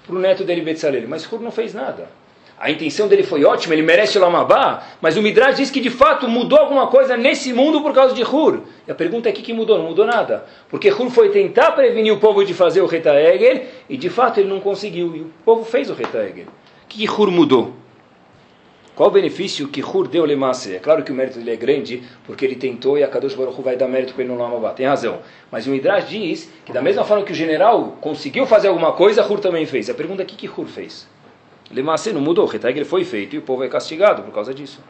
para 0.04 0.16
o 0.16 0.18
neto 0.18 0.42
dele, 0.42 0.62
Betzalel. 0.62 1.04
Mas 1.06 1.30
Hur 1.30 1.40
não 1.40 1.52
fez 1.52 1.72
nada. 1.72 2.08
A 2.58 2.70
intenção 2.70 3.08
dele 3.08 3.24
foi 3.24 3.44
ótima, 3.44 3.74
ele 3.74 3.82
merece 3.82 4.16
o 4.16 4.20
Lamabá, 4.20 4.84
mas 5.00 5.16
o 5.16 5.22
Midrash 5.22 5.56
diz 5.56 5.70
que 5.70 5.80
de 5.80 5.90
fato 5.90 6.28
mudou 6.28 6.58
alguma 6.58 6.86
coisa 6.86 7.16
nesse 7.16 7.52
mundo 7.52 7.82
por 7.82 7.92
causa 7.92 8.14
de 8.14 8.22
Hur. 8.22 8.60
E 8.86 8.92
a 8.92 8.94
pergunta 8.94 9.28
é 9.28 9.32
o 9.32 9.34
que, 9.34 9.52
mudou? 9.52 9.76
Não 9.76 9.86
mudou 9.86 10.06
nada. 10.06 10.46
Porque 10.68 10.90
Hur 10.90 11.10
foi 11.10 11.30
tentar 11.30 11.72
prevenir 11.72 12.12
o 12.12 12.18
povo 12.18 12.44
de 12.44 12.54
fazer 12.54 12.80
o 12.80 12.86
Retaegel 12.86 13.66
e 13.88 13.96
de 13.96 14.08
fato 14.08 14.38
ele 14.38 14.48
não 14.48 14.60
conseguiu. 14.60 15.16
E 15.16 15.20
o 15.22 15.30
povo 15.44 15.64
fez 15.64 15.90
o 15.90 15.94
Retaegel. 15.94 16.46
O 16.46 16.86
que, 16.88 17.08
Hur 17.10 17.30
mudou? 17.30 17.74
Qual 18.94 19.08
o 19.08 19.12
benefício 19.12 19.66
que 19.66 19.82
Hur 19.82 20.06
deu 20.06 20.24
Lemasse? 20.24 20.76
É 20.76 20.78
claro 20.78 21.02
que 21.02 21.10
o 21.10 21.14
mérito 21.14 21.38
dele 21.38 21.50
é 21.50 21.56
grande, 21.56 22.04
porque 22.24 22.44
ele 22.44 22.54
tentou 22.54 22.96
e 22.96 23.02
a 23.02 23.08
Kadosh 23.08 23.34
Baruch 23.34 23.60
vai 23.60 23.76
dar 23.76 23.88
mérito 23.88 24.14
para 24.14 24.22
ele 24.22 24.32
no 24.32 24.38
Lamabá. 24.38 24.70
Tem 24.70 24.86
razão. 24.86 25.18
Mas 25.50 25.66
o 25.66 25.70
Midrash 25.70 26.08
diz 26.08 26.48
que 26.64 26.72
da 26.72 26.80
mesma 26.80 27.02
forma 27.04 27.24
que 27.24 27.32
o 27.32 27.34
general 27.34 27.98
conseguiu 28.00 28.46
fazer 28.46 28.68
alguma 28.68 28.92
coisa, 28.92 29.26
Hur 29.26 29.40
também 29.40 29.66
fez. 29.66 29.90
A 29.90 29.94
pergunta 29.94 30.22
é 30.22 30.24
o 30.24 30.26
que, 30.26 30.36
que 30.36 30.48
Hur 30.48 30.68
fez? 30.68 31.12
Lemasse 31.74 32.12
não 32.12 32.20
mudou, 32.20 32.44
o 32.44 32.48
Retag 32.48 32.84
foi 32.84 33.04
feito 33.04 33.34
e 33.34 33.38
o 33.38 33.42
povo 33.42 33.64
é 33.64 33.68
castigado 33.68 34.22
por 34.22 34.32
causa 34.32 34.54
disso. 34.54 34.80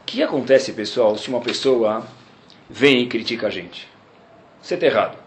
O 0.00 0.04
que 0.06 0.22
acontece, 0.22 0.72
pessoal, 0.72 1.18
se 1.18 1.28
uma 1.28 1.40
pessoa 1.40 2.02
vem 2.70 3.02
e 3.02 3.06
critica 3.06 3.48
a 3.48 3.50
gente? 3.50 3.86
Você 4.62 4.74
está 4.74 4.86
errado. 4.86 5.18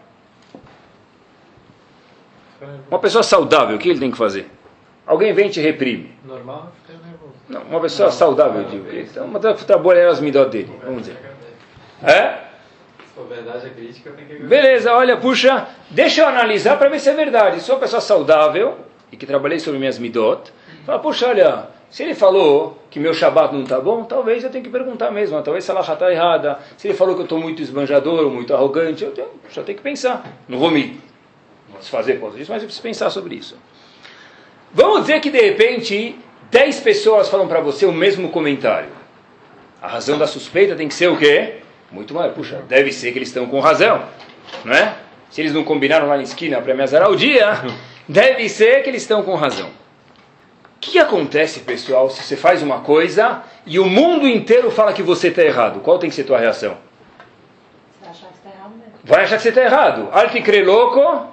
Uma 2.90 2.98
pessoa 2.98 3.22
saudável, 3.22 3.76
o 3.76 3.78
que 3.78 3.88
ele 3.88 4.00
tem 4.00 4.10
que 4.10 4.18
fazer? 4.18 4.50
Alguém 5.06 5.32
vem 5.32 5.46
e 5.46 5.50
te 5.50 5.60
reprime. 5.60 6.12
Normal, 6.24 6.72
fica 6.84 6.98
nervoso. 6.98 7.32
Não, 7.48 7.62
uma 7.62 7.80
pessoa 7.80 8.08
não, 8.08 8.16
saudável, 8.16 8.62
eu 8.62 8.68
digo. 8.68 8.86
Então, 8.92 9.24
uma 9.26 9.38
trabalhar 9.38 10.08
as 10.08 10.20
midot 10.20 10.50
dele, 10.50 10.72
vamos 10.84 11.02
dizer. 11.02 11.16
É? 12.02 12.49
Verdade 13.28 13.66
é 13.66 13.70
crítica, 13.70 14.10
tem 14.12 14.26
que 14.26 14.42
Beleza, 14.42 14.92
olha, 14.92 15.16
puxa, 15.16 15.68
deixa 15.90 16.22
eu 16.22 16.28
analisar 16.28 16.78
para 16.78 16.88
ver 16.88 16.98
se 17.00 17.08
é 17.08 17.14
verdade. 17.14 17.60
Sou 17.60 17.74
uma 17.74 17.80
pessoa 17.80 18.00
saudável 18.00 18.78
e 19.10 19.16
que 19.16 19.26
trabalhei 19.26 19.58
sobre 19.58 19.78
minhas 19.78 19.98
midot. 19.98 20.52
Fala, 20.86 20.98
puxa, 20.98 21.28
olha, 21.28 21.68
se 21.90 22.04
ele 22.04 22.14
falou 22.14 22.78
que 22.88 23.00
meu 23.00 23.12
Shabat 23.12 23.52
não 23.52 23.64
está 23.64 23.80
bom, 23.80 24.04
talvez 24.04 24.44
eu 24.44 24.50
tenha 24.50 24.62
que 24.62 24.70
perguntar 24.70 25.10
mesmo. 25.10 25.40
Talvez 25.42 25.68
ela 25.68 25.82
já 25.82 25.94
está 25.94 26.10
errada. 26.10 26.58
Se 26.76 26.86
ele 26.86 26.96
falou 26.96 27.14
que 27.14 27.22
eu 27.22 27.24
estou 27.24 27.38
muito 27.38 27.60
esbanjador, 27.60 28.30
muito 28.30 28.54
arrogante, 28.54 29.04
eu 29.04 29.10
tenho, 29.10 29.28
já 29.50 29.62
tenho 29.62 29.76
que 29.76 29.82
pensar. 29.82 30.24
Não 30.48 30.58
vou 30.58 30.70
me 30.70 31.00
desfazer 31.80 32.20
por 32.20 32.38
isso, 32.38 32.50
mas 32.50 32.62
eu 32.62 32.66
preciso 32.66 32.82
pensar 32.82 33.10
sobre 33.10 33.34
isso. 33.34 33.56
Vamos 34.72 35.00
dizer 35.00 35.20
que 35.20 35.30
de 35.30 35.40
repente 35.40 36.16
10 36.50 36.80
pessoas 36.80 37.28
falam 37.28 37.48
para 37.48 37.60
você 37.60 37.86
o 37.86 37.92
mesmo 37.92 38.28
comentário. 38.28 38.90
A 39.82 39.88
razão 39.88 40.16
da 40.16 40.26
suspeita 40.26 40.76
tem 40.76 40.86
que 40.86 40.94
ser 40.94 41.08
o 41.08 41.16
quê? 41.16 41.60
Muito 41.90 42.14
mais. 42.14 42.32
Puxa, 42.32 42.62
deve 42.68 42.92
ser 42.92 43.12
que 43.12 43.18
eles 43.18 43.28
estão 43.28 43.46
com 43.46 43.60
razão, 43.60 44.04
não 44.64 44.72
é? 44.74 44.94
Se 45.30 45.40
eles 45.40 45.52
não 45.52 45.64
combinaram 45.64 46.08
lá 46.08 46.16
na 46.16 46.22
esquina 46.22 46.60
para 46.60 46.74
me 46.74 46.82
azarar 46.82 47.10
o 47.10 47.16
dia, 47.16 47.60
deve 48.08 48.48
ser 48.48 48.82
que 48.82 48.90
eles 48.90 49.02
estão 49.02 49.22
com 49.22 49.34
razão. 49.34 49.68
O 49.68 50.80
que 50.80 50.98
acontece, 50.98 51.60
pessoal, 51.60 52.08
se 52.08 52.22
você 52.22 52.36
faz 52.36 52.62
uma 52.62 52.80
coisa 52.80 53.42
e 53.66 53.78
o 53.78 53.84
mundo 53.84 54.26
inteiro 54.26 54.70
fala 54.70 54.92
que 54.92 55.02
você 55.02 55.28
está 55.28 55.42
errado? 55.42 55.80
Qual 55.80 55.98
tem 55.98 56.08
que 56.08 56.16
ser 56.16 56.22
a 56.22 56.26
tua 56.26 56.38
reação? 56.38 56.78
Você 58.00 58.00
vai 58.00 58.10
achar 58.10 58.28
que 58.28 58.34
está 58.34 58.50
errado 58.50 58.70
mesmo. 58.70 58.92
Vai 59.04 59.22
achar 59.24 59.36
que 59.36 59.42
você 59.42 59.48
está 59.50 59.62
errado. 59.62 60.30
Que 60.32 60.40
crê 60.40 60.64
louco, 60.64 61.28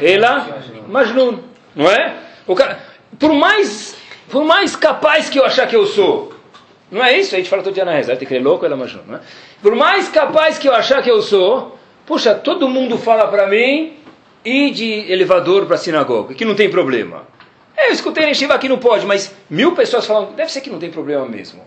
ela, 0.00 0.46
majnun. 0.86 1.38
Não 1.74 1.90
é? 1.90 2.14
O 2.46 2.54
cara, 2.54 2.78
por 3.18 3.32
mais, 3.32 3.96
por 4.28 4.44
mais 4.44 4.76
capaz 4.76 5.30
que 5.30 5.38
eu 5.38 5.46
achar 5.46 5.66
que 5.66 5.76
eu 5.76 5.86
sou, 5.86 6.34
não 6.90 7.02
é 7.02 7.16
isso? 7.16 7.34
A 7.34 7.38
gente 7.38 7.48
fala 7.48 7.62
todo 7.62 7.74
dia 7.74 7.84
na 7.84 7.92
reza, 7.92 8.16
tem 8.16 8.28
que 8.28 8.38
louco, 8.38 8.66
ela 8.66 8.76
majnun, 8.76 9.02
não 9.06 9.16
é? 9.16 9.20
Por 9.62 9.74
mais 9.74 10.08
capaz 10.08 10.58
que 10.58 10.68
eu 10.68 10.74
achar 10.74 11.02
que 11.02 11.10
eu 11.10 11.20
sou, 11.20 11.76
puxa, 12.06 12.34
todo 12.34 12.68
mundo 12.68 12.96
fala 12.96 13.26
para 13.26 13.46
mim 13.48 13.96
ir 14.44 14.70
de 14.70 15.12
elevador 15.12 15.66
para 15.66 15.74
a 15.74 15.78
sinagoga, 15.78 16.34
que 16.34 16.44
não 16.44 16.54
tem 16.54 16.70
problema. 16.70 17.26
É, 17.76 17.88
eu 17.88 17.92
escutei 17.92 18.26
na 18.26 18.34
Shiva 18.34 18.58
que 18.58 18.68
não 18.68 18.78
pode, 18.78 19.06
mas 19.06 19.34
mil 19.48 19.72
pessoas 19.72 20.06
falam, 20.06 20.32
deve 20.32 20.50
ser 20.50 20.60
que 20.60 20.70
não 20.70 20.78
tem 20.78 20.90
problema 20.90 21.26
mesmo. 21.26 21.62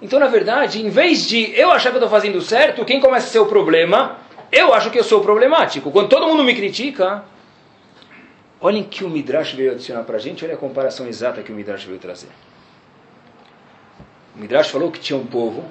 Então, 0.00 0.20
na 0.20 0.26
verdade, 0.26 0.84
em 0.84 0.90
vez 0.90 1.26
de 1.26 1.58
eu 1.58 1.70
achar 1.70 1.90
que 1.90 1.96
eu 1.96 2.00
estou 2.00 2.10
fazendo 2.10 2.40
certo, 2.40 2.84
quem 2.84 3.00
começa 3.00 3.26
a 3.26 3.30
ser 3.30 3.38
o 3.38 3.46
problema, 3.46 4.18
eu 4.52 4.74
acho 4.74 4.90
que 4.90 4.98
eu 4.98 5.04
sou 5.04 5.20
problemático. 5.20 5.90
Quando 5.90 6.08
todo 6.08 6.26
mundo 6.26 6.44
me 6.44 6.54
critica, 6.54 7.24
olhem 8.60 8.84
que 8.84 9.04
o 9.04 9.08
Midrash 9.08 9.52
veio 9.52 9.72
adicionar 9.72 10.02
para 10.02 10.16
a 10.16 10.18
gente, 10.18 10.44
olha 10.44 10.54
a 10.54 10.58
comparação 10.58 11.06
exata 11.06 11.42
que 11.42 11.50
o 11.50 11.54
Midrash 11.54 11.84
veio 11.84 11.98
trazer. 11.98 12.28
O 14.34 14.38
Midrash 14.38 14.68
falou 14.68 14.90
que 14.90 15.00
tinha 15.00 15.18
um 15.18 15.26
povo, 15.26 15.64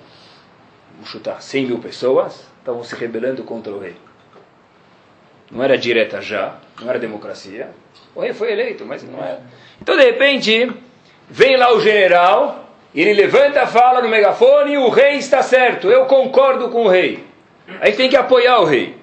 vou 0.98 1.06
chutar, 1.06 1.42
100 1.42 1.66
mil 1.68 1.80
pessoas, 1.80 2.46
estavam 2.60 2.84
se 2.84 2.96
rebelando 2.96 3.44
contra 3.44 3.72
o 3.72 3.80
rei. 3.80 3.96
Não 5.52 5.64
era 5.64 5.78
direta 5.78 6.22
já, 6.22 6.56
não 6.82 6.90
era 6.90 7.00
democracia. 7.00 7.70
O 8.14 8.22
rei 8.22 8.34
foi 8.34 8.52
eleito, 8.52 8.86
mas 8.86 9.04
não 9.04 9.20
era. 9.20 9.42
Então, 9.82 9.96
de 9.96 10.04
repente, 10.04 10.72
vem 11.30 11.58
lá 11.58 11.74
o 11.74 11.80
general, 11.80 12.70
ele 12.94 13.14
levanta, 13.14 13.68
fala 13.68 14.02
no 14.02 14.10
megafone, 14.10 14.78
o 14.78 14.90
rei 14.90 15.18
está 15.18 15.44
certo, 15.44 15.90
eu 15.90 16.06
concordo 16.06 16.70
com 16.70 16.86
o 16.86 16.88
rei. 16.88 17.24
Aí 17.80 17.94
tem 17.94 18.10
que 18.10 18.16
apoiar 18.16 18.60
o 18.60 18.66
rei. 18.66 18.98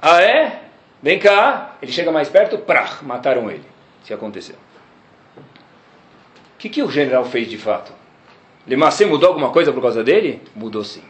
Ah, 0.00 0.22
é? 0.22 0.62
Vem 1.02 1.18
cá. 1.18 1.76
Ele 1.82 1.90
chega 1.90 2.12
mais 2.12 2.28
perto, 2.28 2.58
prach, 2.58 3.02
mataram 3.02 3.50
ele. 3.50 3.64
Se 4.04 4.14
aconteceu. 4.14 4.56
O 5.36 5.42
que, 6.58 6.68
que 6.68 6.82
o 6.82 6.90
general 6.90 7.24
fez 7.24 7.48
de 7.48 7.58
fato? 7.58 7.92
Lemacê 8.66 9.04
mudou 9.04 9.28
alguma 9.28 9.50
coisa 9.50 9.72
por 9.72 9.82
causa 9.82 10.04
dele? 10.04 10.40
Mudou 10.54 10.84
sim. 10.84 11.02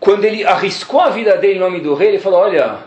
Quando 0.00 0.24
ele 0.24 0.44
arriscou 0.44 1.00
a 1.00 1.10
vida 1.10 1.36
dele 1.36 1.56
em 1.56 1.60
nome 1.60 1.80
do 1.80 1.94
rei, 1.94 2.08
ele 2.08 2.18
falou: 2.18 2.40
Olha, 2.40 2.78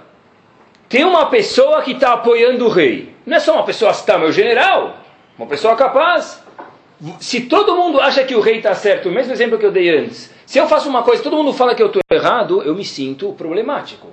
tem 0.89 1.05
uma 1.05 1.27
pessoa 1.27 1.83
que 1.83 1.91
está 1.91 2.13
apoiando 2.13 2.65
o 2.65 2.69
rei. 2.69 3.13
Não 3.25 3.37
é 3.37 3.39
só 3.39 3.53
uma 3.53 3.63
pessoa, 3.63 3.91
está 3.91 4.17
meu 4.17 4.31
general, 4.31 4.97
uma 5.37 5.47
pessoa 5.47 5.75
capaz. 5.75 6.43
Se 7.19 7.41
todo 7.41 7.75
mundo 7.75 7.99
acha 7.99 8.23
que 8.23 8.35
o 8.35 8.39
rei 8.39 8.57
está 8.57 8.73
certo, 8.73 9.09
o 9.09 9.11
mesmo 9.11 9.31
exemplo 9.31 9.57
que 9.57 9.65
eu 9.65 9.71
dei 9.71 9.89
antes, 9.89 10.33
se 10.45 10.57
eu 10.57 10.67
faço 10.67 10.89
uma 10.89 11.03
coisa 11.03 11.21
todo 11.21 11.35
mundo 11.35 11.53
fala 11.53 11.75
que 11.75 11.83
eu 11.83 11.87
estou 11.87 12.01
errado, 12.09 12.61
eu 12.63 12.73
me 12.73 12.85
sinto 12.85 13.33
problemático. 13.33 14.07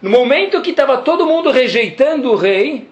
No 0.00 0.10
momento 0.10 0.60
que 0.62 0.70
estava 0.70 0.98
todo 0.98 1.26
mundo 1.26 1.50
rejeitando 1.50 2.30
o 2.30 2.36
rei, 2.36 2.88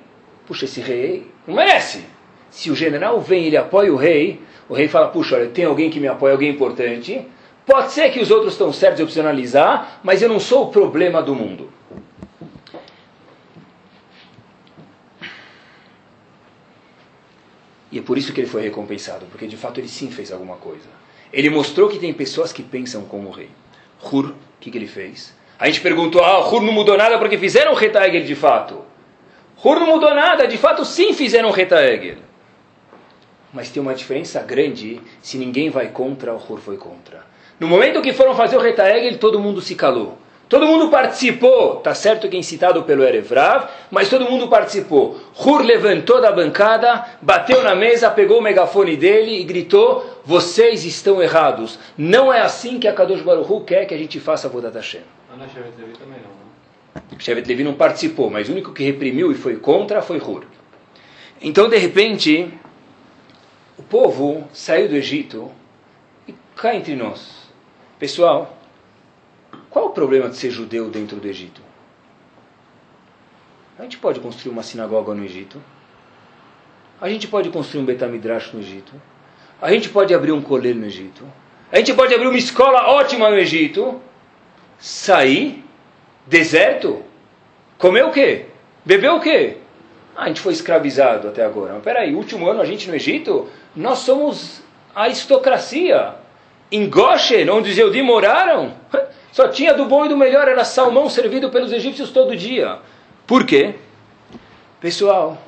puxa, 0.47 0.65
esse 0.65 0.81
rei 0.81 1.27
não 1.47 1.55
merece. 1.55 2.05
Se 2.51 2.71
o 2.71 2.77
general 2.77 3.21
vem 3.21 3.45
e 3.45 3.47
ele 3.49 3.57
apoia 3.57 3.93
o 3.93 3.97
rei, 3.97 4.41
o 4.69 4.75
rei 4.75 4.89
fala, 4.89 5.09
puxa, 5.09 5.37
olha, 5.37 5.49
tem 5.49 5.65
alguém 5.65 5.91
que 5.91 6.01
me 6.01 6.09
apoia, 6.09 6.33
alguém 6.33 6.51
importante. 6.51 7.27
Pode 7.67 7.93
ser 7.93 8.11
que 8.11 8.21
os 8.21 8.31
outros 8.31 8.53
estão 8.53 8.73
certos, 8.73 9.01
eu 9.01 9.07
preciso 9.07 9.27
analisar, 9.27 10.01
mas 10.03 10.21
eu 10.21 10.29
não 10.29 10.39
sou 10.39 10.65
o 10.65 10.71
problema 10.71 11.23
do 11.23 11.35
mundo. 11.35 11.73
E 17.91 17.99
é 17.99 18.03
por 18.03 18.19
isso 18.19 18.33
que 18.33 18.41
ele 18.41 18.49
foi 18.49 18.61
recompensado, 18.63 19.25
porque 19.27 19.47
de 19.47 19.57
fato 19.57 19.79
ele 19.79 19.89
sim 19.89 20.11
fez 20.11 20.33
alguma 20.33 20.57
coisa. 20.57 20.89
Ele 21.33 21.49
mostrou 21.49 21.89
que 21.89 21.99
tem 21.99 22.13
pessoas 22.13 22.53
que 22.53 22.63
pensam 22.63 23.05
como 23.05 23.29
o 23.29 23.33
rei. 23.33 23.51
Hur, 24.03 24.31
o 24.31 24.35
que, 24.61 24.71
que 24.71 24.77
ele 24.77 24.87
fez? 24.87 25.33
A 25.59 25.67
gente 25.67 25.81
perguntou, 25.81 26.23
ah, 26.23 26.47
Hur 26.47 26.61
não 26.61 26.73
mudou 26.73 26.99
nada 26.99 27.19
porque 27.19 27.39
fizeram 27.39 27.73
o 27.73 27.77
Retaegel 27.77 28.25
de 28.25 28.35
fato. 28.35 28.85
Hur 29.65 29.79
não 29.79 29.87
mudou 29.87 30.13
nada, 30.13 30.47
de 30.47 30.59
fato 30.59 30.85
sim 30.85 31.13
fizeram 31.15 31.49
o 31.49 31.53
Retaegel. 31.53 32.19
Mas 33.53 33.71
tem 33.71 33.81
uma 33.81 33.95
diferença 33.95 34.43
grande 34.43 35.01
se 35.23 35.39
ninguém 35.39 35.71
vai 35.71 35.89
contra, 35.89 36.35
o 36.35 36.37
Hur 36.37 36.59
foi 36.59 36.77
contra. 36.77 37.25
No 37.59 37.69
momento 37.69 38.03
que 38.03 38.13
foram 38.13 38.35
fazer 38.35 38.57
o 38.57 38.61
Retaegel, 38.61 39.19
todo 39.19 39.39
mundo 39.39 39.61
se 39.61 39.75
calou. 39.75 40.19
Todo 40.49 40.67
mundo 40.67 40.91
participou, 40.91 41.77
tá 41.77 41.95
certo 41.95 42.29
que 42.29 42.37
é 42.37 42.39
incitado 42.39 42.83
pelo 42.83 43.03
Erevrav, 43.03 43.67
mas 43.91 44.11
todo 44.11 44.31
mundo 44.31 44.47
participou. 44.47 45.19
Hur 45.37 45.63
levantou 45.63 46.21
da 46.21 46.31
bancada, 46.31 47.05
bateu 47.23 47.63
na 47.63 47.75
mesa, 47.75 48.11
pegou 48.11 48.39
o 48.39 48.43
megafone 48.43 48.97
dele 48.97 49.41
e 49.41 49.45
gritou: 49.45 50.21
Vocês 50.25 50.85
estão 50.85 51.23
errados. 51.23 51.79
Não 51.97 52.33
é 52.33 52.43
assim 52.43 52.79
que 52.79 52.87
a 52.87 52.93
Kadosh 52.93 53.23
Baruch 53.23 53.51
Hu 53.51 53.63
quer 53.63 53.87
que 53.87 53.95
a 53.95 53.99
gente 53.99 54.21
faça 54.21 54.47
a 54.47 54.51
Vodat 54.51 54.75
Hashem. 54.77 55.01
Ah, 55.33 55.37
na 55.37 55.49
Shevet 55.49 55.73
Levi 55.79 55.93
também 55.95 56.19
não, 56.21 56.31
né? 56.31 57.03
Shevet 57.19 57.49
Levi 57.49 57.65
não 57.65 57.75
participou, 57.75 58.29
mas 58.29 58.49
o 58.49 58.53
único 58.53 58.73
que 58.73 58.85
reprimiu 58.85 59.33
e 59.33 59.35
foi 59.35 59.57
contra 59.57 60.03
foi 60.03 60.19
Hur. 60.19 60.45
Então, 61.41 61.71
de 61.71 61.79
repente, 61.79 62.53
o 63.79 63.83
povo 63.83 64.47
saiu 64.53 64.89
do 64.89 64.95
Egito 64.95 65.51
e 66.29 66.35
cá 66.55 66.75
entre 66.77 66.95
nós. 66.95 67.44
Pessoal, 68.05 68.55
qual 69.71 69.87
o 69.87 69.91
problema 69.91 70.29
de 70.29 70.37
ser 70.37 70.51
judeu 70.51 70.91
dentro 70.91 71.17
do 71.17 71.27
Egito? 71.27 71.63
A 73.79 73.83
gente 73.83 73.97
pode 73.97 74.21
construir 74.21 74.53
uma 74.53 74.63
sinagoga 74.63 75.15
no 75.15 75.25
Egito. 75.25 75.59
A 77.01 77.09
gente 77.09 77.27
pode 77.27 77.49
construir 77.49 77.81
um 77.81 77.87
Betamidrash 77.87 78.53
no 78.53 78.61
Egito. 78.61 78.93
A 79.59 79.73
gente 79.73 79.89
pode 79.89 80.13
abrir 80.13 80.33
um 80.33 80.43
colher 80.43 80.75
no 80.75 80.85
Egito. 80.85 81.25
A 81.73 81.79
gente 81.79 81.95
pode 81.95 82.13
abrir 82.13 82.27
uma 82.27 82.37
escola 82.37 82.89
ótima 82.89 83.31
no 83.31 83.39
Egito. 83.39 83.99
Sair, 84.79 85.65
deserto, 86.27 87.03
comer 87.79 88.05
o 88.05 88.11
quê? 88.11 88.49
Beber 88.85 89.13
o 89.13 89.21
quê? 89.21 89.57
Ah, 90.15 90.25
a 90.25 90.29
gente 90.29 90.43
foi 90.43 90.53
escravizado 90.53 91.27
até 91.27 91.43
agora. 91.43 91.73
Mas 91.73 91.83
peraí, 91.83 92.15
último 92.15 92.51
ano 92.51 92.61
a 92.61 92.67
gente 92.67 92.87
no 92.87 92.95
Egito, 92.95 93.49
nós 93.75 94.01
somos 94.01 94.63
aristocracia. 94.95 96.23
Em 96.75 96.91
Goshen, 96.91 97.49
onde 97.51 97.71
os 97.71 97.79
Eudim 97.79 98.03
moraram, 98.03 98.75
só 99.31 99.47
tinha 99.47 99.73
do 99.73 99.85
bom 99.85 100.07
e 100.07 100.09
do 100.09 100.17
melhor, 100.17 100.49
era 100.49 100.65
salmão 100.65 101.09
servido 101.09 101.49
pelos 101.49 101.71
egípcios 101.71 102.11
todo 102.11 102.37
dia. 102.37 102.79
Por 103.29 103.47
quê? 103.47 103.77
Pessoal, 104.81 105.41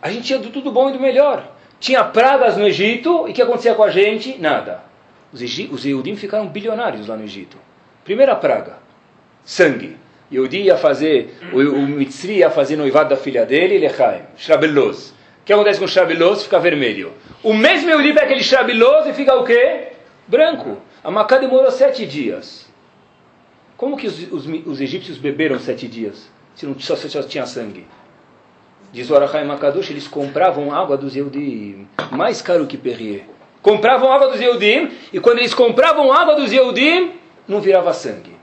a 0.00 0.08
gente 0.08 0.24
tinha 0.24 0.38
do 0.38 0.48
tudo 0.48 0.72
bom 0.72 0.88
e 0.88 0.94
do 0.94 0.98
melhor. 0.98 1.52
Tinha 1.78 2.02
pragas 2.02 2.56
no 2.56 2.66
Egito, 2.66 3.26
e 3.28 3.32
o 3.32 3.34
que 3.34 3.42
acontecia 3.42 3.74
com 3.74 3.82
a 3.82 3.90
gente? 3.90 4.38
Nada. 4.38 4.80
Os, 5.30 5.42
os 5.42 5.84
Eudim 5.84 6.16
ficaram 6.16 6.48
bilionários 6.48 7.06
lá 7.06 7.14
no 7.14 7.24
Egito. 7.24 7.58
Primeira 8.06 8.34
praga, 8.34 8.78
sangue. 9.44 9.98
Yehudi 10.32 10.62
ia 10.62 10.78
fazer, 10.78 11.36
o, 11.52 11.58
o 11.58 11.82
Mitzri 11.82 12.38
ia 12.38 12.48
fazer 12.48 12.76
noivado 12.76 13.10
da 13.10 13.16
filha 13.18 13.44
dele, 13.44 13.76
Lechaim, 13.76 14.22
Shrabelos. 14.38 15.10
O 15.10 15.44
que 15.44 15.52
acontece 15.52 15.78
com 15.78 15.84
o? 15.84 16.44
Fica 16.44 16.58
vermelho. 16.58 17.12
O 17.44 17.52
mesmo 17.52 17.90
Yehudi 17.90 18.14
pega 18.14 18.24
aquele 18.24 18.42
Shrabelos 18.42 19.06
e 19.06 19.12
fica 19.12 19.34
o 19.34 19.44
quê? 19.44 19.88
Branco. 20.26 20.78
A 21.04 21.10
Macá 21.10 21.36
demorou 21.36 21.70
sete 21.70 22.06
dias. 22.06 22.66
Como 23.76 23.98
que 23.98 24.06
os, 24.06 24.32
os, 24.32 24.46
os, 24.66 24.80
egípcios 24.80 25.18
beberam 25.18 25.58
sete 25.58 25.86
dias? 25.86 26.30
Se 26.54 26.64
não 26.64 26.80
só, 26.80 26.96
só 26.96 27.22
tinha 27.22 27.44
sangue. 27.44 27.86
Diz 28.90 29.10
o 29.10 29.14
Arachai 29.14 29.44
Makadosh, 29.44 29.90
eles 29.90 30.08
compravam 30.08 30.72
água 30.72 30.96
dos 30.96 31.14
Yehudim, 31.14 31.86
mais 32.10 32.40
caro 32.40 32.66
que 32.66 32.78
Perrier. 32.78 33.26
Compravam 33.60 34.10
água 34.10 34.28
dos 34.28 34.40
Yehudim, 34.40 34.92
e 35.12 35.20
quando 35.20 35.38
eles 35.40 35.52
compravam 35.52 36.10
água 36.12 36.36
dos 36.36 36.50
Yehudim, 36.50 37.12
não 37.46 37.60
virava 37.60 37.92
sangue. 37.92 38.34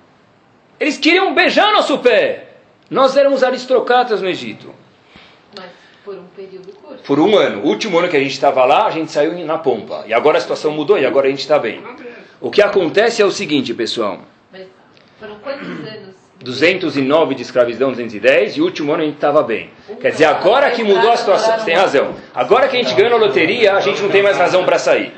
Eles 0.79 0.99
queriam 0.99 1.33
beijar 1.33 1.73
nosso 1.73 1.97
pé. 1.99 2.49
Nós 2.87 3.17
éramos 3.17 3.43
aristocratas 3.43 4.21
no 4.21 4.29
Egito. 4.29 4.80
Um 6.31 6.35
período 6.35 6.73
curto. 6.73 7.03
Por 7.03 7.19
um 7.19 7.37
ano. 7.37 7.61
O 7.61 7.67
último 7.67 7.99
ano 7.99 8.07
que 8.07 8.15
a 8.15 8.19
gente 8.19 8.31
estava 8.31 8.63
lá, 8.63 8.85
a 8.85 8.91
gente 8.91 9.11
saiu 9.11 9.33
na 9.45 9.57
pompa. 9.57 10.05
E 10.07 10.13
agora 10.13 10.37
a 10.37 10.41
situação 10.41 10.71
mudou 10.71 10.97
e 10.97 11.05
agora 11.05 11.27
a 11.27 11.29
gente 11.29 11.41
está 11.41 11.59
bem. 11.59 11.83
O 12.39 12.49
que 12.49 12.61
acontece 12.61 13.21
é 13.21 13.25
o 13.25 13.31
seguinte, 13.31 13.73
pessoal. 13.73 14.19
Mas 14.51 14.67
foram 15.19 15.35
quantos 15.39 15.67
anos? 15.67 16.21
209 16.43 17.35
de 17.35 17.43
escravidão, 17.43 17.91
210, 17.91 18.57
e 18.57 18.61
o 18.61 18.63
último 18.65 18.93
ano 18.93 19.03
a 19.03 19.05
gente 19.05 19.15
estava 19.15 19.43
bem. 19.43 19.69
Quer 19.99 20.11
dizer, 20.11 20.25
agora 20.25 20.71
que 20.71 20.83
mudou 20.83 21.11
a 21.11 21.17
situação, 21.17 21.59
você 21.59 21.65
tem 21.65 21.75
razão. 21.75 22.15
Agora 22.33 22.67
que 22.67 22.75
a 22.75 22.81
gente 22.81 22.95
ganhou 22.95 23.13
a 23.13 23.17
loteria, 23.17 23.73
a 23.75 23.81
gente 23.81 24.01
não 24.01 24.09
tem 24.09 24.23
mais 24.23 24.37
razão 24.37 24.65
para 24.65 24.79
sair. 24.79 25.13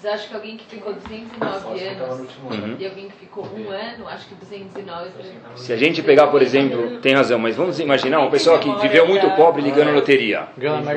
Você 0.00 0.08
acha 0.08 0.28
que 0.28 0.34
alguém 0.34 0.56
que 0.56 0.64
ficou 0.64 0.94
209 0.94 1.84
anos 1.84 2.30
Uhum. 2.50 2.76
e 2.78 2.86
alguém 2.86 3.08
que 3.08 3.16
ficou 3.18 3.44
um 3.44 3.68
ano, 3.68 4.08
acho 4.08 4.28
que 4.28 4.34
209 4.34 5.10
é 5.20 5.56
Se 5.56 5.74
a 5.74 5.76
gente 5.76 6.02
pegar, 6.02 6.28
por 6.28 6.40
exemplo, 6.40 7.00
tem 7.00 7.14
razão, 7.14 7.38
mas 7.38 7.54
vamos 7.54 7.78
imaginar 7.78 8.20
uma 8.20 8.30
pessoa 8.30 8.58
que 8.58 8.72
viveu 8.80 9.06
muito 9.06 9.28
pobre 9.32 9.60
ligando 9.60 9.88
a 9.88 9.92
loteria. 9.92 10.48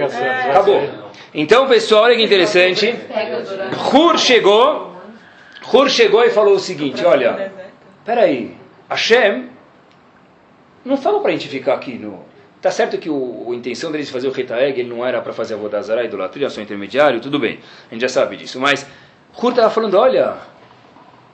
Sena. 0.10 0.52
Acabou. 0.52 0.90
Então, 1.34 1.68
pessoal, 1.68 2.04
olha 2.04 2.16
que 2.16 2.24
interessante. 2.24 2.96
Hur 3.94 4.18
chegou, 4.18 4.96
Hur 5.74 5.90
chegou 5.90 6.24
e 6.24 6.30
falou 6.30 6.56
o 6.56 6.60
seguinte, 6.60 7.04
olha, 7.04 7.52
peraí, 8.06 8.56
Hashem 8.90 9.50
não 10.86 10.96
falou 10.96 11.20
para 11.20 11.30
a 11.30 11.34
gente 11.34 11.50
ficar 11.50 11.74
aqui 11.74 11.98
no... 11.98 12.24
Tá 12.64 12.72
certo 12.72 12.98
que 12.98 13.10
o, 13.10 13.50
a 13.52 13.56
intenção 13.56 13.92
deles 13.92 14.10
fazer 14.10 14.30
o 14.30 14.32
Retaeg, 14.32 14.80
ele 14.80 14.88
não 14.88 15.06
era 15.06 15.22
para 15.22 15.34
fazer 15.34 15.56
a 15.56 15.58
Vodazara, 15.58 16.06
idolatria, 16.06 16.50
só 16.50 16.62
intermediário, 16.62 17.20
tudo 17.20 17.38
bem, 17.38 17.60
a 17.92 17.94
gente 17.94 18.00
já 18.00 18.08
sabe 18.08 18.38
disso, 18.38 18.58
mas 18.58 18.88
Hur 19.38 19.50
estava 19.50 19.70
falando, 19.70 19.96
olha, 19.98 20.38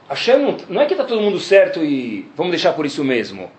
Hashem 0.09 0.39
não, 0.39 0.57
não 0.67 0.81
é 0.81 0.87
que 0.87 0.95
está 0.95 1.03
todo 1.03 1.21
mundo 1.21 1.39
certo 1.39 1.83
e 1.83 2.27
vamos 2.35 2.49
deixar 2.49 2.73
por 2.73 2.83
isso 2.83 3.03
mesmo. 3.03 3.51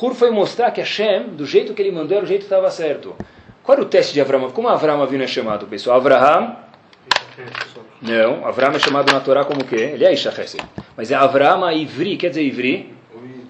Hur 0.00 0.14
foi 0.14 0.30
mostrar 0.30 0.70
que 0.70 0.80
Hashem, 0.80 1.30
do 1.30 1.44
jeito 1.44 1.74
que 1.74 1.82
ele 1.82 1.90
mandou, 1.90 2.16
era 2.16 2.24
o 2.24 2.28
jeito 2.28 2.42
que 2.42 2.46
estava 2.46 2.70
certo. 2.70 3.16
Qual 3.64 3.76
era 3.76 3.84
o 3.84 3.88
teste 3.88 4.14
de 4.14 4.20
Avraham? 4.20 4.52
Como 4.52 4.68
Avraham 4.68 5.02
Avinu 5.02 5.24
é 5.24 5.26
chamado, 5.26 5.66
pessoal? 5.66 5.96
Avraham 5.96 6.56
não, 8.00 8.46
Avram 8.46 8.70
é 8.70 8.78
chamado 8.78 9.12
na 9.12 9.18
Torá 9.18 9.44
como 9.44 9.62
o 9.62 9.64
quê? 9.64 9.90
Ele 9.94 10.04
é 10.04 10.12
Isha. 10.12 10.32
Mas 10.96 11.10
é 11.10 11.16
Avram 11.16 11.68
Ivri, 11.72 12.16
quer 12.16 12.28
dizer 12.28 12.44
Ivri? 12.44 12.94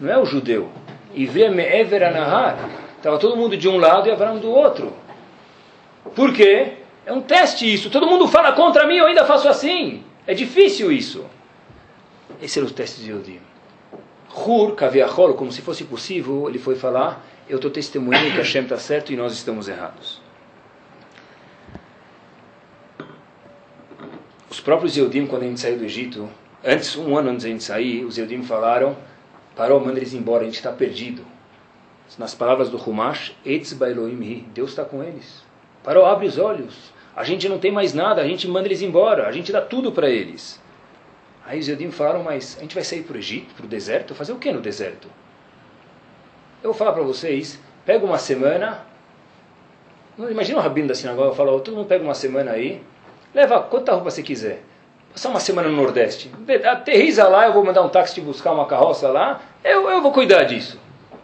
Não 0.01 0.11
é 0.11 0.17
o 0.17 0.25
judeu. 0.25 0.71
Ivri 1.15 1.43
é 1.43 1.51
Me'ever 1.51 2.05
Anahar. 2.05 2.86
Estava 3.07 3.21
todo 3.21 3.37
mundo 3.37 3.57
de 3.57 3.69
um 3.69 3.79
lado 3.79 4.09
e 4.09 4.11
Avram 4.11 4.37
do 4.41 4.51
outro. 4.51 4.93
Por 6.17 6.33
quê? 6.33 6.73
É 7.07 7.13
um 7.13 7.21
teste 7.21 7.73
isso. 7.73 7.89
Todo 7.89 8.05
mundo 8.05 8.27
fala 8.27 8.51
contra 8.51 8.85
mim, 8.85 8.97
eu 8.97 9.07
ainda 9.07 9.25
faço 9.25 9.49
assim. 9.49 10.03
É 10.27 10.35
difícil 10.35 10.91
isso. 10.91 11.25
Esse 12.43 12.59
era 12.59 12.67
o 12.67 12.71
teste 12.73 13.01
de 13.03 13.13
Yodim. 13.13 13.39
Hur, 14.35 14.75
Kaviachol, 14.75 15.35
como 15.35 15.53
se 15.53 15.63
fosse 15.63 15.85
possível, 15.85 16.49
ele 16.49 16.59
foi 16.59 16.75
falar, 16.75 17.25
eu 17.49 17.59
estou 17.59 17.71
testemunhando 17.71 18.33
que 18.33 18.39
Hashem 18.39 18.65
está 18.65 18.77
certo 18.77 19.13
e 19.13 19.17
nós 19.17 19.33
estamos 19.33 19.69
errados. 19.69 20.21
Os 24.51 24.59
próprios 24.59 24.97
Eudim, 24.97 25.27
quando 25.27 25.45
a 25.45 25.47
gente 25.47 25.61
saiu 25.61 25.79
do 25.79 25.85
Egito, 25.85 26.29
antes, 26.65 26.97
um 26.97 27.17
ano 27.17 27.31
antes 27.31 27.45
da 27.45 27.51
gente 27.51 27.63
sair, 27.63 28.05
os 28.05 28.19
Eudim 28.19 28.43
falaram, 28.43 28.97
parou, 29.55 29.79
manda 29.79 30.01
eles 30.01 30.13
embora, 30.13 30.43
a 30.43 30.47
gente 30.47 30.57
está 30.57 30.73
perdido. 30.73 31.36
Nas 32.19 32.35
palavras 32.35 32.71
do 32.71 32.79
Humash, 32.79 33.37
Bailoim 33.77 34.23
Hi, 34.23 34.47
Deus 34.55 34.71
está 34.71 34.85
com 34.85 35.03
eles. 35.03 35.43
Parou, 35.83 36.07
abre 36.07 36.27
os 36.27 36.39
olhos. 36.39 36.93
A 37.15 37.25
gente 37.25 37.49
não 37.49 37.59
tem 37.59 37.71
mais 37.71 37.93
nada, 37.93 38.23
a 38.23 38.27
gente 38.27 38.47
manda 38.49 38.69
eles 38.69 38.83
embora, 38.83 39.27
a 39.27 39.33
gente 39.33 39.53
dá 39.53 39.61
tudo 39.61 39.93
para 39.93 40.09
eles. 40.09 40.61
Aí 41.47 41.61
os 41.61 41.69
Eudim 41.69 41.91
falaram, 41.91 42.23
mas 42.23 42.57
a 42.59 42.63
gente 42.63 42.75
vai 42.75 42.85
sair 42.85 43.03
para 43.03 43.15
o 43.15 43.19
Egito, 43.19 43.55
para 43.55 43.65
o 43.65 43.69
deserto? 43.69 44.15
Fazer 44.15 44.33
o 44.33 44.37
que 44.37 44.51
no 44.53 44.61
deserto? 44.61 45.09
Eu 46.63 46.71
vou 46.71 46.75
falar 46.75 46.93
para 46.93 47.03
vocês, 47.03 47.61
pega 47.85 48.05
uma 48.05 48.19
semana, 48.19 48.85
imagina 50.19 50.59
o 50.59 50.63
rabino 50.63 50.89
da 50.89 50.95
sinagoga 50.95 51.35
falar, 51.35 51.53
todo 51.61 51.77
mundo 51.77 51.87
pega 51.87 52.03
uma 52.03 52.15
semana 52.15 52.51
aí, 52.51 52.83
leva 53.33 53.63
quanta 53.63 53.93
roupa 53.93 54.11
você 54.11 54.23
quiser, 54.23 54.63
passar 55.13 55.29
uma 55.29 55.39
semana 55.39 55.69
no 55.69 55.77
Nordeste, 55.77 56.31
aterriza 56.65 57.29
lá, 57.29 57.47
eu 57.47 57.53
vou 57.53 57.65
mandar 57.65 57.83
um 57.83 57.89
táxi 57.89 58.15
te 58.15 58.21
buscar 58.21 58.53
uma 58.53 58.67
carroça 58.67 59.09
lá, 59.09 59.41
eu, 59.63 59.89
eu 59.89 60.03
vou 60.03 60.11
cuidar 60.11 60.45
disso. 60.45 60.81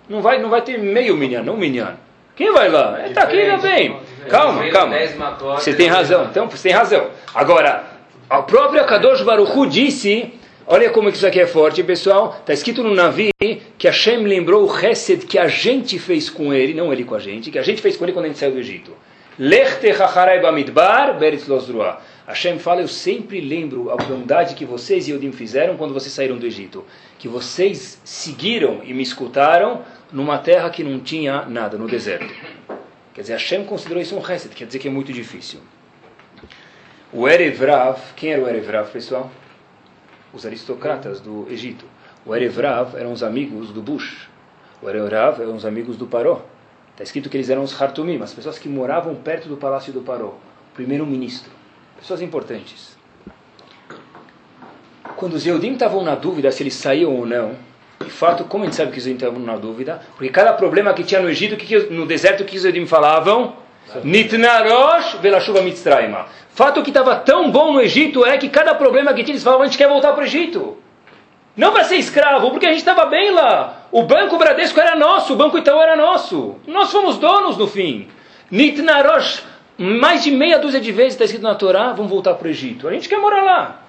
Não 0.08 0.20
vai, 0.20 0.38
não 0.40 0.50
vai 0.50 0.62
ter 0.62 0.78
meio 0.78 1.16
minhano, 1.16 1.46
não 1.46 1.56
minhano. 1.56 1.98
Quem 2.34 2.52
vai 2.52 2.68
lá? 2.68 3.06
Está 3.06 3.22
aqui, 3.22 3.38
ainda 3.38 3.58
bem. 3.58 3.96
Calma, 4.28 4.68
calma. 4.70 4.96
Você 5.56 5.74
tem 5.74 5.88
razão. 5.88 6.24
Então, 6.30 6.48
você 6.48 6.68
tem 6.68 6.72
razão. 6.76 7.08
Agora, 7.34 7.84
o 8.30 8.42
próprio 8.44 8.80
Akadosh 8.80 9.22
Baruchu 9.22 9.66
disse, 9.66 10.32
olha 10.66 10.90
como 10.90 11.10
isso 11.10 11.26
aqui 11.26 11.40
é 11.40 11.46
forte, 11.46 11.82
pessoal. 11.82 12.36
Está 12.40 12.52
escrito 12.52 12.82
no 12.82 12.94
Navi 12.94 13.30
que 13.38 13.86
Hashem 13.86 14.24
lembrou 14.24 14.66
o 14.66 14.78
Hesed 14.78 15.26
que 15.26 15.38
a 15.38 15.46
gente 15.46 15.98
fez 15.98 16.30
com 16.30 16.52
ele, 16.52 16.72
não 16.72 16.92
ele 16.92 17.04
com 17.04 17.14
a 17.14 17.18
gente, 17.18 17.50
que 17.50 17.58
a 17.58 17.62
gente 17.62 17.82
fez 17.82 17.96
com 17.96 18.04
ele 18.04 18.12
quando 18.12 18.24
a 18.24 18.28
gente 18.28 18.38
saiu 18.38 18.52
do 18.52 18.58
Egito. 18.58 18.92
Lechte 19.38 19.90
hacharai 19.90 20.40
bamidbar 20.40 21.18
beretz 21.18 21.46
losruah. 21.46 22.00
Hashem 22.26 22.58
fala, 22.61 22.80
eu 22.80 22.88
sempre 22.88 23.40
lembro 23.40 23.90
a 23.90 23.96
bondade 23.96 24.54
que 24.54 24.64
vocês 24.64 25.08
e 25.08 25.12
Yodim 25.12 25.32
fizeram 25.32 25.76
quando 25.76 25.92
vocês 25.92 26.12
saíram 26.12 26.38
do 26.38 26.46
Egito. 26.46 26.85
Que 27.18 27.26
vocês 27.26 28.00
seguiram 28.04 28.80
e 28.85 28.94
me 28.94 29.02
escutaram 29.02 29.82
numa 30.12 30.38
terra 30.38 30.70
que 30.70 30.85
não 30.85 31.00
tinha 31.00 31.44
nada, 31.46 31.76
no 31.76 31.88
deserto. 31.88 32.32
Quer 33.12 33.22
dizer, 33.22 33.32
Hashem 33.32 33.64
considerou 33.64 34.00
isso 34.00 34.16
um 34.16 34.20
Hesed, 34.20 34.54
quer 34.54 34.66
dizer 34.66 34.78
que 34.78 34.87
é 34.87 34.90
muito 34.90 35.12
difícil. 35.12 35.61
O 37.12 37.28
Erevrav, 37.28 38.00
quem 38.14 38.32
era 38.32 38.42
o 38.42 38.48
Erevrav, 38.48 38.90
pessoal? 38.90 39.30
Os 40.32 40.46
aristocratas 40.46 41.20
do 41.20 41.46
Egito. 41.50 41.85
O 42.24 42.35
Erevrav 42.35 42.96
eram 42.96 43.12
os 43.12 43.22
amigos 43.22 43.70
do 43.70 43.82
Bush. 43.82 44.28
O 44.80 44.88
Erevrav 44.88 45.42
eram 45.42 45.56
os 45.56 45.66
amigos 45.66 45.96
do 45.96 46.06
Paró. 46.06 46.40
Está 46.92 47.02
escrito 47.02 47.28
que 47.28 47.37
eles 47.37 47.50
eram 47.50 47.64
os 47.64 47.80
Hartumim, 47.80 48.22
as 48.22 48.32
pessoas 48.32 48.58
que 48.58 48.68
moravam 48.68 49.14
perto 49.16 49.48
do 49.48 49.56
palácio 49.56 49.92
do 49.92 50.02
Paró. 50.02 50.38
Primeiro-ministro. 50.72 51.62
Pessoas 52.02 52.20
importantes. 52.20 52.96
Quando 55.14 55.34
os 55.34 55.46
Eudim 55.46 55.74
estavam 55.74 56.02
na 56.02 56.16
dúvida 56.16 56.50
se 56.50 56.60
eles 56.60 56.74
saíam 56.74 57.14
ou 57.14 57.24
não, 57.24 57.54
de 58.00 58.10
fato, 58.10 58.42
como 58.42 58.64
a 58.64 58.66
gente 58.66 58.74
sabe 58.74 58.90
que 58.90 58.98
os 58.98 59.06
Eudim 59.06 59.18
estavam 59.18 59.38
na 59.38 59.56
dúvida? 59.56 60.02
Porque 60.16 60.28
cada 60.28 60.52
problema 60.52 60.92
que 60.94 61.04
tinha 61.04 61.20
no 61.20 61.30
Egito, 61.30 61.56
que, 61.56 61.78
no 61.92 62.04
deserto, 62.04 62.44
que 62.44 62.56
os 62.56 62.64
Eudim 62.64 62.86
falavam? 62.86 63.54
Nitnarosh 64.02 65.18
velashuva 65.22 65.62
mitzrayma. 65.62 66.26
Fato 66.50 66.82
que 66.82 66.90
estava 66.90 67.14
tão 67.14 67.52
bom 67.52 67.72
no 67.72 67.80
Egito 67.80 68.26
é 68.26 68.36
que 68.36 68.48
cada 68.48 68.74
problema 68.74 69.14
que 69.14 69.22
tinha, 69.22 69.34
eles 69.34 69.44
falavam, 69.44 69.62
a 69.62 69.66
gente 69.66 69.78
quer 69.78 69.88
voltar 69.88 70.12
para 70.12 70.22
o 70.22 70.26
Egito. 70.26 70.78
Não 71.56 71.72
para 71.72 71.84
ser 71.84 71.98
escravo, 71.98 72.50
porque 72.50 72.66
a 72.66 72.70
gente 72.70 72.80
estava 72.80 73.04
bem 73.04 73.30
lá. 73.30 73.86
O 73.92 74.02
Banco 74.02 74.36
Bradesco 74.38 74.80
era 74.80 74.96
nosso, 74.96 75.34
o 75.34 75.36
Banco 75.36 75.56
Itaú 75.56 75.80
era 75.80 75.94
nosso. 75.94 76.56
Nós 76.66 76.90
fomos 76.90 77.16
donos 77.18 77.56
no 77.56 77.68
fim. 77.68 78.08
Nitnarosh, 78.50 79.51
mais 79.78 80.22
de 80.22 80.30
meia 80.30 80.58
dúzia 80.58 80.80
de 80.80 80.92
vezes 80.92 81.14
está 81.14 81.24
escrito 81.24 81.42
na 81.42 81.54
Torá, 81.54 81.92
vamos 81.92 82.11
voltar 82.11 82.35
para 82.35 82.46
o 82.46 82.50
Egito. 82.50 82.88
A 82.88 82.92
gente 82.92 83.08
quer 83.08 83.18
morar 83.18 83.42
lá. 83.42 83.82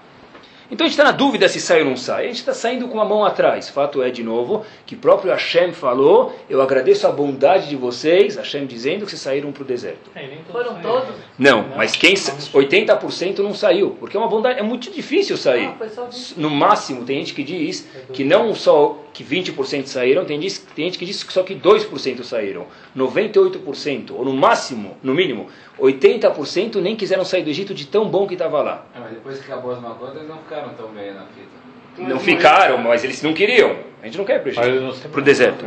Então 0.71 0.85
a 0.85 0.87
gente 0.87 0.97
está 0.97 1.03
na 1.03 1.11
dúvida 1.11 1.47
se 1.47 1.59
sai 1.59 1.81
ou 1.81 1.85
não 1.85 1.95
sai. 1.95 2.23
A 2.23 2.27
gente 2.27 2.37
está 2.37 2.53
saindo 2.53 2.87
com 2.87 2.99
a 2.99 3.05
mão 3.05 3.23
atrás. 3.23 3.69
Fato 3.69 4.01
é, 4.01 4.09
de 4.09 4.23
novo, 4.23 4.65
que 4.87 4.95
próprio 4.95 5.31
Hashem 5.31 5.71
falou: 5.71 6.35
Eu 6.49 6.61
agradeço 6.63 7.05
a 7.05 7.11
bondade 7.11 7.69
de 7.69 7.75
vocês, 7.75 8.37
Hashem 8.37 8.65
dizendo 8.65 9.05
que 9.05 9.11
vocês 9.11 9.21
saíram 9.21 9.51
para 9.51 9.61
o 9.61 9.65
deserto. 9.65 10.09
É, 10.15 10.25
nem 10.25 10.39
todos 10.39 10.51
Foram 10.51 10.81
saíram. 10.81 11.01
todos? 11.01 11.15
Não, 11.37 11.65
mas 11.75 11.95
quem 11.95 12.15
80% 12.15 13.39
não 13.39 13.53
saiu, 13.53 13.91
porque 13.99 14.17
é 14.17 14.19
uma 14.19 14.29
bondade, 14.29 14.59
é 14.59 14.63
muito 14.63 14.89
difícil 14.89 15.37
sair. 15.37 15.67
Ah, 15.67 15.75
foi 15.77 15.89
só 15.89 16.05
20. 16.05 16.39
No 16.39 16.49
máximo, 16.49 17.05
tem 17.05 17.19
gente 17.19 17.35
que 17.35 17.43
diz 17.43 17.87
que 18.11 18.23
não 18.23 18.55
só 18.55 18.97
que 19.13 19.23
20% 19.23 19.85
saíram, 19.85 20.25
tem, 20.25 20.39
diz, 20.39 20.57
tem 20.75 20.85
gente 20.85 20.97
que 20.97 21.05
diz 21.05 21.23
que 21.23 21.31
só 21.31 21.43
que 21.43 21.55
2% 21.55 22.23
saíram. 22.23 22.65
98%, 22.97 24.11
ou 24.11 24.25
no 24.25 24.33
máximo, 24.33 24.97
no 25.03 25.13
mínimo, 25.13 25.47
80% 25.79 26.75
nem 26.81 26.95
quiseram 26.95 27.23
sair 27.23 27.43
do 27.43 27.49
Egito 27.49 27.73
de 27.73 27.85
tão 27.85 28.09
bom 28.09 28.27
que 28.27 28.33
estava 28.33 28.61
lá. 28.61 28.85
É, 28.95 28.99
mas 28.99 29.11
depois 29.11 29.39
que 29.39 29.51
acabou 29.51 29.71
as 29.71 29.79
macotas, 29.79 30.15
eles 30.15 30.27
não 30.27 30.39
ficaram 30.39 30.69
tão 30.69 30.87
bem 30.89 31.13
na 31.13 31.25
fita. 31.27 31.63
Não 31.95 32.19
ficaram, 32.19 32.79
mas 32.79 33.03
eles 33.03 33.21
não 33.21 33.33
queriam. 33.33 33.75
A 34.01 34.05
gente 34.07 34.17
não 34.17 34.25
quer 34.25 34.45
ir 34.45 35.09
para 35.09 35.21
o 35.21 35.23
deserto. 35.23 35.65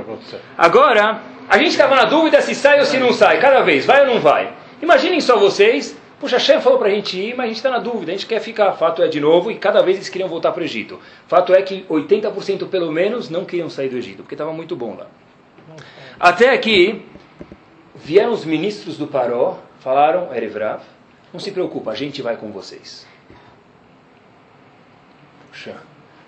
Agora, 0.59 1.23
a 1.49 1.57
gente 1.57 1.71
estava 1.71 1.95
na 1.95 2.05
dúvida 2.05 2.41
se 2.43 2.55
sai 2.55 2.81
ou 2.81 2.85
se 2.85 2.99
não 2.99 3.13
sai, 3.13 3.39
cada 3.39 3.63
vez, 3.63 3.87
vai 3.87 4.01
ou 4.01 4.15
não 4.15 4.21
vai. 4.21 4.53
Imaginem 4.83 5.21
só 5.21 5.39
vocês, 5.39 5.97
puxa, 6.21 6.37
Hashem 6.37 6.61
falou 6.61 6.79
para 6.79 6.89
a 6.89 6.91
gente 6.91 7.19
ir, 7.19 7.37
mas 7.37 7.45
a 7.45 7.49
gente 7.49 7.57
está 7.57 7.71
na 7.71 7.79
dúvida, 7.79 8.13
a 8.13 8.15
gente 8.15 8.27
quer 8.27 8.41
ficar. 8.41 8.73
Fato 8.73 9.03
é, 9.03 9.09
de 9.09 9.21
novo, 9.21 9.51
e 9.51 9.57
cada 9.57 9.83
vez 9.83 9.97
eles 9.97 10.09
queriam 10.09 10.29
voltar 10.29 10.53
para 10.53 10.63
o 10.63 10.65
Egito. 10.65 11.01
Fato 11.27 11.55
é 11.55 11.63
que 11.63 11.85
80% 11.89 12.69
pelo 12.69 12.91
menos 12.91 13.31
não 13.31 13.45
queriam 13.45 13.71
sair 13.71 13.89
do 13.89 13.97
Egito, 13.97 14.23
porque 14.23 14.35
estava 14.35 14.53
muito 14.53 14.75
bom 14.77 14.97
lá. 14.97 15.07
Até 16.19 16.57
que 16.59 17.05
vieram 17.95 18.33
os 18.33 18.45
ministros 18.45 18.97
do 18.97 19.07
Paró, 19.07 19.59
falaram, 19.81 20.35
Erevrav, 20.35 20.83
não 21.33 21.41
se 21.41 21.51
preocupa, 21.51 21.91
a 21.91 21.95
gente 21.95 22.23
vai 22.23 22.37
com 22.37 22.51
vocês. 22.51 23.07
Puxa, 25.51 25.77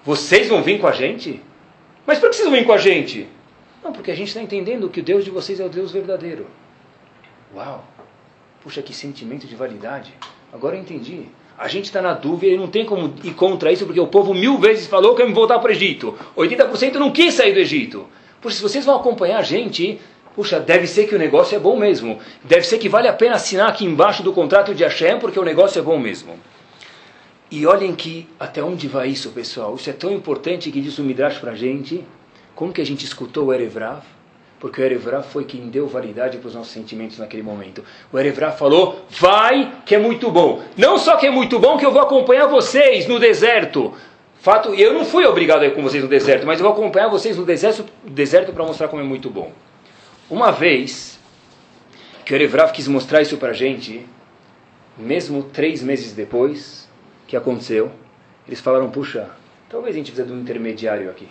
vocês 0.05 0.49
vão 0.49 0.63
vir 0.63 0.81
com 0.81 0.87
a 0.87 0.93
gente? 0.93 1.43
Mas 2.07 2.19
por 2.19 2.31
que 2.31 2.37
vocês 2.37 2.49
vão 2.49 2.57
vir 2.57 2.67
com 2.67 2.73
a 2.73 2.79
gente? 2.79 3.29
Não, 3.83 3.93
porque 3.93 4.11
a 4.11 4.15
gente 4.15 4.29
está 4.29 4.43
entendendo 4.43 4.89
que 4.89 5.01
o 5.01 5.03
Deus 5.03 5.25
de 5.25 5.31
vocês 5.31 5.61
é 5.61 5.65
o 5.65 5.69
Deus 5.69 5.93
verdadeiro. 5.93 6.47
Uau! 7.55 7.85
Puxa, 8.63 8.83
que 8.83 8.93
sentimento 8.93 9.47
de 9.47 9.55
validade. 9.55 10.13
Agora 10.53 10.77
eu 10.77 10.81
entendi. 10.81 11.27
A 11.57 11.69
gente 11.69 11.87
está 11.87 12.01
na 12.01 12.15
dúvida 12.15 12.55
e 12.55 12.57
não 12.57 12.69
tem 12.69 12.85
como 12.85 13.15
ir 13.25 13.35
contra 13.35 13.73
isso, 13.73 13.85
porque 13.85 14.01
o 14.01 14.07
povo 14.07 14.33
mil 14.33 14.59
vezes 14.59 14.87
falou 14.87 15.15
que 15.15 15.23
ia 15.23 15.29
me 15.29 15.35
voltar 15.35 15.59
para 15.59 15.71
o 15.71 15.73
Egito. 15.73 16.17
80% 16.37 16.95
não 16.95 17.11
quis 17.11 17.35
sair 17.35 17.53
do 17.53 17.59
Egito. 17.59 18.07
Puxa, 18.41 18.57
se 18.57 18.63
vocês 18.63 18.85
vão 18.85 18.97
acompanhar 18.97 19.39
a 19.39 19.43
gente, 19.43 19.99
puxa, 20.35 20.61
deve 20.61 20.87
ser 20.87 21.09
que 21.09 21.15
o 21.15 21.19
negócio 21.19 21.57
é 21.57 21.59
bom 21.59 21.77
mesmo. 21.77 22.19
Deve 22.45 22.65
ser 22.65 22.79
que 22.79 22.89
vale 22.89 23.09
a 23.09 23.13
pena 23.13 23.35
assinar 23.35 23.69
aqui 23.69 23.85
embaixo 23.85 24.23
do 24.23 24.33
contrato 24.33 24.75
de 24.75 24.85
Hashem, 24.85 25.19
porque 25.19 25.39
o 25.39 25.45
negócio 25.45 25.79
é 25.79 25.83
bom 25.83 25.99
mesmo. 25.99 26.39
E 27.51 27.67
olhem 27.67 27.95
que 27.95 28.29
até 28.39 28.63
onde 28.63 28.87
vai 28.87 29.09
isso, 29.09 29.31
pessoal. 29.31 29.75
Isso 29.75 29.91
é 29.91 29.93
tão 29.93 30.13
importante 30.13 30.71
que 30.71 30.81
diz 30.81 30.99
o 30.99 31.03
Midrash 31.03 31.39
para 31.39 31.53
a 31.53 31.57
gente. 31.57 32.05
Como 32.55 32.73
que 32.73 32.81
a 32.81 32.87
gente 32.87 33.05
escutou 33.05 33.47
o 33.47 33.53
Erevrav? 33.53 34.03
Porque 34.61 34.81
o 34.81 34.85
Erevrav 34.85 35.25
foi 35.25 35.45
quem 35.45 35.69
deu 35.69 35.87
validade 35.87 36.39
para 36.39 36.49
os 36.49 36.55
nossos 36.55 36.73
sentimentos 36.73 37.19
naquele 37.19 37.43
momento. 37.43 37.85
O 38.13 38.19
Erevrav 38.19 38.59
falou, 38.59 39.05
vai, 39.09 39.73
que 39.87 39.95
é 39.95 39.99
muito 39.99 40.31
bom. 40.31 40.63
Não 40.77 40.99
só 40.99 41.17
que 41.17 41.27
é 41.27 41.31
muito 41.31 41.59
bom, 41.59 41.77
que 41.77 41.87
eu 41.87 41.93
vou 41.93 42.03
acompanhar 42.03 42.47
vocês 42.47 43.07
no 43.07 43.21
deserto. 43.21 43.95
Fato, 44.41 44.75
eu 44.75 44.93
não 44.93 45.05
fui 45.05 45.25
obrigado 45.25 45.63
a 45.63 45.67
ir 45.67 45.75
com 45.75 45.83
vocês 45.83 46.03
no 46.03 46.09
deserto, 46.09 46.47
mas 46.47 46.59
eu 46.59 46.65
vou 46.65 46.73
acompanhar 46.73 47.09
vocês 47.09 47.37
no 47.37 47.45
deserto, 47.45 47.85
deserto 48.05 48.53
para 48.53 48.65
mostrar 48.65 48.89
como 48.89 49.03
é 49.03 49.05
muito 49.05 49.31
bom. 49.31 49.53
Uma 50.29 50.51
vez 50.51 51.19
que 52.25 52.33
o 52.33 52.37
Erevrav 52.37 52.73
quis 52.73 52.89
mostrar 52.89 53.23
isso 53.23 53.37
para 53.37 53.51
a 53.51 53.55
gente, 53.55 54.05
mesmo 54.97 55.43
três 55.43 55.83
meses 55.83 56.13
depois 56.13 56.89
que 57.27 57.37
aconteceu, 57.37 57.91
eles 58.47 58.61
falaram, 58.61 58.91
puxa, 58.91 59.29
talvez 59.69 59.95
a 59.95 59.99
gente 59.99 60.11
precise 60.11 60.29
de 60.29 60.35
um 60.35 60.41
intermediário 60.41 61.11
aqui. 61.11 61.29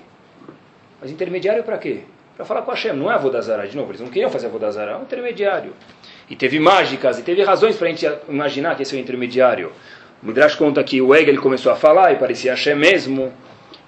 Mas 1.01 1.11
intermediário 1.11 1.63
para 1.63 1.77
quê? 1.77 2.03
Para 2.37 2.45
falar 2.45 2.61
com 2.61 2.71
Hashem, 2.71 2.93
não 2.93 3.11
é 3.11 3.15
Avodazara, 3.15 3.67
de 3.67 3.75
novo, 3.75 3.89
eles 3.89 3.99
não 3.99 4.07
queriam 4.09 4.29
fazer 4.29 4.45
Avodazara, 4.47 4.91
é 4.91 4.95
um 4.95 5.01
intermediário. 5.01 5.73
E 6.29 6.35
teve 6.35 6.59
mágicas, 6.59 7.17
e 7.17 7.23
teve 7.23 7.41
razões 7.43 7.75
para 7.75 7.87
a 7.87 7.89
gente 7.89 8.07
imaginar 8.29 8.75
que 8.75 8.83
esse 8.83 8.95
é 8.95 8.99
o 8.99 9.01
intermediário. 9.01 9.71
O 10.21 10.27
Midrash 10.27 10.55
conta 10.55 10.83
que 10.83 11.01
o 11.01 11.15
Egel 11.15 11.41
começou 11.41 11.71
a 11.71 11.75
falar 11.75 12.11
e 12.13 12.15
parecia 12.17 12.51
Hashem 12.51 12.75
mesmo. 12.75 13.33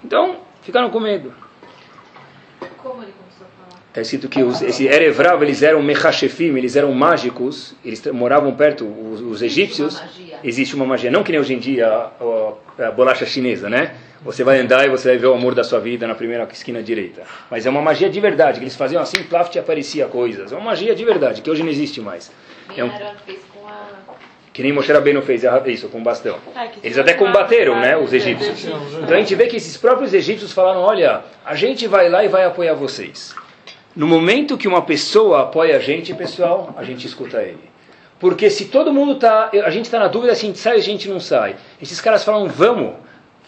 Então, 0.04 0.36
ficaram 0.62 0.90
com 0.90 0.98
medo. 0.98 1.32
Como 2.82 3.02
ele 3.02 3.12
começou 3.12 3.46
a 3.46 3.68
falar? 3.68 3.82
Está 3.88 4.00
escrito 4.00 4.28
que 4.28 4.42
os, 4.42 4.60
esse 4.62 4.86
Erevrav, 4.86 5.42
eles 5.42 5.62
eram 5.62 5.82
mechashefim, 5.82 6.56
eles 6.56 6.74
eram 6.76 6.92
mágicos, 6.92 7.74
eles 7.84 8.04
moravam 8.06 8.52
perto, 8.54 8.84
os, 8.84 9.20
os 9.20 9.42
egípcios. 9.42 9.94
Uma 9.98 10.06
magia. 10.06 10.38
Existe 10.42 10.74
uma 10.74 10.86
magia, 10.86 11.10
não 11.10 11.22
que 11.22 11.30
nem 11.32 11.40
hoje 11.40 11.54
em 11.54 11.58
dia 11.58 11.86
a, 11.86 12.10
a- 12.80 12.86
a 12.88 12.90
bolacha 12.90 13.26
chinesa, 13.26 13.68
né? 13.68 13.94
Você 14.22 14.44
vai 14.44 14.58
andar 14.58 14.84
e 14.84 14.90
você 14.90 15.08
vai 15.08 15.18
ver 15.18 15.26
o 15.28 15.34
amor 15.34 15.54
da 15.54 15.64
sua 15.64 15.80
vida 15.80 16.06
na 16.06 16.14
primeira 16.14 16.46
esquina 16.52 16.82
direita. 16.82 17.22
Mas 17.50 17.64
é 17.64 17.70
uma 17.70 17.80
magia 17.80 18.10
de 18.10 18.20
verdade, 18.20 18.58
que 18.58 18.64
eles 18.64 18.76
faziam 18.76 19.00
assim, 19.02 19.22
plaft 19.22 19.56
aparecia 19.56 20.06
coisas. 20.06 20.52
É 20.52 20.56
uma 20.56 20.64
magia 20.66 20.94
de 20.94 21.04
verdade, 21.04 21.40
que 21.40 21.50
hoje 21.50 21.62
não 21.62 21.70
existe 21.70 22.00
mais. 22.00 22.30
É 22.76 22.84
um-. 22.84 22.90
Que 24.52 24.62
nem 24.62 24.72
Moshe 24.72 24.92
Rabbeinu 24.92 25.22
fez 25.22 25.42
isso, 25.66 25.88
com 25.88 26.02
bastão. 26.02 26.36
Ah, 26.54 26.66
Eles 26.82 26.98
até 26.98 27.14
combateram, 27.14 27.80
né, 27.80 27.96
os 27.96 28.12
É, 28.12 28.16
egípcios. 28.16 28.66
é, 28.66 28.70
Então 29.02 29.16
a 29.16 29.20
gente 29.20 29.34
vê 29.34 29.46
que 29.46 29.56
esses 29.56 29.76
próprios 29.76 30.12
egípcios 30.12 30.52
falaram, 30.52 30.80
olha, 30.80 31.22
a 31.44 31.54
gente 31.54 31.86
vai 31.86 32.08
lá 32.08 32.24
e 32.24 32.28
vai 32.28 32.44
apoiar 32.44 32.74
vocês. 32.74 33.34
No 33.96 34.06
momento 34.06 34.58
que 34.58 34.68
uma 34.68 34.82
pessoa 34.82 35.42
apoia 35.42 35.76
a 35.76 35.78
gente, 35.78 36.12
pessoal, 36.14 36.74
a 36.76 36.84
gente 36.84 37.06
escuta 37.06 37.40
ele. 37.42 37.70
Porque 38.18 38.50
se 38.50 38.66
todo 38.66 38.92
mundo 38.92 39.14
tá, 39.14 39.50
a 39.64 39.70
gente 39.70 39.86
está 39.86 39.98
na 39.98 40.08
dúvida 40.08 40.34
se 40.34 40.44
a 40.44 40.48
gente 40.48 40.58
sai 40.58 40.72
ou 40.74 40.78
a 40.78 40.82
gente 40.82 41.08
não 41.08 41.20
sai. 41.20 41.56
Esses 41.80 42.00
caras 42.00 42.22
falam, 42.22 42.46
vamos, 42.48 42.94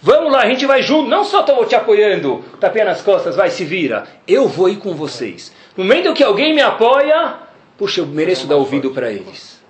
vamos 0.02 0.32
lá, 0.32 0.42
a 0.42 0.48
gente 0.48 0.66
vai 0.66 0.82
junto, 0.82 1.08
não 1.08 1.24
só 1.24 1.40
estou 1.40 1.64
te 1.64 1.74
apoiando, 1.74 2.44
tapinha 2.60 2.84
nas 2.84 3.00
costas, 3.00 3.36
vai, 3.36 3.48
se 3.48 3.64
vira. 3.64 4.04
Eu 4.26 4.48
vou 4.48 4.68
ir 4.68 4.76
com 4.76 4.94
vocês. 4.94 5.52
No 5.76 5.84
momento 5.84 6.12
que 6.12 6.22
alguém 6.22 6.54
me 6.54 6.60
apoia, 6.60 7.36
puxa, 7.78 8.00
eu 8.00 8.06
mereço 8.06 8.46
dar 8.46 8.56
ouvido 8.56 8.90
para 8.90 9.10
eles. 9.10 9.62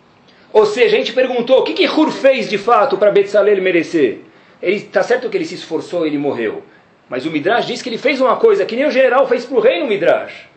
Ou 0.53 0.67
seja, 0.67 0.97
a 0.97 0.99
gente 0.99 1.13
perguntou, 1.13 1.61
o 1.61 1.63
que 1.63 1.73
que 1.73 1.89
Hur 1.89 2.11
fez 2.11 2.49
de 2.49 2.59
fato 2.59 2.99
para 2.99 3.11
Betzalel 3.11 3.63
merecer? 3.63 4.21
Ele 4.61 4.77
está 4.77 5.03
certo 5.03 5.29
que 5.29 5.37
ele 5.37 5.45
se 5.45 5.55
esforçou, 5.55 6.07
ele 6.07 6.19
morreu. 6.19 6.63
Mas 7.09 7.27
o 7.27 7.31
Midrash 7.31 7.67
diz 7.67 7.83
que 7.83 7.89
ele 7.89 7.99
fez 7.99 8.21
uma 8.21 8.37
coisa 8.37 8.65
que 8.65 8.77
nem 8.77 8.87
o 8.87 8.91
general 8.91 9.27
fez 9.27 9.45
para 9.45 9.57
o 9.57 9.61
rei 9.61 9.81
no 9.81 9.89
Midrash. 9.89 10.49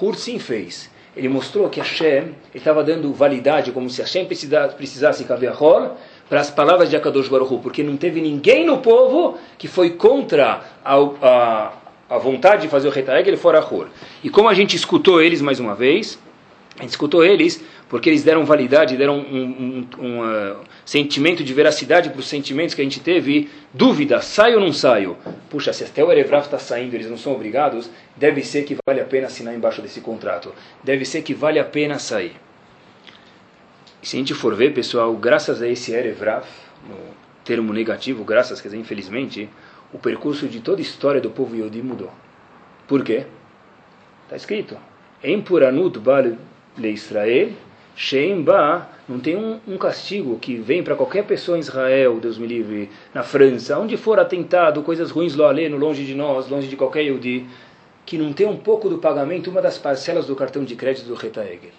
Hur 0.00 0.14
sim 0.14 0.38
fez. 0.38 0.90
Ele 1.16 1.28
mostrou 1.28 1.68
que 1.68 1.80
Hashem 1.80 2.34
estava 2.54 2.84
dando 2.84 3.12
validade, 3.12 3.72
como 3.72 3.90
se 3.90 4.00
Hashem 4.00 4.26
precisasse, 4.26 4.76
precisasse 4.76 5.24
Kaviahol, 5.24 5.96
para 6.30 6.40
as 6.40 6.50
palavras 6.50 6.88
de 6.88 6.96
Akadosh 6.96 7.28
Baruch 7.28 7.52
Hu, 7.52 7.58
porque 7.58 7.82
não 7.82 7.96
teve 7.96 8.20
ninguém 8.22 8.64
no 8.64 8.78
povo 8.78 9.36
que 9.58 9.68
foi 9.68 9.90
contra 9.90 10.62
a, 10.84 10.94
a, 10.96 11.72
a 12.08 12.18
vontade 12.18 12.62
de 12.62 12.68
fazer 12.68 12.88
o 12.88 12.90
Retaeg, 12.90 13.28
ele 13.28 13.36
fora 13.36 13.60
Hur. 13.60 13.88
E 14.22 14.30
como 14.30 14.48
a 14.48 14.54
gente 14.54 14.76
escutou 14.76 15.20
eles 15.20 15.42
mais 15.42 15.58
uma 15.58 15.74
vez, 15.74 16.18
A 16.80 16.82
gente 16.82 16.92
escutou 16.92 17.22
eles 17.22 17.62
porque 17.90 18.08
eles 18.08 18.22
deram 18.22 18.44
validade, 18.46 18.96
deram 18.96 19.18
um, 19.18 19.42
um, 19.42 19.86
um, 19.98 20.20
uh, 20.20 20.56
sentimento 20.84 21.44
de 21.44 21.52
veracidade 21.52 22.08
para 22.08 22.20
os 22.20 22.26
sentimentos 22.26 22.74
que 22.74 22.80
a 22.80 22.84
gente 22.84 23.00
teve. 23.00 23.50
Dúvida, 23.74 24.22
saio 24.22 24.54
ou 24.54 24.64
não 24.64 24.72
saio? 24.72 25.16
Puxa, 25.50 25.74
se 25.74 25.84
até 25.84 26.02
o 26.02 26.10
Erevraf 26.10 26.46
está 26.46 26.58
saindo, 26.58 26.94
eles 26.94 27.10
não 27.10 27.18
são 27.18 27.34
obrigados, 27.34 27.90
deve 28.16 28.42
ser 28.42 28.62
que 28.62 28.76
vale 28.86 29.00
a 29.00 29.04
pena 29.04 29.26
assinar 29.26 29.54
embaixo 29.54 29.82
desse 29.82 30.00
contrato. 30.00 30.54
Deve 30.82 31.04
ser 31.04 31.20
que 31.20 31.34
vale 31.34 31.58
a 31.58 31.64
pena 31.64 31.98
sair. 31.98 32.32
E 34.02 34.08
se 34.08 34.16
a 34.16 34.18
gente 34.18 34.32
for 34.34 34.54
ver, 34.54 34.72
pessoal, 34.72 35.14
graças 35.14 35.60
a 35.60 35.68
esse 35.68 35.92
Erevraf, 35.92 36.48
no 36.88 36.96
termo 37.44 37.72
negativo, 37.72 38.24
graças, 38.24 38.60
quer 38.60 38.68
dizer, 38.68 38.80
infelizmente, 38.80 39.48
o 39.92 39.98
percurso 39.98 40.48
de 40.48 40.60
toda 40.60 40.80
a 40.80 40.82
história 40.82 41.20
do 41.20 41.30
povo 41.30 41.54
Yodi 41.54 41.82
mudou. 41.82 42.10
Por 42.88 43.04
quê? 43.04 43.26
Está 44.24 44.36
escrito. 44.36 44.76
Em 45.22 45.40
Puranut 45.42 45.98
Bal 45.98 46.32
Israel, 46.78 47.50
Sheim 47.94 48.42
não 49.06 49.20
tem 49.20 49.36
um, 49.36 49.60
um 49.68 49.76
castigo 49.76 50.38
que 50.38 50.56
vem 50.56 50.82
para 50.82 50.94
qualquer 50.94 51.24
pessoa 51.24 51.58
em 51.58 51.60
Israel, 51.60 52.18
Deus 52.20 52.38
me 52.38 52.46
livre, 52.46 52.88
na 53.12 53.22
França, 53.22 53.78
onde 53.78 53.98
for 53.98 54.18
atentado, 54.18 54.82
coisas 54.82 55.10
ruins 55.10 55.34
lo 55.34 55.44
aleno, 55.44 55.76
longe 55.76 56.06
de 56.06 56.14
nós, 56.14 56.48
longe 56.48 56.68
de 56.68 56.76
qualquer 56.76 57.02
Yodi, 57.02 57.46
que 58.06 58.16
não 58.16 58.32
tem 58.32 58.46
um 58.46 58.56
pouco 58.56 58.88
do 58.88 58.98
pagamento, 58.98 59.50
uma 59.50 59.60
das 59.60 59.76
parcelas 59.76 60.26
do 60.26 60.34
cartão 60.34 60.64
de 60.64 60.74
crédito 60.74 61.06
do 61.06 61.14
Reta 61.14 61.44
Egel. 61.44 61.70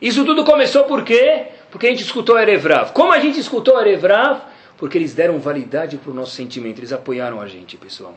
Isso 0.00 0.24
tudo 0.24 0.44
começou 0.44 0.84
por 0.84 1.02
quê? 1.04 1.46
Porque 1.74 1.88
a 1.88 1.90
gente 1.90 2.04
escutou 2.04 2.38
Erevrav. 2.38 2.92
Como 2.92 3.12
a 3.12 3.18
gente 3.18 3.40
escutou 3.40 3.80
Erevrav? 3.80 4.42
Porque 4.78 4.96
eles 4.96 5.12
deram 5.12 5.40
validade 5.40 5.96
para 5.96 6.12
o 6.12 6.14
nosso 6.14 6.30
sentimento, 6.30 6.78
eles 6.78 6.92
apoiaram 6.92 7.40
a 7.40 7.48
gente, 7.48 7.76
pessoal. 7.76 8.16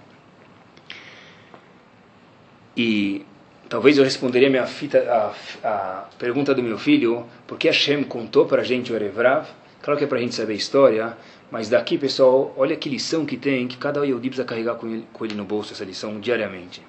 E 2.78 3.26
talvez 3.68 3.98
eu 3.98 4.04
responderia 4.04 4.48
minha 4.48 4.68
fita, 4.68 5.00
a, 5.00 5.68
a 5.68 6.06
pergunta 6.20 6.54
do 6.54 6.62
meu 6.62 6.78
filho, 6.78 7.26
porque 7.48 7.68
Hashem 7.68 8.04
contou 8.04 8.46
para 8.46 8.62
a 8.62 8.64
gente 8.64 8.94
o 8.94 8.96
Erevrav. 8.96 9.48
Claro 9.82 9.98
que 9.98 10.04
é 10.04 10.08
para 10.08 10.20
a 10.20 10.22
gente 10.22 10.36
saber 10.36 10.54
a 10.54 10.56
história, 10.56 11.18
mas 11.50 11.68
daqui, 11.68 11.98
pessoal, 11.98 12.54
olha 12.56 12.76
que 12.76 12.88
lição 12.88 13.26
que 13.26 13.38
tem, 13.38 13.68
que 13.68 13.78
cada 13.78 14.06
Yehudi 14.06 14.30
precisa 14.30 14.48
carregar 14.48 14.76
com 14.76 14.86
ele, 14.86 15.08
com 15.12 15.26
ele 15.26 15.34
no 15.34 15.46
bolso 15.46 15.74
essa 15.74 15.84
lição 15.84 16.20
diariamente. 16.20 16.84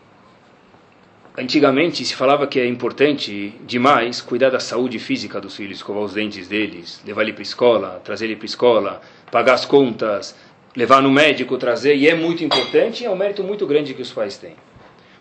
Antigamente 1.38 2.04
se 2.04 2.16
falava 2.16 2.48
que 2.48 2.58
é 2.58 2.66
importante 2.66 3.54
demais 3.64 4.20
cuidar 4.20 4.50
da 4.50 4.58
saúde 4.58 4.98
física 4.98 5.40
dos 5.40 5.54
filhos, 5.54 5.76
escovar 5.76 6.02
os 6.02 6.12
dentes 6.12 6.48
deles, 6.48 7.00
levar 7.06 7.22
ele 7.22 7.32
para 7.32 7.42
a 7.42 7.44
escola, 7.44 8.02
trazer 8.04 8.24
ele 8.24 8.34
para 8.34 8.44
a 8.44 8.46
escola, 8.46 9.02
pagar 9.30 9.54
as 9.54 9.64
contas, 9.64 10.34
levar 10.74 11.00
no 11.00 11.12
médico, 11.12 11.56
trazer, 11.56 11.94
e 11.94 12.08
é 12.08 12.14
muito 12.16 12.42
importante, 12.42 13.04
é 13.04 13.10
um 13.10 13.14
mérito 13.14 13.44
muito 13.44 13.68
grande 13.68 13.94
que 13.94 14.02
os 14.02 14.10
pais 14.10 14.36
têm. 14.36 14.56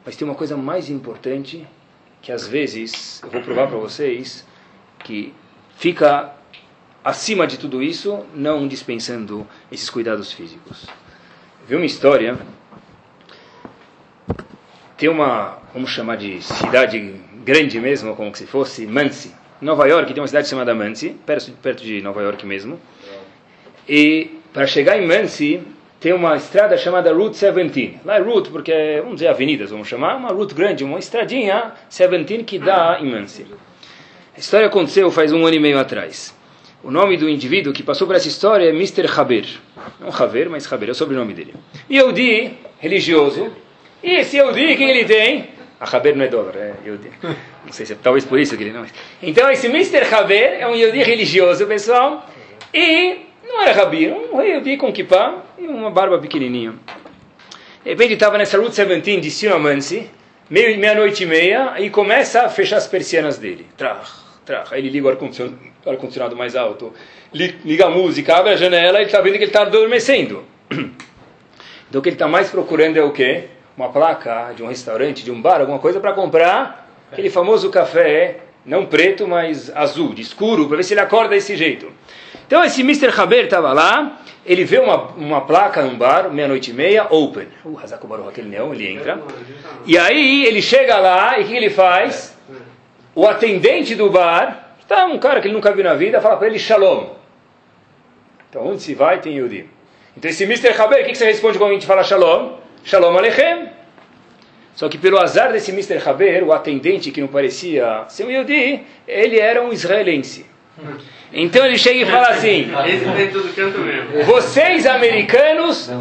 Mas 0.03 0.15
tem 0.15 0.27
uma 0.27 0.33
coisa 0.33 0.57
mais 0.57 0.89
importante 0.89 1.67
que 2.19 2.31
às 2.31 2.47
vezes, 2.47 3.21
eu 3.21 3.29
vou 3.29 3.41
provar 3.43 3.67
para 3.67 3.77
vocês, 3.77 4.43
que 5.03 5.31
fica 5.75 6.33
acima 7.03 7.45
de 7.45 7.59
tudo 7.59 7.83
isso, 7.83 8.25
não 8.33 8.67
dispensando 8.67 9.45
esses 9.71 9.87
cuidados 9.87 10.31
físicos. 10.33 10.87
Vi 11.67 11.75
uma 11.75 11.85
história, 11.85 12.39
tem 14.97 15.09
uma, 15.09 15.59
vamos 15.73 15.91
chamar 15.91 16.17
de 16.17 16.41
cidade 16.41 17.13
grande 17.45 17.79
mesmo, 17.79 18.15
como 18.15 18.35
se 18.35 18.47
fosse, 18.47 18.87
Muncie. 18.87 19.31
Nova 19.61 19.87
York 19.87 20.11
tem 20.11 20.21
uma 20.21 20.27
cidade 20.27 20.47
chamada 20.47 20.73
Muncie, 20.73 21.15
perto, 21.25 21.51
perto 21.61 21.83
de 21.83 22.01
Nova 22.01 22.21
York 22.21 22.45
mesmo. 22.45 22.79
E 23.87 24.31
para 24.51 24.65
chegar 24.65 24.99
em 24.99 25.07
Muncie, 25.07 25.61
tem 25.99 26.13
uma 26.13 26.35
estrada 26.35 26.75
chamada 26.77 27.13
Route 27.13 27.39
17. 27.39 27.99
Lá 28.03 28.17
é 28.17 28.19
Route 28.19 28.49
porque, 28.49 28.73
vamos 29.01 29.15
dizer, 29.15 29.27
avenidas, 29.27 29.69
vamos 29.69 29.87
chamar, 29.87 30.15
uma 30.17 30.29
route 30.29 30.53
grande, 30.53 30.83
uma 30.83 30.99
estradinha 30.99 31.73
17 31.89 32.43
que 32.43 32.57
dá 32.57 32.97
em 32.99 33.05
Muncie. 33.05 33.45
A 34.35 34.39
história 34.39 34.67
aconteceu 34.67 35.09
faz 35.11 35.31
um 35.31 35.45
ano 35.45 35.55
e 35.55 35.59
meio 35.59 35.79
atrás. 35.79 36.35
O 36.83 36.91
nome 36.91 37.17
do 37.17 37.29
indivíduo 37.29 37.73
que 37.73 37.83
passou 37.83 38.07
por 38.07 38.15
essa 38.15 38.27
história 38.27 38.65
é 38.65 38.69
Mr. 38.69 39.07
Haber. 39.15 39.47
Não 39.99 40.09
Haber, 40.09 40.49
mas 40.49 40.71
Haber, 40.71 40.89
é 40.89 40.91
o 40.91 40.95
sobrenome 40.95 41.33
dele. 41.33 41.53
Yehudi, 41.89 42.53
religioso. 42.79 43.51
E 44.03 44.15
esse 44.15 44.37
Yehudi, 44.37 44.75
quem 44.75 44.89
ele 44.89 45.05
tem? 45.05 45.49
A 45.79 45.95
Haber 45.95 46.15
não 46.15 46.25
é 46.25 46.27
dólar, 46.27 46.55
é 46.55 46.73
Yehudi. 46.85 47.09
Não 47.23 47.71
sei 47.71 47.85
se 47.85 47.93
é 47.93 47.97
talvez 48.01 48.25
por 48.25 48.39
isso 48.39 48.57
que 48.57 48.63
ele 48.63 48.73
não... 48.73 48.85
Então 49.21 49.49
esse 49.51 49.67
Mr. 49.67 50.13
Haber 50.13 50.59
é 50.59 50.67
um 50.67 50.75
Yehudi 50.75 51.03
religioso, 51.03 51.65
pessoal. 51.67 52.27
E 52.73 53.27
não 53.47 53.61
era 53.61 53.73
rabino, 53.73 54.33
um 54.33 54.41
Yehudi 54.41 54.77
com 54.77 54.91
kippah 54.91 55.43
e 55.57 55.67
uma 55.67 55.89
barba 55.89 56.19
pequenininha. 56.19 56.73
De 57.83 57.91
repente 57.91 58.13
estava 58.13 58.37
nessa 58.37 58.57
Route 58.57 58.75
17 58.75 59.21
de 59.21 59.31
Sinamansi, 59.31 60.09
meia-noite 60.49 61.23
e 61.23 61.25
meia, 61.25 61.75
e 61.79 61.89
começa 61.89 62.41
a 62.41 62.49
fechar 62.49 62.77
as 62.77 62.87
persianas 62.87 63.37
dele. 63.37 63.65
Trach, 63.77 64.11
trach. 64.45 64.73
Aí 64.73 64.81
ele 64.81 64.89
liga 64.89 65.07
o 65.07 65.09
ar-condicionado 65.09 66.33
ar 66.33 66.37
mais 66.37 66.55
alto, 66.55 66.93
liga 67.33 67.85
a 67.85 67.89
música, 67.89 68.35
abre 68.35 68.51
a 68.51 68.55
janela 68.55 69.01
e 69.01 69.05
está 69.05 69.21
vendo 69.21 69.33
que 69.33 69.39
ele 69.39 69.45
está 69.45 69.61
adormecendo. 69.61 70.43
Então 71.89 71.99
o 71.99 72.03
que 72.03 72.09
ele 72.09 72.15
está 72.15 72.27
mais 72.27 72.49
procurando 72.49 72.97
é 72.97 73.01
o 73.01 73.13
quê? 73.13 73.45
Uma 73.77 73.89
placa 73.89 74.53
de 74.55 74.63
um 74.63 74.67
restaurante, 74.67 75.23
de 75.23 75.31
um 75.31 75.39
bar, 75.39 75.61
alguma 75.61 75.77
coisa 75.77 75.99
para 75.99 76.11
comprar 76.11 76.89
aquele 77.11 77.29
famoso 77.29 77.69
café, 77.69 78.39
não 78.65 78.85
preto, 78.85 79.27
mas 79.27 79.71
azul, 79.75 80.13
de 80.13 80.21
escuro, 80.21 80.67
para 80.67 80.77
ver 80.77 80.83
se 80.83 80.93
ele 80.93 80.99
acorda 80.99 81.29
desse 81.29 81.55
jeito. 81.55 81.91
Então 82.47 82.63
esse 82.63 82.81
Mr. 82.81 83.09
Haber 83.17 83.45
estava 83.45 83.71
lá, 83.73 84.19
ele 84.45 84.63
vê 84.63 84.79
uma, 84.79 85.09
uma 85.09 85.41
placa 85.41 85.81
num 85.81 85.97
bar, 85.97 86.31
meia-noite 86.31 86.71
e 86.71 86.73
meia, 86.73 87.05
open. 87.09 87.47
Uh, 87.63 87.77
Hazako 87.77 88.07
Baruch, 88.07 88.29
aquele 88.29 88.49
neon, 88.49 88.73
ele 88.73 88.87
entra. 88.87 89.21
E 89.85 89.97
aí 89.97 90.45
ele 90.45 90.61
chega 90.61 90.97
lá 90.97 91.37
e 91.37 91.43
o 91.43 91.47
que 91.47 91.55
ele 91.55 91.69
faz? 91.69 92.35
O 93.13 93.27
atendente 93.27 93.93
do 93.93 94.09
bar, 94.09 94.75
está 94.81 95.05
um 95.05 95.19
cara 95.19 95.39
que 95.41 95.47
ele 95.47 95.53
nunca 95.53 95.71
viu 95.71 95.83
na 95.83 95.93
vida, 95.93 96.19
fala 96.21 96.37
para 96.37 96.47
ele 96.47 96.57
shalom. 96.57 97.09
Então 98.49 98.65
onde 98.65 98.81
se 98.81 98.95
vai 98.95 99.19
tem 99.19 99.35
Yudi. 99.35 99.69
Então 100.15 100.31
esse 100.31 100.45
Mr. 100.45 100.69
Haber, 100.81 101.01
o 101.01 101.05
que, 101.05 101.11
que 101.11 101.17
você 101.17 101.25
responde 101.25 101.57
quando 101.57 101.71
a 101.71 101.73
gente 101.73 101.85
fala 101.85 102.03
shalom? 102.03 102.53
Shalom 102.87 103.17
Alechem. 103.17 103.67
Só 104.73 104.87
que 104.87 104.97
pelo 104.97 105.19
azar 105.19 105.51
desse 105.51 105.71
Mr. 105.71 105.97
Haber, 106.07 106.41
o 106.41 106.53
atendente 106.53 107.11
que 107.11 107.19
não 107.19 107.27
parecia 107.27 108.05
ser 108.07 108.23
um 108.23 108.31
Yudi, 108.31 108.81
ele 109.05 109.37
era 109.37 109.61
um 109.61 109.73
israelense. 109.73 110.45
Então 111.33 111.65
ele 111.65 111.77
chega 111.77 111.99
e 111.99 112.05
fala 112.05 112.29
assim: 112.29 112.71
Vocês 114.25 114.85
americanos 114.85 115.91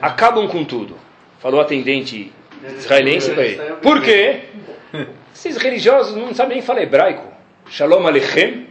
acabam 0.00 0.46
com 0.46 0.64
tudo. 0.64 0.96
Falou 1.40 1.58
o 1.58 1.62
atendente 1.62 2.32
israelense 2.78 3.32
para 3.32 3.44
ele. 3.44 3.58
Por 3.82 4.00
quê? 4.00 4.42
Esses 5.34 5.56
religiosos 5.56 6.14
não 6.14 6.32
sabem 6.32 6.58
nem 6.58 6.62
falar 6.62 6.82
hebraico. 6.82 7.26
Shalom 7.68 8.06
Alechem. 8.06 8.68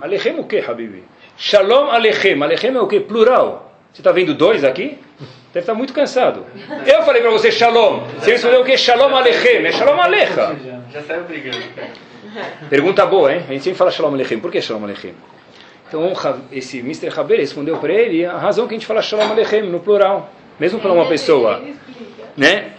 Alechem 0.00 0.38
o 0.38 0.44
que, 0.44 0.58
Habibi? 0.60 1.02
Shalom 1.36 1.90
Alechem. 1.90 2.40
Alechem 2.40 2.72
é 2.72 2.80
o 2.80 2.86
que? 2.86 3.00
Plural. 3.00 3.72
Você 3.92 4.00
está 4.00 4.12
vendo 4.12 4.32
dois 4.32 4.62
aqui? 4.62 4.96
Deve 5.52 5.60
estar 5.60 5.74
muito 5.74 5.92
cansado. 5.92 6.46
Eu 6.86 7.02
falei 7.02 7.20
para 7.20 7.30
você 7.30 7.50
Shalom. 7.50 8.00
Você 8.18 8.32
respondeu 8.32 8.62
o 8.62 8.64
que? 8.64 8.76
Shalom 8.76 9.14
Alechem. 9.14 9.66
É 9.66 9.72
Shalom 9.72 10.00
Alecha. 10.00 10.56
Já 10.90 11.02
saiu 11.02 11.24
brigando. 11.24 11.58
Pergunta 12.70 13.04
boa, 13.04 13.34
hein? 13.34 13.42
A 13.46 13.52
gente 13.52 13.64
sempre 13.64 13.78
fala 13.78 13.90
Shalom 13.90 14.14
Aleichem. 14.14 14.40
Por 14.40 14.50
que 14.50 14.60
Shalom 14.60 14.84
Aleichem? 14.84 15.14
Então, 15.88 16.10
esse 16.50 16.78
Mr. 16.78 17.10
Haber 17.14 17.36
respondeu 17.36 17.76
para 17.76 17.92
ele 17.92 18.24
a 18.24 18.38
razão 18.38 18.66
que 18.66 18.74
a 18.74 18.78
gente 18.78 18.86
fala 18.86 19.02
Shalom 19.02 19.30
Aleichem 19.30 19.64
no 19.64 19.80
plural, 19.80 20.32
mesmo 20.58 20.80
para 20.80 20.90
uma 20.90 21.04
pessoa. 21.04 21.62
Né? 22.34 22.70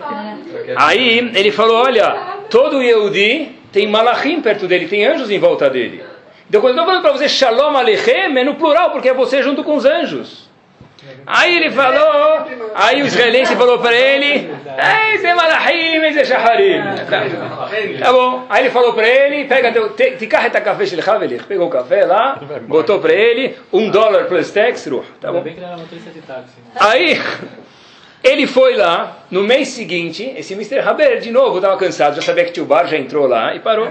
Aí 0.75 1.19
ele 1.35 1.51
falou: 1.51 1.77
olha, 1.77 2.39
todo 2.49 2.81
Yehudi 2.81 3.55
tem 3.71 3.85
malachim 3.87 4.41
perto 4.41 4.67
dele, 4.67 4.87
tem 4.87 5.05
anjos 5.05 5.29
em 5.29 5.37
volta 5.37 5.69
dele. 5.69 6.03
Então, 6.49 6.59
quando 6.59 6.75
eu 6.75 6.81
estou 6.81 6.85
falando 6.85 7.01
para 7.03 7.11
você 7.11 7.29
Shalom 7.29 7.77
Aleichem, 7.77 8.35
é 8.35 8.43
no 8.43 8.55
plural, 8.55 8.89
porque 8.89 9.09
é 9.09 9.13
você 9.13 9.43
junto 9.43 9.63
com 9.63 9.75
os 9.75 9.85
anjos. 9.85 10.49
Aí 11.25 11.55
ele 11.55 11.71
falou, 11.71 12.45
aí 12.75 13.01
o 13.01 13.05
israelense 13.05 13.55
falou 13.55 13.79
para 13.79 13.95
ele, 13.95 14.49
esse 15.13 15.25
é 15.25 15.33
malachim, 15.33 16.03
esse 16.03 16.19
é 16.19 16.25
shaharim. 16.25 16.81
Tá 17.99 18.11
bom. 18.11 18.45
Aí 18.49 18.63
ele 18.63 18.69
falou 18.69 18.93
para 18.93 19.07
ele, 19.07 19.45
pega 19.45 19.71
teu, 19.71 19.89
ticarreta 20.17 20.59
café 20.59 20.85
shilchavelich. 20.85 21.43
Pegou 21.45 21.67
o 21.67 21.69
café 21.69 22.05
lá, 22.05 22.39
botou 22.63 22.99
para 22.99 23.13
ele, 23.13 23.55
um 23.71 23.89
dólar 23.89 24.25
plus 24.25 24.51
tax, 24.51 24.87
tá 25.21 25.31
bom. 25.31 25.43
Aí, 26.75 27.19
ele 28.23 28.47
foi 28.47 28.75
lá, 28.75 29.17
no 29.29 29.43
mês 29.43 29.69
seguinte, 29.69 30.33
esse 30.37 30.53
Mr. 30.53 30.79
Haber 30.79 31.19
de 31.19 31.31
novo 31.31 31.57
estava 31.57 31.77
cansado, 31.77 32.15
já 32.15 32.21
sabia 32.21 32.45
que 32.45 32.51
tio 32.51 32.65
Bar 32.65 32.87
já 32.87 32.97
entrou 32.97 33.27
lá 33.27 33.55
e 33.55 33.59
parou. 33.59 33.89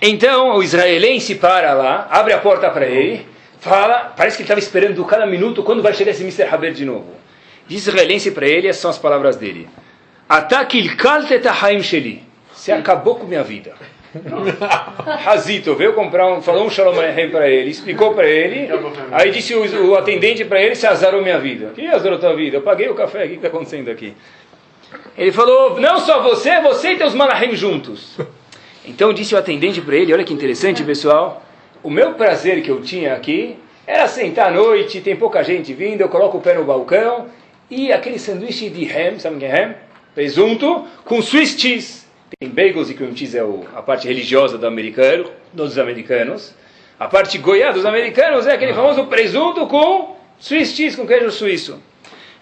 Então 0.00 0.56
o 0.56 0.62
israelense 0.62 1.34
para 1.34 1.72
lá, 1.72 2.08
abre 2.10 2.32
a 2.32 2.38
porta 2.38 2.70
para 2.70 2.86
ele, 2.86 3.26
fala, 3.66 4.14
parece 4.16 4.36
que 4.36 4.42
ele 4.42 4.46
estava 4.46 4.60
esperando 4.60 5.04
cada 5.04 5.26
minuto 5.26 5.62
quando 5.62 5.82
vai 5.82 5.92
chegar 5.92 6.12
esse 6.12 6.22
Mr. 6.22 6.44
Haber 6.44 6.72
de 6.72 6.84
novo. 6.84 7.10
Diz 7.66 7.86
israelense 7.86 8.30
para 8.30 8.46
ele, 8.46 8.68
essas 8.68 8.80
são 8.80 8.90
as 8.90 8.98
palavras 8.98 9.36
dele. 9.36 9.68
Você 12.52 12.72
acabou 12.72 13.16
com 13.16 13.26
minha 13.26 13.42
vida. 13.42 13.74
Razito 15.24 15.74
veio 15.74 15.92
comprar 15.92 16.32
um, 16.32 16.40
falou 16.40 16.64
um 16.64 16.70
shalom 16.70 16.96
aleichem 16.96 17.28
para 17.28 17.50
ele, 17.50 17.70
explicou 17.70 18.14
para 18.14 18.26
ele, 18.26 18.68
aí 19.12 19.30
disse 19.30 19.54
o, 19.54 19.90
o 19.90 19.96
atendente 19.96 20.42
para 20.44 20.62
ele, 20.62 20.74
você 20.74 20.86
azarou 20.86 21.20
minha 21.20 21.38
vida. 21.38 21.72
Que 21.74 21.86
azarou 21.86 22.18
tua 22.18 22.34
vida? 22.34 22.56
Eu 22.56 22.62
paguei 22.62 22.88
o 22.88 22.94
café, 22.94 23.24
o 23.24 23.28
que 23.28 23.34
está 23.34 23.48
acontecendo 23.48 23.90
aqui? 23.90 24.14
Ele 25.18 25.32
falou, 25.32 25.78
não 25.80 25.98
só 25.98 26.22
você, 26.22 26.60
você 26.60 26.92
e 26.92 26.96
teus 26.96 27.14
malachim 27.14 27.54
juntos. 27.54 28.16
Então 28.88 29.12
disse 29.12 29.34
o 29.34 29.38
atendente 29.38 29.80
para 29.80 29.96
ele, 29.96 30.12
olha 30.12 30.22
que 30.22 30.32
interessante, 30.32 30.84
pessoal. 30.84 31.44
O 31.86 31.90
meu 31.90 32.14
prazer 32.14 32.64
que 32.64 32.68
eu 32.68 32.82
tinha 32.82 33.14
aqui 33.14 33.56
era 33.86 34.08
sentar 34.08 34.48
à 34.48 34.50
noite, 34.50 35.00
tem 35.00 35.14
pouca 35.14 35.44
gente 35.44 35.72
vindo, 35.72 36.00
eu 36.00 36.08
coloco 36.08 36.38
o 36.38 36.40
pé 36.40 36.52
no 36.52 36.64
balcão 36.64 37.28
e 37.70 37.92
aquele 37.92 38.18
sanduíche 38.18 38.68
de 38.68 38.90
ham, 38.90 39.20
sabe 39.20 39.36
o 39.36 39.38
que 39.38 39.44
é 39.44 39.62
ham? 39.62 39.74
Presunto 40.12 40.84
com 41.04 41.22
Swiss 41.22 41.56
cheese. 41.56 42.04
Tem 42.40 42.50
bagels 42.50 42.90
e 42.90 42.94
cream 42.94 43.14
cheese 43.16 43.38
é 43.38 43.44
a 43.72 43.82
parte 43.82 44.08
religiosa 44.08 44.58
do 44.58 44.66
americano, 44.66 45.30
dos 45.52 45.78
americanos. 45.78 46.56
A 46.98 47.06
parte 47.06 47.38
goiá 47.38 47.70
dos 47.70 47.86
americanos 47.86 48.48
é 48.48 48.54
aquele 48.54 48.74
famoso 48.74 49.04
presunto 49.04 49.64
com 49.68 50.16
Swiss 50.40 50.74
cheese, 50.74 50.96
com 50.96 51.06
queijo 51.06 51.30
suíço. 51.30 51.80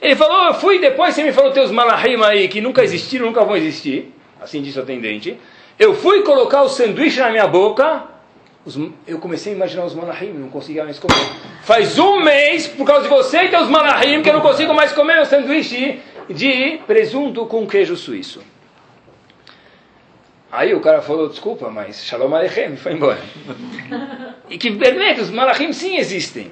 Ele 0.00 0.16
falou, 0.16 0.46
eu 0.46 0.54
fui 0.54 0.78
depois, 0.78 1.14
você 1.14 1.22
me 1.22 1.32
falou 1.32 1.52
teus 1.52 1.70
malahim 1.70 2.16
aí, 2.22 2.48
que 2.48 2.62
nunca 2.62 2.82
existiram, 2.82 3.26
nunca 3.26 3.44
vão 3.44 3.58
existir. 3.58 4.10
Assim 4.40 4.62
disse 4.62 4.78
o 4.78 4.82
atendente. 4.82 5.38
Eu 5.78 5.92
fui 5.92 6.22
colocar 6.22 6.62
o 6.62 6.68
sanduíche 6.70 7.20
na 7.20 7.28
minha 7.28 7.46
boca, 7.46 8.13
os- 8.64 8.78
eu 9.06 9.18
comecei 9.18 9.52
a 9.52 9.56
imaginar 9.56 9.84
os 9.84 9.94
malahim, 9.94 10.32
não 10.32 10.48
conseguia 10.48 10.84
mais 10.84 10.98
comer. 10.98 11.14
Faz 11.62 11.98
um 11.98 12.20
mês, 12.22 12.66
por 12.66 12.86
causa 12.86 13.02
de 13.04 13.08
você 13.08 13.44
e 13.44 13.48
teus 13.48 13.68
malahim, 13.68 14.22
que 14.22 14.28
eu 14.28 14.34
não 14.34 14.40
consigo 14.40 14.72
mais 14.74 14.92
comer 14.92 15.14
meu 15.16 15.26
sanduíche 15.26 16.00
de 16.28 16.78
presunto 16.86 17.46
com 17.46 17.66
queijo 17.66 17.96
suíço. 17.96 18.42
Aí 20.50 20.72
o 20.72 20.80
cara 20.80 21.02
falou, 21.02 21.28
desculpa, 21.28 21.68
mas 21.68 22.04
Shalom 22.04 22.32
Aleichem, 22.34 22.76
foi 22.76 22.92
embora. 22.92 23.18
e 24.48 24.56
que 24.56 24.70
verdade, 24.70 25.20
os 25.20 25.30
malachim 25.30 25.72
sim 25.72 25.96
existem. 25.96 26.50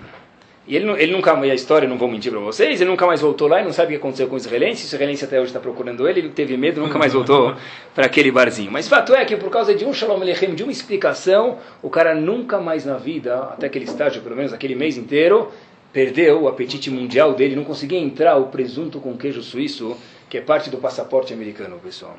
E 0.66 0.76
ele, 0.76 0.88
ele 0.92 1.12
nunca, 1.12 1.34
e 1.44 1.50
a 1.50 1.54
história, 1.54 1.88
não 1.88 1.98
vou 1.98 2.08
mentir 2.08 2.30
para 2.30 2.40
vocês, 2.40 2.80
ele 2.80 2.88
nunca 2.88 3.04
mais 3.04 3.20
voltou 3.20 3.48
lá 3.48 3.60
e 3.60 3.64
não 3.64 3.72
sabe 3.72 3.88
o 3.88 3.90
que 3.90 3.96
aconteceu 3.96 4.28
com 4.28 4.34
o 4.34 4.36
israelense. 4.36 4.84
O 4.84 4.86
israelense 4.86 5.24
até 5.24 5.38
hoje 5.38 5.48
está 5.48 5.58
procurando 5.58 6.08
ele, 6.08 6.20
ele 6.20 6.28
teve 6.28 6.56
medo, 6.56 6.80
nunca 6.80 6.98
mais 6.98 7.12
voltou 7.12 7.56
para 7.94 8.06
aquele 8.06 8.30
barzinho. 8.30 8.70
Mas 8.70 8.86
fato 8.86 9.12
é 9.12 9.24
que 9.24 9.36
por 9.36 9.50
causa 9.50 9.74
de 9.74 9.84
um 9.84 9.92
Shalom 9.92 10.20
Aleichem, 10.20 10.54
de 10.54 10.62
uma 10.62 10.70
explicação, 10.70 11.58
o 11.82 11.90
cara 11.90 12.14
nunca 12.14 12.60
mais 12.60 12.84
na 12.84 12.96
vida, 12.96 13.36
até 13.38 13.66
aquele 13.66 13.86
estágio, 13.86 14.22
pelo 14.22 14.36
menos 14.36 14.52
aquele 14.52 14.76
mês 14.76 14.96
inteiro, 14.96 15.50
perdeu 15.92 16.42
o 16.42 16.48
apetite 16.48 16.90
mundial 16.90 17.34
dele, 17.34 17.56
não 17.56 17.64
conseguia 17.64 17.98
entrar 17.98 18.36
o 18.36 18.46
presunto 18.46 19.00
com 19.00 19.16
queijo 19.16 19.42
suíço, 19.42 19.96
que 20.30 20.38
é 20.38 20.40
parte 20.40 20.70
do 20.70 20.78
passaporte 20.78 21.34
americano, 21.34 21.78
pessoal. 21.82 22.16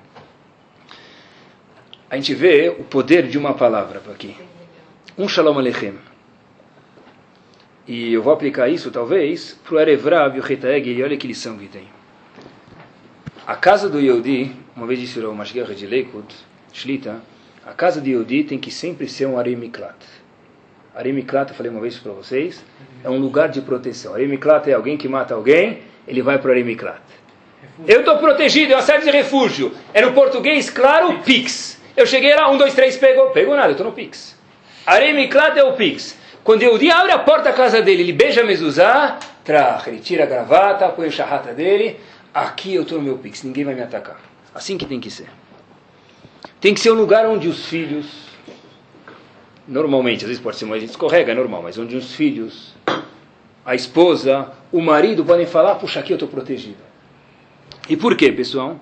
A 2.09 2.15
gente 2.17 2.35
vê 2.35 2.69
o 2.69 2.83
poder 2.83 3.25
de 3.27 3.37
uma 3.37 3.53
palavra 3.53 4.01
aqui. 4.11 4.35
Um 5.17 5.29
Shalom 5.29 5.57
Aleichem. 5.57 5.95
E 7.85 8.13
eu 8.13 8.21
vou 8.21 8.31
aplicar 8.31 8.69
isso, 8.69 8.89
talvez, 8.91 9.59
para 9.63 9.75
o 9.75 9.79
Erevrav 9.79 10.37
e 10.37 10.39
o 10.39 10.43
Retaeg, 10.43 10.89
e 10.89 11.03
olha 11.03 11.17
que 11.17 11.27
lição 11.27 11.57
que 11.57 11.67
tem. 11.67 11.87
A 13.45 13.55
casa 13.55 13.89
do 13.89 13.99
Yehudi, 13.99 14.51
uma 14.75 14.87
vez 14.87 14.99
disse 14.99 15.19
o 15.19 15.35
Mashgiach 15.35 15.75
de 15.75 15.85
Leikut, 15.85 16.33
Shlita, 16.71 17.21
a 17.65 17.73
casa 17.73 17.99
de 17.99 18.11
Yehudi 18.11 18.45
tem 18.45 18.57
que 18.57 18.71
sempre 18.71 19.09
ser 19.09 19.25
um 19.25 19.37
Aremiklat. 19.37 19.97
Aremiklat, 20.95 21.49
eu 21.49 21.55
falei 21.55 21.69
uma 21.69 21.81
vez 21.81 21.97
para 21.97 22.13
vocês, 22.13 22.63
é 23.03 23.09
um 23.09 23.19
lugar 23.19 23.49
de 23.49 23.59
proteção. 23.59 24.13
Aremiklat 24.13 24.69
é 24.69 24.73
alguém 24.73 24.95
que 24.95 25.09
mata 25.09 25.33
alguém, 25.33 25.79
ele 26.07 26.21
vai 26.21 26.37
para 26.39 26.49
o 26.49 26.51
Aremiklat. 26.51 27.01
Eu 27.87 27.99
estou 27.99 28.17
protegido, 28.17 28.73
é 28.73 28.75
uma 28.75 28.81
sede 28.81 29.03
de 29.03 29.11
refúgio. 29.11 29.73
É 29.93 30.01
no 30.01 30.13
português, 30.13 30.69
claro, 30.69 31.19
Pix. 31.19 31.81
Eu 31.97 32.05
cheguei 32.05 32.33
lá, 32.35 32.49
um, 32.49 32.57
dois, 32.57 32.73
três, 32.73 32.95
pegou. 32.97 33.31
Pegou 33.31 33.55
nada, 33.55 33.69
eu 33.69 33.71
estou 33.71 33.85
no 33.85 33.93
Pix. 33.93 34.37
Aremiklat 34.85 35.57
é 35.57 35.63
o 35.63 35.73
Pix. 35.73 36.17
Quando 36.43 36.61
Yehudi 36.61 36.91
abre 36.91 37.11
a 37.13 37.19
porta 37.19 37.45
da 37.45 37.53
casa 37.53 37.81
dele, 37.81 38.03
ele 38.03 38.11
beija 38.11 38.41
a 38.41 38.43
mezuzá, 38.43 39.17
trach, 39.45 39.87
ele 39.87 39.99
tira 39.99 40.23
a 40.23 40.27
gravata, 40.27 40.89
põe 40.89 41.07
o 41.07 41.11
charrata 41.11 41.53
dele. 41.53 41.97
Aqui 42.33 42.75
eu 42.75 42.81
estou 42.81 42.97
no 42.97 43.03
meu 43.03 43.17
Pix, 43.17 43.43
ninguém 43.43 43.63
vai 43.63 43.73
me 43.73 43.81
atacar. 43.81 44.19
Assim 44.53 44.77
que 44.77 44.85
tem 44.85 44.99
que 44.99 45.09
ser. 45.09 45.27
Tem 46.59 46.73
que 46.73 46.81
ser 46.81 46.91
um 46.91 46.95
lugar 46.95 47.25
onde 47.25 47.47
os 47.47 47.65
filhos, 47.67 48.05
normalmente, 49.67 50.25
às 50.25 50.29
vezes 50.29 50.43
pode 50.43 50.57
ser 50.57 50.65
gente 50.65 50.89
escorrega, 50.89 51.31
é 51.31 51.35
normal, 51.35 51.61
mas 51.63 51.77
onde 51.77 51.95
os 51.95 52.13
filhos, 52.13 52.75
a 53.65 53.73
esposa, 53.73 54.51
o 54.71 54.81
marido 54.81 55.23
podem 55.23 55.45
falar, 55.45 55.75
puxa, 55.75 56.01
aqui 56.01 56.11
eu 56.11 56.15
estou 56.15 56.27
protegido. 56.27 56.77
E 57.87 57.95
por 57.95 58.17
quê, 58.17 58.31
pessoal? 58.31 58.77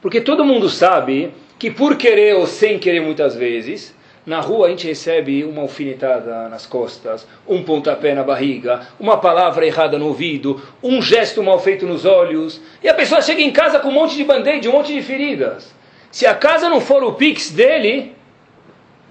Porque 0.00 0.20
todo 0.20 0.44
mundo 0.44 0.68
sabe 0.68 1.32
que 1.58 1.70
por 1.70 1.96
querer 1.96 2.36
ou 2.36 2.46
sem 2.46 2.78
querer 2.78 3.00
muitas 3.00 3.34
vezes, 3.34 3.94
na 4.28 4.40
rua 4.40 4.66
a 4.66 4.70
gente 4.70 4.86
recebe 4.86 5.42
uma 5.42 5.62
alfinetada 5.62 6.48
nas 6.50 6.66
costas, 6.66 7.26
um 7.46 7.62
pontapé 7.62 8.14
na 8.14 8.22
barriga, 8.22 8.86
uma 9.00 9.16
palavra 9.16 9.66
errada 9.66 9.98
no 9.98 10.08
ouvido, 10.08 10.60
um 10.82 11.00
gesto 11.00 11.42
mal 11.42 11.58
feito 11.58 11.86
nos 11.86 12.04
olhos, 12.04 12.60
e 12.82 12.88
a 12.88 12.94
pessoa 12.94 13.22
chega 13.22 13.40
em 13.40 13.50
casa 13.50 13.80
com 13.80 13.88
um 13.88 13.92
monte 13.92 14.16
de 14.16 14.24
band-aid, 14.24 14.68
um 14.68 14.72
monte 14.72 14.92
de 14.92 15.00
feridas. 15.00 15.74
Se 16.12 16.26
a 16.26 16.34
casa 16.34 16.68
não 16.68 16.78
for 16.78 17.02
o 17.02 17.14
pix 17.14 17.50
dele, 17.50 18.14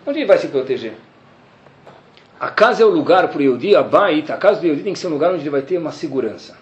onde 0.06 0.20
ele 0.20 0.28
vai 0.28 0.38
se 0.38 0.50
proteger? 0.50 0.94
A 2.40 2.50
casa 2.50 2.84
é 2.84 2.86
o 2.86 2.90
lugar 2.90 3.28
para 3.30 3.40
o 3.40 3.42
Yehudi, 3.42 3.76
a 3.76 3.82
Bait, 3.82 4.32
a 4.32 4.38
casa 4.38 4.62
do 4.62 4.68
Yehudi 4.68 4.84
tem 4.84 4.94
que 4.94 5.00
ser 5.00 5.08
um 5.08 5.12
lugar 5.12 5.32
onde 5.32 5.42
ele 5.42 5.50
vai 5.50 5.64
ter 5.64 5.80
uma 5.80 5.92
segurança. 5.92 6.56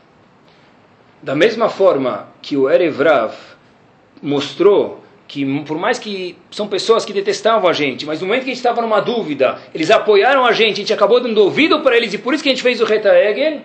Da 1.21 1.35
mesma 1.35 1.67
forma 1.67 2.29
que 2.41 2.55
o 2.55 2.69
Erevrav 2.69 3.35
mostrou 4.21 5.03
que, 5.27 5.63
por 5.63 5.77
mais 5.77 5.97
que 5.97 6.37
são 6.51 6.67
pessoas 6.67 7.03
que 7.03 7.11
detestavam 7.11 7.69
a 7.69 7.73
gente, 7.73 8.05
mas 8.05 8.21
no 8.21 8.27
momento 8.27 8.43
que 8.43 8.51
a 8.51 8.53
gente 8.53 8.57
estava 8.57 8.81
numa 8.81 8.99
dúvida, 8.99 9.59
eles 9.73 9.89
apoiaram 9.89 10.45
a 10.45 10.51
gente, 10.51 10.73
a 10.73 10.75
gente 10.77 10.93
acabou 10.93 11.19
dando 11.19 11.37
ouvido 11.37 11.79
para 11.81 11.97
eles, 11.97 12.13
e 12.13 12.17
por 12.17 12.33
isso 12.33 12.43
que 12.43 12.49
a 12.49 12.51
gente 12.51 12.63
fez 12.63 12.79
o 12.79 12.85
Reta 12.85 13.09
Egel, 13.09 13.61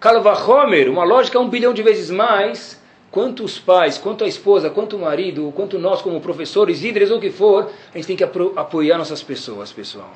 Kalvachomer, 0.00 0.90
uma 0.90 1.04
lógica 1.04 1.38
um 1.38 1.48
bilhão 1.48 1.72
de 1.72 1.82
vezes 1.82 2.10
mais, 2.10 2.82
quanto 3.10 3.44
os 3.44 3.58
pais, 3.58 3.96
quanto 3.96 4.24
a 4.24 4.26
esposa, 4.26 4.68
quanto 4.68 4.96
o 4.96 4.98
marido, 4.98 5.52
quanto 5.54 5.78
nós 5.78 6.02
como 6.02 6.20
professores, 6.20 6.82
líderes 6.82 7.10
ou 7.10 7.18
o 7.18 7.20
que 7.20 7.30
for, 7.30 7.70
a 7.92 7.96
gente 7.96 8.06
tem 8.06 8.16
que 8.16 8.24
apoiar 8.24 8.98
nossas 8.98 9.22
pessoas, 9.22 9.72
pessoal. 9.72 10.12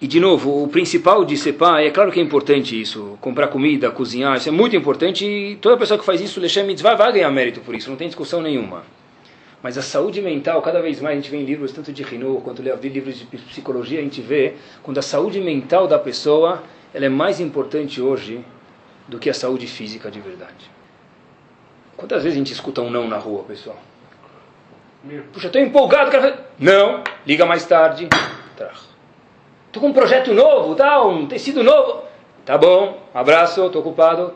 E 0.00 0.06
de 0.06 0.20
novo, 0.20 0.62
o 0.62 0.68
principal 0.68 1.24
de 1.24 1.36
ser 1.36 1.54
pai, 1.54 1.88
é 1.88 1.90
claro 1.90 2.12
que 2.12 2.20
é 2.20 2.22
importante 2.22 2.80
isso, 2.80 3.18
comprar 3.20 3.48
comida, 3.48 3.90
cozinhar, 3.90 4.36
isso 4.36 4.48
é 4.48 4.52
muito 4.52 4.76
importante 4.76 5.26
e 5.26 5.56
toda 5.56 5.76
pessoa 5.76 5.98
que 5.98 6.04
faz 6.04 6.20
isso, 6.20 6.38
Lechem 6.38 6.76
vai 6.76 7.12
ganhar 7.12 7.30
mérito 7.32 7.60
por 7.60 7.74
isso, 7.74 7.90
não 7.90 7.96
tem 7.96 8.06
discussão 8.06 8.40
nenhuma. 8.40 8.84
Mas 9.62 9.76
a 9.76 9.82
saúde 9.82 10.22
mental, 10.22 10.62
cada 10.62 10.80
vez 10.80 11.00
mais 11.00 11.18
a 11.18 11.20
gente 11.20 11.30
vê 11.30 11.38
em 11.38 11.44
livros 11.44 11.72
tanto 11.72 11.92
de 11.92 12.02
Rino 12.02 12.40
quanto 12.42 12.62
de 12.62 12.88
livros 12.88 13.18
de 13.18 13.24
psicologia, 13.24 13.98
a 13.98 14.02
gente 14.02 14.20
vê 14.20 14.54
quando 14.82 14.98
a 14.98 15.02
saúde 15.02 15.40
mental 15.40 15.88
da 15.88 15.98
pessoa 15.98 16.62
ela 16.94 17.06
é 17.06 17.08
mais 17.08 17.40
importante 17.40 18.00
hoje 18.00 18.44
do 19.08 19.18
que 19.18 19.28
a 19.28 19.34
saúde 19.34 19.66
física 19.66 20.10
de 20.10 20.20
verdade. 20.20 20.70
Quantas 21.96 22.22
vezes 22.22 22.36
a 22.36 22.38
gente 22.38 22.52
escuta 22.52 22.80
um 22.80 22.90
não 22.90 23.08
na 23.08 23.18
rua, 23.18 23.42
pessoal? 23.42 23.76
Puxa, 25.32 25.48
estou 25.48 25.60
empolgado, 25.60 26.10
quero 26.10 26.22
fazer... 26.22 26.38
Não, 26.58 27.02
liga 27.26 27.44
mais 27.44 27.66
tarde. 27.66 28.08
Estou 29.66 29.82
com 29.82 29.88
um 29.88 29.92
projeto 29.92 30.32
novo, 30.32 30.74
tá? 30.74 31.04
um 31.04 31.26
tecido 31.26 31.62
novo. 31.62 32.04
Tá 32.44 32.56
bom, 32.56 33.02
abraço, 33.12 33.66
estou 33.66 33.80
ocupado. 33.80 34.32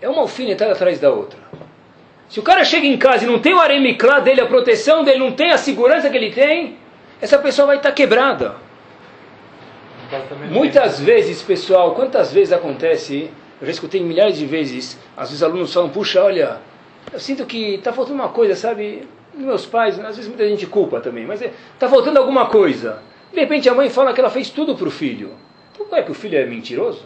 É 0.00 0.08
uma 0.08 0.22
alfinetada 0.22 0.72
atrás 0.72 0.98
da 0.98 1.10
outra. 1.10 1.38
Se 2.28 2.40
o 2.40 2.42
cara 2.42 2.64
chega 2.64 2.86
em 2.86 2.96
casa 2.96 3.24
e 3.24 3.26
não 3.26 3.38
tem 3.38 3.54
o 3.54 3.60
aremiclá 3.60 4.20
dele, 4.20 4.40
a 4.40 4.46
proteção 4.46 5.04
dele, 5.04 5.18
não 5.18 5.32
tem 5.32 5.50
a 5.50 5.58
segurança 5.58 6.10
que 6.10 6.16
ele 6.16 6.30
tem, 6.32 6.76
essa 7.20 7.38
pessoa 7.38 7.66
vai 7.66 7.76
estar 7.76 7.92
quebrada. 7.92 8.56
Muitas 10.50 11.00
vezes, 11.00 11.42
pessoal, 11.42 11.94
quantas 11.94 12.32
vezes 12.32 12.52
acontece, 12.52 13.30
eu 13.60 13.66
já 13.66 13.72
escutei 13.72 14.00
milhares 14.02 14.36
de 14.36 14.46
vezes, 14.46 14.98
às 15.16 15.30
vezes 15.30 15.42
alunos 15.42 15.72
falam, 15.72 15.88
puxa, 15.90 16.22
olha, 16.22 16.58
eu 17.12 17.18
sinto 17.18 17.44
que 17.46 17.74
está 17.74 17.92
faltando 17.92 18.16
uma 18.16 18.28
coisa, 18.28 18.54
sabe? 18.54 19.06
Meus 19.34 19.66
pais, 19.66 19.98
às 19.98 20.16
vezes 20.16 20.28
muita 20.28 20.48
gente 20.48 20.66
culpa 20.66 21.00
também, 21.00 21.26
mas 21.26 21.42
está 21.42 21.88
faltando 21.88 22.18
alguma 22.18 22.46
coisa. 22.46 23.02
De 23.32 23.40
repente 23.40 23.68
a 23.68 23.74
mãe 23.74 23.90
fala 23.90 24.12
que 24.12 24.20
ela 24.20 24.30
fez 24.30 24.50
tudo 24.50 24.76
para 24.76 24.86
o 24.86 24.90
filho. 24.90 25.30
Então 25.74 25.98
é 25.98 26.02
que 26.02 26.12
o 26.12 26.14
filho 26.14 26.38
é 26.38 26.44
mentiroso? 26.46 27.04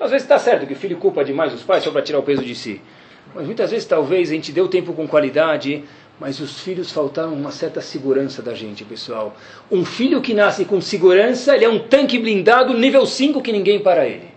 Às 0.00 0.10
vezes 0.10 0.24
está 0.24 0.38
certo 0.38 0.66
que 0.66 0.72
o 0.72 0.76
filho 0.76 0.96
culpa 0.96 1.24
demais 1.24 1.54
os 1.54 1.62
pais 1.62 1.84
só 1.84 1.92
para 1.92 2.02
tirar 2.02 2.18
o 2.18 2.22
peso 2.24 2.44
de 2.44 2.54
si. 2.56 2.80
Mas 3.34 3.46
muitas 3.46 3.70
vezes 3.70 3.86
talvez 3.86 4.30
a 4.30 4.34
gente 4.34 4.52
deu 4.52 4.68
tempo 4.68 4.92
com 4.92 5.08
qualidade, 5.08 5.84
mas 6.20 6.38
os 6.40 6.60
filhos 6.60 6.92
faltaram 6.92 7.32
uma 7.32 7.50
certa 7.50 7.80
segurança 7.80 8.42
da 8.42 8.54
gente, 8.54 8.84
pessoal. 8.84 9.34
Um 9.70 9.84
filho 9.84 10.20
que 10.20 10.34
nasce 10.34 10.64
com 10.64 10.80
segurança, 10.80 11.54
ele 11.54 11.64
é 11.64 11.68
um 11.68 11.78
tanque 11.78 12.18
blindado 12.18 12.74
nível 12.74 13.06
5 13.06 13.40
que 13.40 13.52
ninguém 13.52 13.80
para 13.80 14.06
ele. 14.06 14.30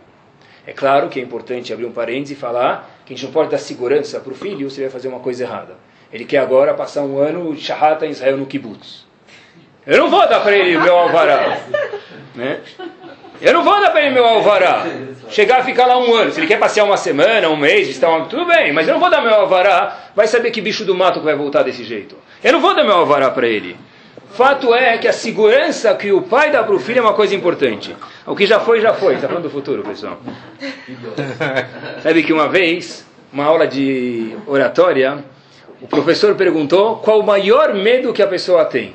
É 0.66 0.74
claro 0.74 1.10
que 1.10 1.20
é 1.20 1.24
importante 1.24 1.72
abrir 1.72 1.86
um 1.86 1.92
parênteses 1.92 2.38
e 2.38 2.40
falar 2.40 3.02
que 3.06 3.14
a 3.14 3.16
gente 3.16 3.26
não 3.26 3.32
pode 3.32 3.52
dar 3.52 3.60
segurança 3.60 4.20
para 4.20 4.32
o 4.32 4.36
filho 4.36 4.70
se 4.70 4.78
ele 4.78 4.88
vai 4.88 4.94
fazer 4.94 5.08
uma 5.10 5.20
coisa 5.20 5.44
errada. 5.44 5.76
Ele 6.12 6.26
quer 6.26 6.40
agora 6.40 6.74
passar 6.74 7.04
um 7.04 7.20
ano 7.20 7.56
charrata 7.56 8.06
em 8.06 8.10
Israel 8.10 8.38
no 8.38 8.46
kibbutz. 8.46 9.05
Eu 9.86 10.00
não 10.00 10.10
vou 10.10 10.28
dar 10.28 10.40
para 10.40 10.56
ele 10.56 10.78
meu 10.78 10.96
alvará. 10.98 11.60
Né? 12.34 12.60
Eu 13.42 13.54
não 13.54 13.64
vou 13.64 13.80
dar 13.80 13.92
para 13.92 14.02
ele 14.02 14.12
meu 14.12 14.26
alvará. 14.26 14.86
Chegar 15.30 15.60
a 15.60 15.64
ficar 15.64 15.86
lá 15.86 15.98
um 15.98 16.14
ano. 16.14 16.32
Se 16.32 16.40
ele 16.40 16.48
quer 16.48 16.58
passear 16.58 16.86
uma 16.86 16.98
semana, 16.98 17.50
um 17.50 17.56
mês, 17.56 17.88
visitar 17.88 18.10
uma... 18.10 18.26
tudo 18.26 18.46
bem, 18.46 18.74
mas 18.74 18.88
eu 18.88 18.94
não 18.94 19.02
vou 19.02 19.10
dar 19.10 19.22
meu 19.22 19.34
alvará. 19.34 20.10
Vai 20.16 20.28
saber 20.28 20.52
que 20.52 20.62
bicho 20.62 20.84
do 20.86 20.96
mato 20.96 21.20
que 21.20 21.26
vai 21.26 21.36
voltar 21.36 21.64
desse 21.64 21.84
jeito. 21.84 22.16
Eu 22.44 22.54
não 22.54 22.62
vou 22.62 22.76
dar 22.76 22.84
meu 22.84 22.96
alvará 22.96 23.30
para 23.30 23.48
ele. 23.48 23.78
Fato 24.32 24.74
é 24.74 24.98
que 24.98 25.08
a 25.08 25.14
segurança 25.14 25.94
que 25.96 26.12
o 26.12 26.22
pai 26.22 26.52
dá 26.52 26.64
para 26.64 26.76
o 26.76 26.80
filho 26.80 27.00
é 27.00 27.02
uma 27.02 27.14
coisa 27.14 27.36
importante. 27.36 27.96
O 28.26 28.36
que 28.36 28.46
já 28.46 28.60
foi, 28.60 28.82
já 28.82 28.94
foi. 28.94 29.16
Está 29.16 29.28
falando 29.28 29.44
do 29.44 29.50
futuro, 29.50 29.84
pessoal. 29.84 30.20
Sabe 32.02 32.24
que 32.24 32.34
uma 32.34 32.50
vez, 32.50 33.06
uma 33.32 33.46
aula 33.46 33.66
de 33.68 34.36
oratória, 34.46 35.24
O 35.82 35.88
professor 35.88 36.36
perguntou 36.36 36.98
qual 36.98 37.20
o 37.20 37.24
maior 37.24 37.74
medo 37.74 38.14
que 38.14 38.22
a 38.22 38.28
pessoa 38.28 38.66
tem. 38.66 38.94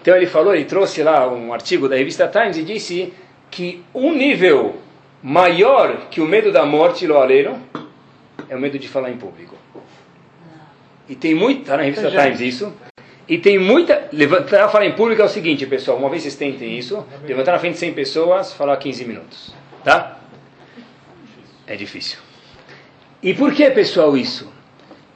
Então 0.00 0.16
ele 0.16 0.26
falou, 0.26 0.54
ele 0.54 0.64
trouxe 0.64 1.02
lá 1.02 1.28
um 1.28 1.52
artigo 1.52 1.88
da 1.88 1.96
revista 1.96 2.28
Times 2.28 2.56
e 2.56 2.62
disse 2.62 3.12
que 3.50 3.82
um 3.94 4.12
nível 4.12 4.76
maior 5.22 6.08
que 6.10 6.20
o 6.20 6.26
medo 6.26 6.52
da 6.52 6.66
morte, 6.66 7.06
lo 7.06 7.16
aleno, 7.16 7.60
é 8.48 8.56
o 8.56 8.60
medo 8.60 8.78
de 8.78 8.88
falar 8.88 9.10
em 9.10 9.16
público. 9.16 9.56
E 11.08 11.14
tem 11.14 11.34
muita, 11.34 11.60
está 11.60 11.76
na 11.76 11.82
revista 11.82 12.10
Times 12.10 12.40
isso, 12.40 12.72
e 13.28 13.38
tem 13.38 13.58
muita. 13.58 14.08
Levantar 14.12 14.68
falar 14.68 14.86
em 14.86 14.92
público 14.92 15.22
é 15.22 15.24
o 15.24 15.28
seguinte, 15.28 15.66
pessoal. 15.66 15.96
Uma 15.96 16.10
vez 16.10 16.22
vocês 16.22 16.36
tentem 16.36 16.76
isso, 16.76 17.06
levantar 17.26 17.52
na 17.52 17.58
frente 17.58 17.74
de 17.74 17.80
100 17.80 17.94
pessoas, 17.94 18.52
falar 18.52 18.76
15 18.76 19.04
minutos. 19.04 19.54
Tá? 19.82 20.18
É 21.66 21.74
difícil. 21.74 22.18
E 23.22 23.32
por 23.32 23.52
que, 23.54 23.70
pessoal, 23.70 24.16
isso? 24.16 24.52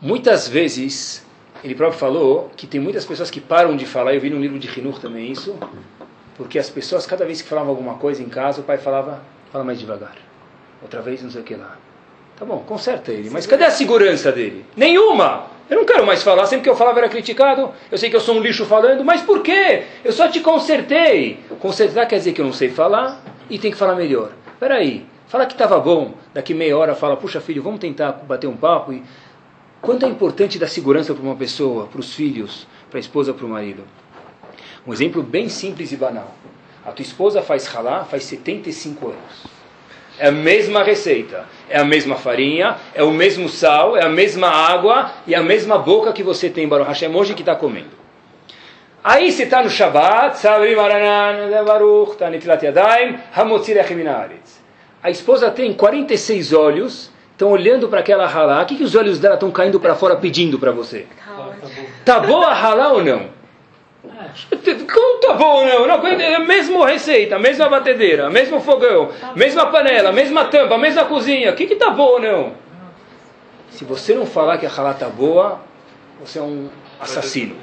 Muitas 0.01 0.49
vezes, 0.49 1.26
ele 1.63 1.75
próprio 1.75 1.99
falou 1.99 2.51
que 2.57 2.67
tem 2.67 2.81
muitas 2.81 3.05
pessoas 3.05 3.31
que 3.31 3.41
param 3.41 3.77
de 3.77 3.87
falar. 3.87 4.15
Eu 4.15 4.21
vi 4.21 4.31
no 4.31 4.39
livro 4.39 4.59
de 4.59 4.69
Hinur 4.79 4.99
também 5.01 5.31
isso. 5.31 5.57
Porque 6.37 6.59
as 6.59 6.71
pessoas, 6.71 7.05
cada 7.05 7.25
vez 7.25 7.43
que 7.43 7.49
falavam 7.49 7.71
alguma 7.71 7.95
coisa 7.95 8.23
em 8.23 8.29
casa, 8.29 8.61
o 8.61 8.65
pai 8.65 8.79
falava: 8.79 9.21
fala 9.53 9.65
mais 9.65 9.79
devagar. 9.79 10.15
Outra 10.81 11.03
vez, 11.03 11.23
não 11.23 11.31
sei 11.31 11.41
o 11.41 11.45
que 11.45 11.55
lá. 11.55 11.77
Tá 12.39 12.45
bom, 12.45 12.59
conserta 12.61 13.11
ele. 13.11 13.29
Mas 13.31 13.47
cadê 13.47 13.65
a 13.65 13.71
segurança 13.71 14.31
dele? 14.31 14.65
Nenhuma! 14.77 15.47
Eu 15.69 15.77
não 15.77 15.85
quero 15.85 16.07
mais 16.07 16.23
falar, 16.23 16.47
sempre 16.47 16.63
que 16.63 16.71
eu 16.71 16.77
falava 16.77 17.01
era 17.01 17.09
criticado. 17.09 17.73
Eu 17.91 17.99
sei 17.99 18.09
que 18.09 18.17
eu 18.17 18.21
sou 18.21 18.37
um 18.37 18.41
lixo 18.41 18.65
falando, 18.65 19.05
mas 19.05 19.21
por 19.21 19.43
quê? 19.43 19.83
Eu 20.03 20.13
só 20.13 20.29
te 20.29 20.41
consertei. 20.41 21.41
Consertar 21.59 22.07
quer 22.07 22.19
dizer 22.19 22.33
que 22.33 22.41
eu 22.41 22.45
não 22.45 22.53
sei 22.53 22.71
falar 22.71 23.21
e 23.51 23.59
tem 23.59 23.71
que 23.71 23.77
falar 23.77 23.95
melhor. 23.95 24.31
Peraí, 24.59 25.05
fala 25.27 25.45
que 25.45 25.53
estava 25.53 25.79
bom, 25.79 26.15
daqui 26.33 26.55
meia 26.55 26.79
hora 26.79 26.95
fala, 26.95 27.17
puxa 27.17 27.41
filho, 27.41 27.63
vamos 27.63 27.81
tentar 27.81 28.13
bater 28.13 28.47
um 28.47 28.57
papo. 28.57 28.93
E 28.95 29.03
quanto 29.81 30.05
é 30.05 30.09
importante 30.09 30.59
dar 30.59 30.68
segurança 30.68 31.14
para 31.14 31.22
uma 31.22 31.37
pessoa, 31.37 31.87
para 31.87 32.01
os 32.01 32.14
filhos, 32.14 32.66
para 32.91 32.99
a 32.99 33.01
esposa, 33.01 33.33
para 33.33 33.47
o 33.47 33.49
marido. 33.49 33.85
Um 34.87 34.93
exemplo 34.93 35.22
bem 35.22 35.49
simples 35.49 35.93
e 35.93 35.97
banal. 35.97 36.35
A 36.85 36.93
tua 36.93 37.03
esposa 37.03 37.43
faz 37.43 37.66
ralá 37.66 38.05
faz 38.05 38.24
75 38.24 39.09
anos. 39.09 39.59
É 40.18 40.29
a 40.29 40.33
mesma 40.33 40.83
receita, 40.83 41.45
é 41.68 41.79
a 41.79 41.85
mesma 41.85 42.16
farinha, 42.16 42.76
é 42.93 43.05
o 43.05 43.12
mesmo 43.12 43.49
sal, 43.49 43.97
é 43.97 44.05
a 44.05 44.09
mesma 44.09 44.49
água 44.49 45.12
e 45.26 45.35
a 45.35 45.43
mesma 45.43 45.79
boca 45.79 46.12
que 46.12 46.24
você 46.24 46.51
tem, 46.51 46.66
Baruch 46.66 46.89
Hashem, 46.89 47.14
hoje 47.14 47.35
que 47.35 47.43
está 47.43 47.55
comendo. 47.55 47.99
Aí 49.05 49.31
você 49.31 49.45
está 49.45 49.62
no 49.62 49.70
Shabbat, 49.70 50.39
Sabri 50.39 50.74
Maranan, 50.74 51.64
Baruch, 51.64 52.12
está. 52.12 52.29
A 55.01 55.11
esposa 55.11 55.51
tem 55.53 55.72
46 55.72 56.53
olhos, 56.53 57.12
estão 57.39 57.51
olhando 57.51 57.89
para 57.89 58.01
aquela 58.01 58.26
halá. 58.26 58.61
O 58.62 58.66
que, 58.66 58.74
que 58.74 58.82
os 58.82 58.97
olhos 58.97 59.20
dela 59.20 59.34
estão 59.34 59.53
caindo 59.53 59.78
para 59.78 59.95
fora 59.95 60.16
pedindo 60.16 60.59
para 60.59 60.72
você? 60.72 61.07
Tá 62.05 62.18
boa 62.18 62.49
a 62.49 62.53
halá 62.53 62.93
ou 62.93 63.05
não? 63.05 63.30
Como 64.93 65.20
tá 65.20 65.34
bom, 65.34 65.64
não? 65.64 65.86
não 65.86 66.07
é 66.07 66.34
a 66.34 66.41
mesma 66.41 66.84
receita, 66.89 67.36
a 67.36 67.39
mesma 67.39 67.68
batedeira, 67.68 68.28
mesmo 68.28 68.61
fogão, 68.61 69.11
mesma 69.36 69.66
panela, 69.66 70.11
mesma 70.11 70.47
tampa, 70.47 70.76
mesma 70.76 71.05
cozinha. 71.05 71.53
O 71.53 71.55
que 71.55 71.66
que 71.66 71.76
tá 71.76 71.91
bom, 71.91 72.18
não? 72.18 72.55
Se 73.70 73.84
você 73.84 74.14
não 74.14 74.26
falar 74.26 74.59
que 74.59 74.66
a 74.66 74.70
halá 74.70 74.93
tá 74.93 75.09
boa, 75.09 75.61
você 76.20 76.41
é 76.41 76.43
um 76.43 76.68
assassino. 76.99 77.55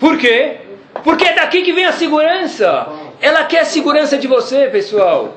Por 0.00 0.18
quê? 0.18 0.56
Porque 1.04 1.24
é 1.24 1.34
daqui 1.34 1.62
que 1.62 1.72
vem 1.72 1.84
a 1.84 1.92
segurança. 1.92 2.88
Ela 3.20 3.44
quer 3.44 3.60
a 3.60 3.64
segurança 3.64 4.18
de 4.18 4.26
você, 4.26 4.66
pessoal. 4.66 5.36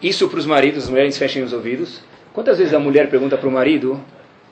Isso 0.00 0.28
para 0.28 0.38
os 0.38 0.46
maridos, 0.46 0.84
as 0.84 0.90
mulheres 0.90 1.18
fechem 1.18 1.42
os 1.42 1.52
ouvidos. 1.52 2.11
Quantas 2.32 2.58
vezes 2.58 2.72
a 2.72 2.78
mulher 2.78 3.10
pergunta 3.10 3.36
para 3.36 3.48
o 3.48 3.52
marido, 3.52 4.00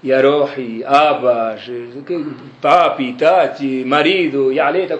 Yarohi, 0.04 0.84
Abba, 0.84 1.56
Papi, 2.60 3.14
Tati, 3.14 3.84
marido, 3.86 4.52
Yaleta, 4.52 4.98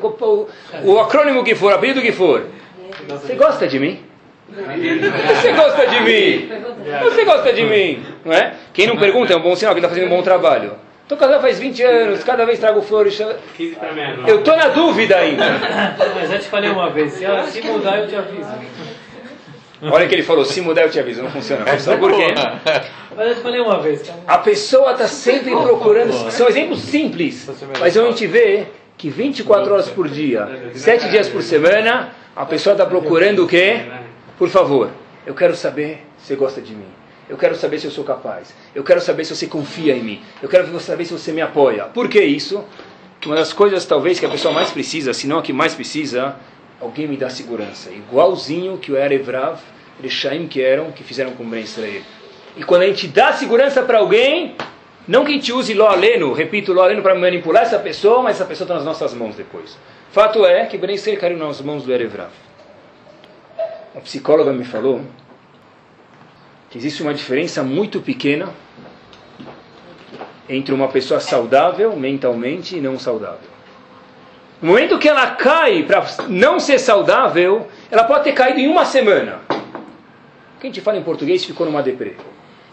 o 0.84 0.98
acrônimo 0.98 1.44
que 1.44 1.54
for, 1.54 1.72
apelido 1.72 2.00
que 2.00 2.12
for. 2.12 2.46
Você 3.08 3.34
gosta 3.34 3.66
de 3.66 3.78
mim? 3.78 4.00
Você 4.48 5.52
gosta 5.52 5.86
de 5.86 6.00
mim? 6.00 6.48
Você 7.02 7.24
gosta 7.24 7.52
de 7.52 7.64
mim? 7.64 8.02
Não 8.24 8.32
é? 8.32 8.54
Quem 8.72 8.86
não 8.86 8.96
pergunta 8.96 9.32
é 9.32 9.36
um 9.36 9.42
bom 9.42 9.54
sinal, 9.54 9.74
que 9.74 9.80
está 9.80 9.88
fazendo 9.88 10.06
um 10.06 10.16
bom 10.16 10.22
trabalho. 10.22 10.72
Estou 11.02 11.18
casado 11.18 11.40
faz 11.40 11.58
20 11.58 11.82
anos, 11.82 12.24
cada 12.24 12.44
vez 12.44 12.58
trago 12.58 12.80
flores. 12.82 13.18
Eu 13.20 14.38
estou 14.38 14.56
na 14.56 14.68
dúvida 14.68 15.16
ainda. 15.16 15.44
Eu 16.22 16.28
já 16.28 16.38
te 16.38 16.48
falei 16.48 16.70
uma 16.70 16.88
vez, 16.90 17.12
se 17.12 17.62
mudar 17.62 17.98
eu 17.98 18.08
te 18.08 18.16
aviso. 18.16 18.50
Olha 19.82 20.06
que 20.06 20.14
ele 20.14 20.22
falou, 20.22 20.44
se 20.44 20.60
mudar 20.60 20.82
eu 20.82 20.90
te 20.90 20.98
aviso, 20.98 21.22
não 21.22 21.30
funciona. 21.30 21.78
Sabe 21.78 21.98
por 21.98 22.12
quê? 22.12 22.26
Mas 23.16 23.28
eu 23.28 23.34
te 23.34 23.40
falei 23.40 23.60
uma 23.60 23.80
vez. 23.80 24.02
Tá? 24.02 24.14
A 24.26 24.38
pessoa 24.38 24.92
está 24.92 25.08
sempre 25.08 25.50
procurando, 25.50 26.12
são 26.30 26.48
exemplos 26.48 26.80
simples, 26.80 27.48
mas 27.80 27.96
a 27.96 28.06
gente 28.06 28.26
vê 28.26 28.68
que 28.96 29.10
24 29.10 29.72
horas 29.72 29.88
por 29.88 30.08
dia, 30.08 30.70
7 30.74 31.08
dias 31.08 31.28
por 31.28 31.42
semana, 31.42 32.14
a 32.36 32.46
pessoa 32.46 32.72
está 32.74 32.86
procurando 32.86 33.44
o 33.44 33.48
quê? 33.48 33.82
Por 34.38 34.48
favor, 34.48 34.90
eu 35.26 35.34
quero 35.34 35.56
saber 35.56 36.06
se 36.18 36.28
você 36.28 36.36
gosta 36.36 36.60
de 36.60 36.72
mim. 36.72 36.86
Eu 37.28 37.36
quero 37.36 37.54
saber 37.54 37.78
se 37.78 37.86
eu 37.86 37.90
sou 37.90 38.04
capaz. 38.04 38.54
Eu 38.74 38.82
quero 38.82 39.00
saber 39.00 39.24
se 39.24 39.34
você 39.36 39.46
confia 39.46 39.94
em 39.94 40.02
mim. 40.02 40.22
Eu 40.42 40.48
quero 40.48 40.66
saber 40.80 41.04
se 41.04 41.12
você 41.12 41.30
me 41.30 41.40
apoia. 41.40 41.84
Por 41.84 42.08
que 42.08 42.20
isso? 42.20 42.64
Uma 43.24 43.36
das 43.36 43.52
coisas 43.52 43.84
talvez 43.84 44.18
que 44.18 44.26
a 44.26 44.28
pessoa 44.28 44.52
mais 44.52 44.70
precisa, 44.70 45.12
se 45.12 45.26
não 45.26 45.38
a 45.38 45.42
que 45.42 45.52
mais 45.52 45.74
precisa, 45.74 46.36
alguém 46.80 47.06
me 47.06 47.16
dá 47.16 47.28
segurança. 47.28 47.90
Igualzinho 47.90 48.78
que 48.78 48.90
o 48.90 48.96
Erevrav, 48.96 49.60
Rechaim 50.02 50.48
que 50.48 50.62
eram, 50.62 50.90
que 50.92 51.04
fizeram 51.04 51.32
com 51.32 51.44
Ben 51.44 51.62
Israel. 51.62 52.02
E 52.56 52.64
quando 52.64 52.82
a 52.82 52.86
gente 52.86 53.06
dá 53.06 53.32
segurança 53.32 53.82
para 53.82 53.98
alguém, 53.98 54.56
não 55.06 55.24
que 55.24 55.32
a 55.32 55.34
gente 55.34 55.52
use 55.52 55.74
lo 55.74 55.86
aleno, 55.86 56.32
repito, 56.32 56.72
lo 56.72 56.80
aleno 56.80 57.02
para 57.02 57.14
manipular 57.14 57.64
essa 57.64 57.78
pessoa, 57.78 58.22
mas 58.22 58.36
essa 58.36 58.46
pessoa 58.46 58.64
está 58.64 58.74
nas 58.74 58.84
nossas 58.84 59.12
mãos 59.12 59.36
depois. 59.36 59.76
Fato 60.10 60.44
é 60.44 60.64
que 60.66 60.78
Ben 60.78 60.94
Israel 60.94 61.20
caiu 61.20 61.36
nas 61.36 61.60
mãos 61.60 61.84
do 61.84 61.92
Erevrav. 61.92 62.30
A 63.94 64.00
psicóloga 64.00 64.52
me 64.52 64.64
falou 64.64 65.02
que 66.70 66.78
existe 66.78 67.02
uma 67.02 67.12
diferença 67.12 67.62
muito 67.62 68.00
pequena 68.00 68.48
entre 70.48 70.74
uma 70.74 70.88
pessoa 70.88 71.20
saudável 71.20 71.94
mentalmente 71.94 72.76
e 72.76 72.80
não 72.80 72.98
saudável. 72.98 73.50
No 74.61 74.68
momento 74.68 74.98
que 74.98 75.08
ela 75.08 75.30
cai 75.36 75.84
para 75.84 76.04
não 76.28 76.61
ser 76.61 76.78
saudável, 76.78 77.66
ela 77.90 78.04
pode 78.04 78.24
ter 78.24 78.32
caído 78.32 78.61
em 78.61 78.68
uma 78.68 78.84
semana. 78.84 79.40
O 79.48 80.61
que 80.61 80.66
a 80.66 80.70
gente 80.70 80.82
fala 80.82 80.98
em 80.98 81.02
português 81.02 81.44
ficou 81.44 81.64
numa 81.64 81.82
deprê. 81.82 82.16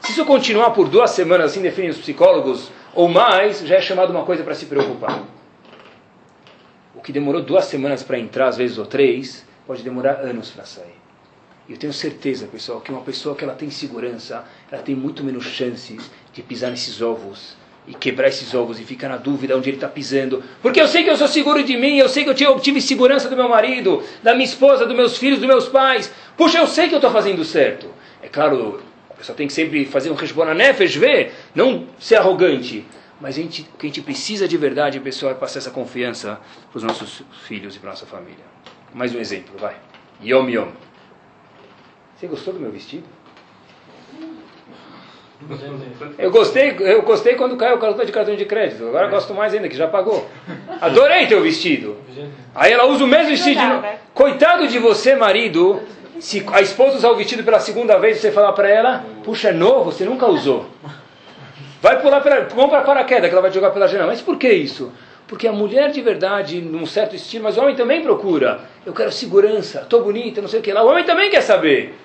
Se 0.01 0.11
isso 0.11 0.25
continuar 0.25 0.71
por 0.71 0.89
duas 0.89 1.11
semanas, 1.11 1.51
assim 1.51 1.61
definem 1.61 1.89
os 1.89 1.97
psicólogos, 1.97 2.69
ou 2.93 3.07
mais, 3.07 3.65
já 3.65 3.75
é 3.75 3.81
chamado 3.81 4.09
uma 4.09 4.25
coisa 4.25 4.43
para 4.43 4.53
se 4.53 4.65
preocupar. 4.65 5.23
O 6.93 7.01
que 7.01 7.13
demorou 7.13 7.41
duas 7.41 7.65
semanas 7.65 8.03
para 8.03 8.19
entrar, 8.19 8.49
às 8.49 8.57
vezes 8.57 8.77
ou 8.77 8.85
três, 8.85 9.45
pode 9.65 9.81
demorar 9.81 10.19
anos 10.19 10.49
para 10.49 10.65
sair. 10.65 10.95
E 11.69 11.71
eu 11.71 11.77
tenho 11.77 11.93
certeza, 11.93 12.47
pessoal, 12.47 12.81
que 12.81 12.91
uma 12.91 13.01
pessoa 13.01 13.33
que 13.33 13.45
ela 13.45 13.53
tem 13.53 13.69
segurança, 13.69 14.43
ela 14.69 14.81
tem 14.81 14.95
muito 14.95 15.23
menos 15.23 15.45
chances 15.45 16.11
de 16.33 16.41
pisar 16.41 16.69
nesses 16.69 17.01
ovos 17.01 17.55
e 17.87 17.93
quebrar 17.93 18.27
esses 18.27 18.53
ovos 18.53 18.79
e 18.79 18.83
ficar 18.83 19.07
na 19.07 19.15
dúvida 19.15 19.57
onde 19.57 19.69
ele 19.69 19.77
está 19.77 19.87
pisando. 19.87 20.43
Porque 20.61 20.79
eu 20.79 20.87
sei 20.87 21.03
que 21.03 21.09
eu 21.09 21.15
sou 21.15 21.27
seguro 21.27 21.63
de 21.63 21.77
mim, 21.77 21.97
eu 21.97 22.09
sei 22.09 22.25
que 22.25 22.29
eu 22.29 22.59
tive 22.59 22.81
segurança 22.81 23.29
do 23.29 23.35
meu 23.35 23.47
marido, 23.47 24.03
da 24.21 24.33
minha 24.33 24.45
esposa, 24.45 24.85
dos 24.85 24.95
meus 24.95 25.17
filhos, 25.17 25.39
dos 25.39 25.47
meus 25.47 25.69
pais. 25.69 26.13
Puxa, 26.35 26.57
eu 26.57 26.67
sei 26.67 26.89
que 26.89 26.93
eu 26.93 26.97
estou 26.97 27.11
fazendo 27.11 27.43
certo. 27.45 27.87
É 28.21 28.27
claro, 28.27 28.81
a 29.09 29.13
pessoa 29.13 29.35
tem 29.35 29.47
que 29.47 29.53
sempre 29.53 29.85
fazer 29.85 30.11
um 30.11 30.15
responde 30.15 30.53
nefesh, 30.53 30.95
ver, 30.95 31.33
não 31.55 31.87
ser 31.97 32.15
arrogante. 32.15 32.85
Mas 33.21 33.35
a 33.35 33.41
gente, 33.41 33.61
o 33.61 33.77
que 33.77 33.87
a 33.87 33.89
gente 33.89 34.01
precisa 34.01 34.47
de 34.47 34.57
verdade, 34.57 34.99
pessoal, 34.99 35.31
é 35.31 35.35
passar 35.35 35.59
essa 35.59 35.71
confiança 35.71 36.39
para 36.69 36.77
os 36.77 36.83
nossos 36.83 37.23
filhos 37.45 37.75
e 37.75 37.79
para 37.79 37.91
nossa 37.91 38.05
família. 38.05 38.45
Mais 38.93 39.15
um 39.15 39.19
exemplo, 39.19 39.57
vai. 39.57 39.75
Yom 40.23 40.49
Yom. 40.49 40.67
Você 42.15 42.27
gostou 42.27 42.53
do 42.53 42.59
meu 42.59 42.71
vestido? 42.71 43.05
Eu 46.17 46.31
gostei, 46.31 46.75
eu 46.79 47.01
gostei 47.03 47.35
quando 47.35 47.55
caiu 47.55 47.75
o 47.75 47.79
cartão 47.79 48.05
de 48.05 48.11
cartão 48.11 48.35
de 48.35 48.45
crédito. 48.45 48.87
Agora 48.87 49.07
gosto 49.07 49.33
mais 49.33 49.53
ainda, 49.53 49.69
que 49.69 49.75
já 49.75 49.87
pagou. 49.87 50.27
Adorei 50.81 51.27
teu 51.27 51.41
vestido. 51.41 51.97
Aí 52.55 52.71
ela 52.71 52.85
usa 52.85 53.03
o 53.03 53.07
mesmo 53.07 53.29
vestido. 53.29 53.59
De... 53.59 53.87
Coitado 54.13 54.67
de 54.67 54.79
você, 54.79 55.15
marido, 55.15 55.81
se 56.19 56.43
a 56.51 56.61
esposa 56.61 56.97
usar 56.97 57.11
o 57.11 57.15
vestido 57.15 57.43
pela 57.43 57.59
segunda 57.59 57.97
vez, 57.97 58.17
você 58.17 58.31
falar 58.31 58.53
para 58.53 58.69
ela, 58.69 59.05
puxa, 59.23 59.49
é 59.49 59.53
novo, 59.53 59.91
você 59.91 60.05
nunca 60.05 60.25
usou. 60.25 60.65
Vai 61.81 62.01
pular 62.01 62.21
pela, 62.21 62.41
vamos 62.41 62.71
para 62.71 62.81
paraquedas 62.81 63.29
que 63.29 63.33
ela 63.33 63.41
vai 63.41 63.51
jogar 63.51 63.69
pela 63.69 63.87
janela. 63.87 64.07
Mas 64.07 64.21
por 64.21 64.37
que 64.37 64.51
isso? 64.51 64.91
Porque 65.27 65.47
a 65.47 65.51
mulher 65.51 65.91
de 65.91 66.01
verdade, 66.01 66.61
num 66.61 66.85
certo 66.85 67.15
estilo, 67.15 67.43
mas 67.43 67.57
o 67.57 67.61
homem 67.61 67.75
também 67.75 68.01
procura. 68.01 68.61
Eu 68.85 68.93
quero 68.93 69.11
segurança, 69.11 69.81
estou 69.81 70.01
bonita, 70.01 70.41
não 70.41 70.47
sei 70.47 70.61
o 70.61 70.63
que 70.63 70.71
lá. 70.71 70.83
O 70.83 70.87
homem 70.87 71.03
também 71.03 71.29
quer 71.29 71.41
saber. 71.41 71.95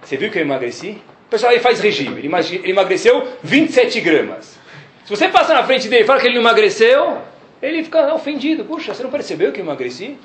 Você 0.00 0.16
viu 0.16 0.30
que 0.30 0.38
eu 0.38 0.42
emagreci? 0.42 1.02
O 1.28 1.30
pessoal 1.30 1.52
aí 1.52 1.60
faz 1.60 1.78
regime, 1.78 2.18
ele 2.18 2.70
emagreceu 2.70 3.28
27 3.42 4.00
gramas. 4.00 4.58
Se 5.04 5.10
você 5.14 5.28
passa 5.28 5.52
na 5.52 5.62
frente 5.62 5.86
dele 5.86 6.04
e 6.04 6.06
fala 6.06 6.18
que 6.18 6.26
ele 6.26 6.36
não 6.36 6.40
emagreceu, 6.40 7.18
ele 7.60 7.84
fica 7.84 8.14
ofendido. 8.14 8.64
Puxa, 8.64 8.94
você 8.94 9.02
não 9.02 9.10
percebeu 9.10 9.52
que 9.52 9.60
eu 9.60 9.64
emagreci? 9.64 10.16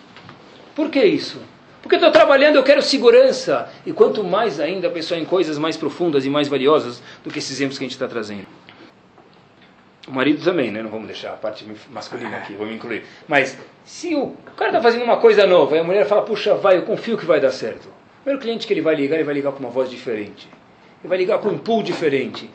Por 0.74 0.90
que 0.90 1.04
isso? 1.04 1.42
Porque 1.82 1.96
estou 1.96 2.10
trabalhando, 2.10 2.56
eu 2.56 2.64
quero 2.64 2.82
segurança. 2.82 3.70
E 3.86 3.92
quanto 3.92 4.24
mais 4.24 4.62
ainda 4.62 4.88
a 4.88 4.92
pessoa 4.92 5.20
em 5.20 5.26
coisas 5.26 5.58
mais 5.58 5.76
profundas 5.76 6.26
e 6.26 6.30
mais 6.30 6.48
valiosas 6.48 7.04
do 7.22 7.30
que 7.30 7.40
esses 7.40 7.52
exemplos 7.52 7.78
que 7.78 7.84
a 7.84 7.88
gente 7.88 7.96
está 7.96 8.08
trazendo. 8.08 8.48
O 10.08 10.12
marido 10.12 10.42
também, 10.42 10.72
né? 10.72 10.82
Não 10.82 10.90
vamos 10.90 11.08
deixar 11.08 11.34
a 11.34 11.36
parte 11.36 11.66
masculina 11.92 12.38
aqui, 12.38 12.54
vamos 12.54 12.76
incluir. 12.76 13.04
Mas 13.28 13.58
se 13.84 14.16
o 14.16 14.38
cara 14.56 14.70
está 14.70 14.82
fazendo 14.82 15.04
uma 15.04 15.18
coisa 15.18 15.46
nova 15.46 15.76
e 15.76 15.80
a 15.80 15.84
mulher 15.84 16.06
fala, 16.06 16.22
puxa, 16.22 16.56
vai, 16.56 16.78
eu 16.78 16.84
confio 16.84 17.18
que 17.18 17.26
vai 17.26 17.42
dar 17.42 17.52
certo. 17.52 17.88
O 17.88 18.24
primeiro 18.24 18.42
cliente 18.42 18.66
que 18.66 18.72
ele 18.74 18.82
vai 18.82 18.96
ligar, 18.96 19.16
ele 19.16 19.26
vai 19.26 19.34
ligar 19.34 19.52
com 19.52 19.60
uma 19.60 19.70
voz 19.70 19.90
diferente. 19.90 20.48
Vai 21.04 21.18
ligar 21.18 21.40
com 21.40 21.50
um 21.50 21.58
pool 21.58 21.84
diferente. 21.84 22.50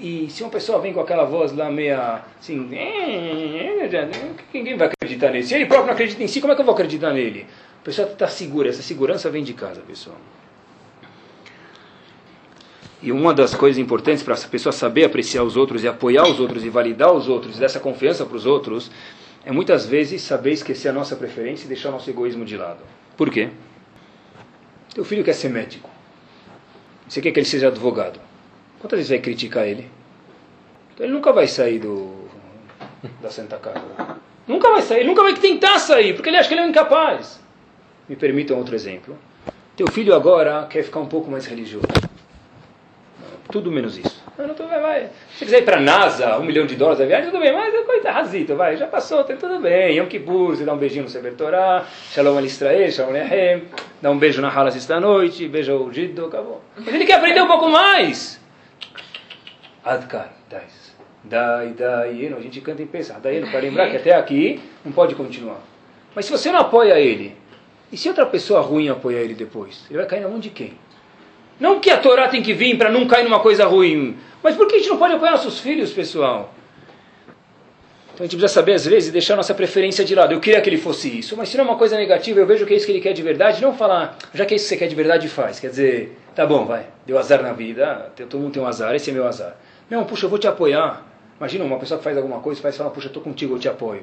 E 0.00 0.30
se 0.30 0.42
uma 0.42 0.50
pessoa 0.50 0.80
vem 0.80 0.94
com 0.94 1.00
aquela 1.00 1.24
voz 1.24 1.52
lá 1.52 1.70
meia 1.70 2.22
assim, 2.38 2.56
ninguém 2.56 4.76
vai 4.76 4.88
acreditar 4.88 5.30
nele. 5.30 5.44
Se 5.44 5.54
ele 5.54 5.66
próprio 5.66 5.88
não 5.88 5.92
acredita 5.92 6.22
em 6.22 6.26
si, 6.26 6.40
como 6.40 6.52
é 6.52 6.56
que 6.56 6.62
eu 6.62 6.64
vou 6.64 6.72
acreditar 6.72 7.12
nele? 7.12 7.46
A 7.80 7.84
pessoa 7.84 8.08
está 8.08 8.26
segura, 8.26 8.70
essa 8.70 8.82
segurança 8.82 9.28
vem 9.28 9.44
de 9.44 9.52
casa, 9.52 9.82
pessoal. 9.82 10.16
E 13.02 13.12
uma 13.12 13.34
das 13.34 13.54
coisas 13.54 13.78
importantes 13.78 14.22
para 14.22 14.34
essa 14.34 14.48
pessoa 14.48 14.72
saber 14.72 15.04
apreciar 15.04 15.42
os 15.42 15.56
outros 15.56 15.84
e 15.84 15.88
apoiar 15.88 16.26
os 16.26 16.40
outros 16.40 16.64
e 16.64 16.70
validar 16.70 17.12
os 17.12 17.28
outros, 17.28 17.56
e 17.56 17.60
dessa 17.60 17.80
confiança 17.80 18.24
para 18.24 18.36
os 18.36 18.46
outros, 18.46 18.90
é 19.44 19.52
muitas 19.52 19.86
vezes 19.86 20.22
saber 20.22 20.52
esquecer 20.52 20.88
a 20.88 20.92
nossa 20.92 21.16
preferência 21.16 21.66
e 21.66 21.68
deixar 21.68 21.90
o 21.90 21.92
nosso 21.92 22.08
egoísmo 22.08 22.44
de 22.44 22.56
lado. 22.56 22.80
Por 23.16 23.30
quê? 23.30 23.50
Teu 24.94 25.04
filho 25.04 25.24
quer 25.24 25.34
ser 25.34 25.48
médico. 25.48 25.88
Você 27.10 27.20
quer 27.20 27.32
que 27.32 27.40
ele 27.40 27.46
seja 27.46 27.66
advogado. 27.66 28.20
Quantas 28.78 28.98
vezes 28.98 29.10
vai 29.10 29.18
criticar 29.18 29.66
ele? 29.66 29.90
Então 30.94 31.04
ele 31.04 31.12
nunca 31.12 31.32
vai 31.32 31.48
sair 31.48 31.80
do, 31.80 32.28
da 33.20 33.28
Santa 33.28 33.56
Casa. 33.56 33.82
Nunca 34.46 34.70
vai 34.70 34.80
sair, 34.80 35.00
ele 35.00 35.08
nunca 35.08 35.24
vai 35.24 35.34
tentar 35.34 35.80
sair, 35.80 36.14
porque 36.14 36.28
ele 36.28 36.36
acha 36.36 36.46
que 36.48 36.54
ele 36.54 36.60
é 36.60 36.68
incapaz. 36.68 37.40
Me 38.08 38.14
permitam 38.14 38.56
outro 38.56 38.76
exemplo. 38.76 39.18
Teu 39.74 39.90
filho 39.90 40.14
agora 40.14 40.64
quer 40.70 40.84
ficar 40.84 41.00
um 41.00 41.06
pouco 41.06 41.28
mais 41.28 41.46
religioso. 41.46 41.88
Tudo 43.50 43.72
menos 43.72 43.98
isso. 43.98 44.19
Não, 44.40 44.46
não 44.46 44.54
tô, 44.54 44.66
vai. 44.66 45.10
Se 45.36 45.44
quiser 45.44 45.58
ir 45.58 45.64
para 45.64 45.76
a 45.76 45.80
NASA, 45.80 46.38
um 46.38 46.44
milhão 46.44 46.64
de 46.64 46.74
dólares 46.74 47.02
a 47.02 47.04
viagem, 47.04 47.30
tudo 47.30 47.42
bem, 47.42 47.52
mas 47.52 47.74
é 47.74 47.82
coisa 47.82 48.54
vai, 48.54 48.74
já 48.74 48.86
passou, 48.86 49.22
tudo 49.22 49.58
bem. 49.58 49.98
Yom 49.98 50.06
Kippur, 50.06 50.56
você 50.56 50.64
dá 50.64 50.72
um 50.72 50.78
beijinho 50.78 51.04
no 51.04 51.10
Sefer 51.10 51.34
Torah, 51.34 51.84
Shalom 52.10 52.38
Alisrael, 52.38 52.90
Shalom 52.90 53.12
Lehem, 53.12 53.64
dá 54.00 54.10
um 54.10 54.18
beijo 54.18 54.40
na 54.40 54.48
Halas 54.48 54.74
esta 54.74 54.98
noite, 54.98 55.46
beija 55.46 55.76
o 55.76 55.92
Jiddo, 55.92 56.24
acabou. 56.24 56.62
Mas 56.74 56.94
ele 56.94 57.04
quer 57.04 57.14
aprender 57.14 57.42
um 57.42 57.46
pouco 57.46 57.68
mais. 57.68 58.40
Adkar, 59.84 60.32
dais. 60.48 60.96
Dai, 61.22 61.74
dai, 61.76 62.32
a 62.34 62.40
gente 62.40 62.62
canta 62.62 62.80
em 62.80 62.86
pensar. 62.86 63.20
Daí 63.20 63.44
para 63.44 63.60
lembrar 63.60 63.90
que 63.90 63.98
até 63.98 64.14
aqui 64.14 64.58
não 64.82 64.90
pode 64.90 65.14
continuar. 65.14 65.60
Mas 66.14 66.24
se 66.24 66.32
você 66.32 66.50
não 66.50 66.60
apoia 66.60 66.98
ele, 66.98 67.36
e 67.92 67.96
se 67.96 68.08
outra 68.08 68.24
pessoa 68.24 68.62
ruim 68.62 68.88
apoiar 68.88 69.20
ele 69.20 69.34
depois? 69.34 69.84
Ele 69.90 69.98
vai 69.98 70.06
cair 70.06 70.20
na 70.20 70.28
mão 70.28 70.38
de 70.38 70.48
quem? 70.48 70.72
Não 71.60 71.78
que 71.78 71.90
a 71.90 71.98
Torá 71.98 72.26
tem 72.26 72.42
que 72.42 72.54
vir 72.54 72.78
para 72.78 72.90
não 72.90 73.06
cair 73.06 73.22
numa 73.22 73.40
coisa 73.40 73.66
ruim. 73.66 74.16
Mas 74.42 74.56
por 74.56 74.66
que 74.66 74.76
a 74.76 74.78
gente 74.78 74.88
não 74.88 74.98
pode 74.98 75.14
apoiar 75.14 75.32
nossos 75.32 75.58
filhos, 75.58 75.92
pessoal? 75.92 76.52
Então 78.14 78.24
a 78.24 78.28
gente 78.28 78.36
precisa 78.36 78.48
saber, 78.48 78.74
às 78.74 78.84
vezes, 78.84 79.10
deixar 79.10 79.34
nossa 79.36 79.54
preferência 79.54 80.04
de 80.04 80.14
lado. 80.14 80.34
Eu 80.34 80.40
queria 80.40 80.60
que 80.60 80.68
ele 80.68 80.76
fosse 80.76 81.18
isso, 81.18 81.36
mas 81.36 81.48
se 81.48 81.56
não 81.56 81.64
é 81.64 81.68
uma 81.68 81.76
coisa 81.76 81.96
negativa, 81.96 82.38
eu 82.38 82.46
vejo 82.46 82.66
que 82.66 82.74
é 82.74 82.76
isso 82.76 82.84
que 82.84 82.92
ele 82.92 83.00
quer 83.00 83.12
de 83.12 83.22
verdade, 83.22 83.62
não 83.62 83.74
falar, 83.74 84.18
já 84.34 84.44
que 84.44 84.52
é 84.52 84.56
isso 84.56 84.66
que 84.66 84.68
você 84.70 84.76
quer 84.76 84.88
de 84.88 84.94
verdade, 84.94 85.26
faz. 85.28 85.58
Quer 85.58 85.70
dizer, 85.70 86.18
tá 86.34 86.44
bom, 86.44 86.66
vai, 86.66 86.86
deu 87.06 87.18
azar 87.18 87.42
na 87.42 87.52
vida, 87.52 88.12
todo 88.16 88.38
mundo 88.38 88.52
tem 88.52 88.62
um 88.62 88.66
azar, 88.66 88.94
esse 88.94 89.10
é 89.10 89.12
meu 89.12 89.26
azar. 89.26 89.56
Não, 89.88 90.04
puxa, 90.04 90.26
eu 90.26 90.30
vou 90.30 90.38
te 90.38 90.46
apoiar. 90.46 91.06
Imagina 91.38 91.64
uma 91.64 91.78
pessoa 91.78 91.96
que 91.96 92.04
faz 92.04 92.16
alguma 92.18 92.40
coisa, 92.40 92.60
faz 92.60 92.76
falar, 92.76 92.90
puxa, 92.90 93.06
estou 93.06 93.22
contigo, 93.22 93.54
eu 93.54 93.58
te 93.58 93.68
apoio. 93.68 94.02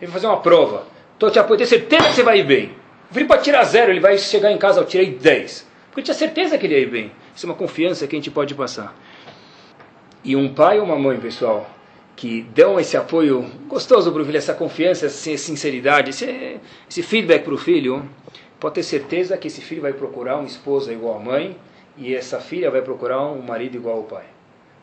Ele 0.00 0.10
vai 0.10 0.12
fazer 0.12 0.26
uma 0.26 0.40
prova, 0.40 0.86
estou 1.12 1.30
te 1.30 1.38
apoiando, 1.38 1.58
tenho 1.58 1.68
certeza 1.68 2.08
que 2.08 2.14
você 2.14 2.22
vai 2.22 2.38
ir 2.38 2.44
bem. 2.44 2.74
Vim 3.10 3.26
para 3.26 3.40
tirar 3.42 3.64
zero, 3.64 3.92
ele 3.92 4.00
vai 4.00 4.16
chegar 4.16 4.50
em 4.52 4.56
casa, 4.56 4.80
eu 4.80 4.86
tirei 4.86 5.10
10. 5.14 5.66
Porque 5.90 6.02
tinha 6.02 6.14
certeza 6.14 6.56
que 6.56 6.66
ele 6.66 6.74
ia 6.74 6.80
ir 6.80 6.90
bem. 6.90 7.12
Isso 7.34 7.44
é 7.44 7.48
uma 7.48 7.56
confiança 7.56 8.06
que 8.06 8.16
a 8.16 8.18
gente 8.18 8.30
pode 8.30 8.54
passar. 8.54 8.94
E 10.22 10.36
um 10.36 10.52
pai 10.52 10.78
ou 10.78 10.84
uma 10.84 10.96
mãe, 10.96 11.18
pessoal, 11.18 11.68
que 12.14 12.42
dão 12.54 12.78
esse 12.78 12.96
apoio 12.96 13.50
gostoso 13.66 14.12
para 14.12 14.22
o 14.22 14.24
filho, 14.24 14.36
essa 14.36 14.54
confiança, 14.54 15.06
essa 15.06 15.36
sinceridade, 15.38 16.10
esse, 16.10 16.60
esse 16.88 17.02
feedback 17.02 17.44
para 17.44 17.54
o 17.54 17.58
filho, 17.58 18.08
pode 18.58 18.74
ter 18.74 18.82
certeza 18.82 19.36
que 19.38 19.48
esse 19.48 19.60
filho 19.60 19.80
vai 19.80 19.92
procurar 19.92 20.36
uma 20.36 20.46
esposa 20.46 20.92
igual 20.92 21.16
a 21.16 21.20
mãe 21.20 21.56
e 21.96 22.14
essa 22.14 22.38
filha 22.38 22.70
vai 22.70 22.82
procurar 22.82 23.22
um 23.22 23.40
marido 23.40 23.76
igual 23.76 23.96
ao 23.96 24.02
pai. 24.04 24.24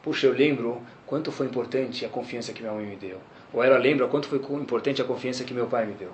Puxa, 0.01 0.27
eu 0.27 0.33
lembro 0.33 0.81
quanto 1.05 1.31
foi 1.31 1.45
importante 1.45 2.03
a 2.05 2.09
confiança 2.09 2.51
que 2.51 2.61
minha 2.61 2.73
mãe 2.73 2.85
me 2.85 2.95
deu. 2.95 3.17
Ou 3.53 3.63
ela 3.63 3.77
lembra 3.77 4.07
quanto 4.07 4.27
foi 4.27 4.39
importante 4.59 5.01
a 5.01 5.05
confiança 5.05 5.43
que 5.43 5.53
meu 5.53 5.67
pai 5.67 5.85
me 5.85 5.93
deu 5.93 6.11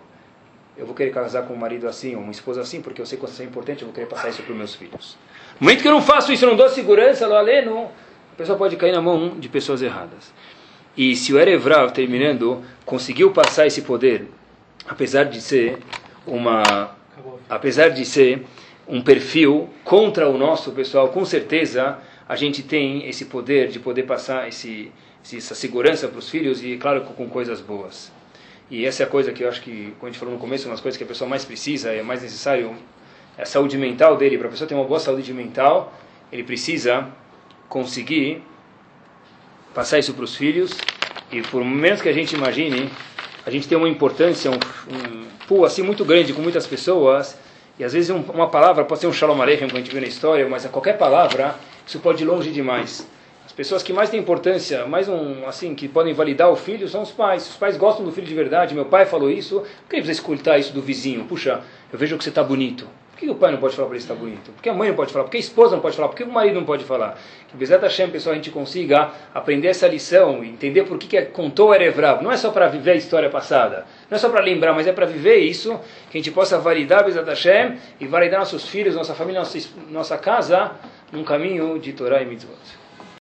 eu 0.76 0.86
vou 0.86 0.95
querer 0.95 1.11
casar 1.11 1.43
com 1.43 1.53
um 1.53 1.57
marido 1.57 1.88
assim, 1.88 2.15
uma 2.15 2.32
esposa 2.32 2.61
assim, 2.61 2.82
porque 2.82 3.01
eu 3.01 3.05
sei 3.05 3.17
que 3.17 3.26
isso 3.26 3.41
é 3.41 3.45
importante, 3.45 3.82
eu 3.82 3.88
vou 3.88 3.93
querer 3.93 4.07
passar 4.07 4.30
isso 4.30 4.41
para 4.41 4.51
os 4.51 4.57
meus 4.57 4.76
filhos. 4.76 5.17
No 5.59 5.65
momento 5.65 5.82
que 5.82 5.88
eu 5.88 5.91
não 5.91 6.01
faço 6.01 6.34
isso, 6.34 6.45
não 6.45 6.55
dou 6.55 6.67
segurança, 6.69 7.28
lo 7.28 7.36
aleno, 7.36 7.91
a 8.34 8.36
pessoa 8.36 8.58
pode 8.58 8.76
cair 8.78 8.92
na 8.92 9.02
mão 9.02 9.40
de 9.40 9.48
pessoas 9.48 9.84
erradas. 9.84 10.34
E 10.98 11.16
se 11.16 11.32
o 11.32 11.40
Erevrav, 11.40 11.92
terminando, 11.92 12.64
conseguiu 12.84 13.32
passar 13.32 13.68
esse 13.68 13.84
poder, 13.84 14.28
apesar 14.88 15.26
de 15.26 15.40
ser 15.40 15.78
uma, 16.26 16.96
apesar 17.48 17.90
de 17.90 18.04
ser 18.04 18.44
um 18.88 19.02
perfil 19.02 19.70
contra 19.84 20.28
o 20.28 20.36
nosso 20.36 20.72
pessoal, 20.72 21.10
com 21.10 21.24
certeza 21.24 22.00
a 22.28 22.36
gente 22.36 22.64
tem 22.64 23.08
esse 23.08 23.26
poder 23.26 23.68
de 23.68 23.80
poder 23.80 24.04
passar 24.04 24.48
esse, 24.48 24.92
essa 25.32 25.54
segurança 25.54 26.08
para 26.08 26.18
os 26.18 26.28
filhos 26.28 26.64
e, 26.64 26.78
claro, 26.78 27.02
com 27.02 27.30
coisas 27.30 27.62
boas. 27.62 28.12
E 28.70 28.84
essa 28.84 29.04
é 29.04 29.06
a 29.06 29.10
coisa 29.10 29.32
que 29.32 29.44
eu 29.44 29.50
acho 29.50 29.62
que, 29.62 29.94
como 30.00 30.08
a 30.08 30.12
gente 30.12 30.18
falou 30.18 30.34
no 30.34 30.40
começo, 30.40 30.68
uma 30.68 30.74
das 30.74 30.82
coisas 30.82 30.98
que 30.98 31.04
a 31.04 31.08
pessoa 31.08 31.30
mais 31.30 31.46
precisa, 31.46 31.92
é 31.92 32.02
mais 32.02 32.24
necessário, 32.24 32.76
é 33.38 33.44
a 33.44 33.46
saúde 33.46 33.78
mental 33.78 34.18
dele. 34.18 34.40
Para 34.40 34.48
a 34.48 34.52
pessoa 34.52 34.68
ter 34.68 34.74
uma 34.74 34.86
boa 34.86 35.00
saúde 35.00 35.32
mental, 35.34 35.94
ele 36.32 36.44
precisa 36.44 37.08
conseguir 37.74 38.43
passar 39.74 39.97
isso 39.97 40.13
para 40.13 40.24
os 40.24 40.36
filhos. 40.36 40.78
E 41.32 41.41
por 41.41 41.65
menos 41.65 42.01
que 42.01 42.07
a 42.07 42.13
gente 42.13 42.36
imagine, 42.36 42.89
a 43.45 43.49
gente 43.49 43.67
tem 43.67 43.76
uma 43.78 43.89
importância, 43.89 44.51
um, 44.51 44.53
um 44.53 45.26
pool 45.47 45.65
assim 45.65 45.82
muito 45.82 46.05
grande 46.05 46.32
com 46.34 46.41
muitas 46.41 46.67
pessoas. 46.67 47.36
E 47.80 47.84
às 47.84 47.93
vezes 47.93 48.11
um, 48.11 48.21
uma 48.34 48.47
palavra 48.47 48.86
pode 48.86 49.01
ser 49.01 49.07
um 49.07 49.13
shalom 49.13 49.41
aleichem, 49.41 49.67
como 49.67 49.80
a 49.80 49.82
gente 49.82 49.91
viu 49.91 50.01
na 50.01 50.07
história, 50.07 50.47
mas 50.47 50.65
a 50.65 50.69
qualquer 50.69 50.97
palavra, 50.99 51.55
isso 51.88 51.99
pode 51.99 52.21
ir 52.24 52.28
longe 52.28 52.51
demais 52.51 53.11
pessoas 53.55 53.84
que 53.84 53.93
mais 53.93 54.09
têm 54.09 54.19
importância, 54.19 54.86
mais 54.86 55.07
um, 55.07 55.47
assim, 55.47 55.76
que 55.76 55.88
podem 55.88 56.13
validar 56.13 56.49
o 56.49 56.55
filho 56.55 56.88
são 56.89 57.03
os 57.03 57.11
pais. 57.11 57.47
Os 57.47 57.55
pais 57.55 57.78
gostam 57.78 58.03
do 58.03 58.11
filho 58.11 58.28
de 58.28 58.34
verdade. 58.34 58.74
Meu 58.74 58.86
pai 58.86 59.05
falou 59.05 59.30
isso. 59.30 59.59
Por 59.59 59.89
que 59.89 59.97
precisa 59.97 60.11
escutar 60.11 60.57
isso 60.57 60.74
do 60.74 60.82
vizinho? 60.82 61.24
Puxa, 61.26 61.61
eu 61.91 61.99
vejo 61.99 62.17
que 62.17 62.24
você 62.24 62.30
está 62.30 62.43
bonito. 62.43 62.88
Por 63.14 63.20
que 63.20 63.30
o 63.30 63.36
pai 63.36 63.51
não 63.51 63.59
pode 63.59 63.76
falar 63.76 63.88
para 63.88 63.95
ele 63.95 64.03
estar 64.03 64.16
bonito? 64.16 64.51
Por 64.51 64.61
que 64.64 64.70
a 64.70 64.74
mãe 64.74 64.89
não 64.89 64.95
pode 64.95 65.14
falar? 65.14 65.26
Por 65.26 65.32
que 65.32 65.38
a 65.38 65.39
esposa 65.39 65.76
não 65.76 65.82
pode 65.84 65.95
falar? 65.95 66.09
Por 66.09 66.18
que 66.18 66.24
o 66.24 66.32
marido 66.32 66.55
não 66.55 66.66
pode 66.66 66.84
falar? 66.84 67.16
Que 67.47 67.55
Bezat 67.55 67.84
Hashem, 67.84 68.09
pessoal, 68.09 68.34
a 68.34 68.36
gente 68.36 68.49
consiga 68.49 69.11
aprender 69.32 69.68
essa 69.68 69.88
lição 69.88 70.43
e 70.43 70.49
entender 70.49 70.84
por 70.84 70.97
que, 70.97 71.07
que 71.07 71.22
contou 71.28 71.76
Erevrav. 71.76 72.24
Não 72.24 72.32
é 72.32 72.38
só 72.38 72.49
para 72.49 72.68
viver 72.68 72.91
a 72.91 72.95
história 72.95 73.30
passada. 73.30 73.86
Não 74.09 74.16
é 74.16 74.20
só 74.20 74.30
para 74.30 74.41
lembrar, 74.41 74.74
mas 74.74 74.88
é 74.88 74.91
para 74.91 75.05
viver 75.05 75.38
isso. 75.38 75.80
Que 76.09 76.18
a 76.18 76.22
gente 76.22 76.32
possa 76.32 76.57
validar 76.57 77.05
Bezat 77.05 77.28
Hashem 77.30 77.78
e 77.99 78.07
validar 78.07 78.39
nossos 78.39 78.68
filhos, 78.68 78.95
nossa 78.95 79.14
família, 79.14 79.39
nossa, 79.39 79.59
nossa 79.89 80.18
casa 80.18 80.72
num 81.11 81.24
caminho 81.24 81.78
de 81.78 81.93
Torah 81.93 82.20
e 82.20 82.26
Mitzvot. 82.26 82.83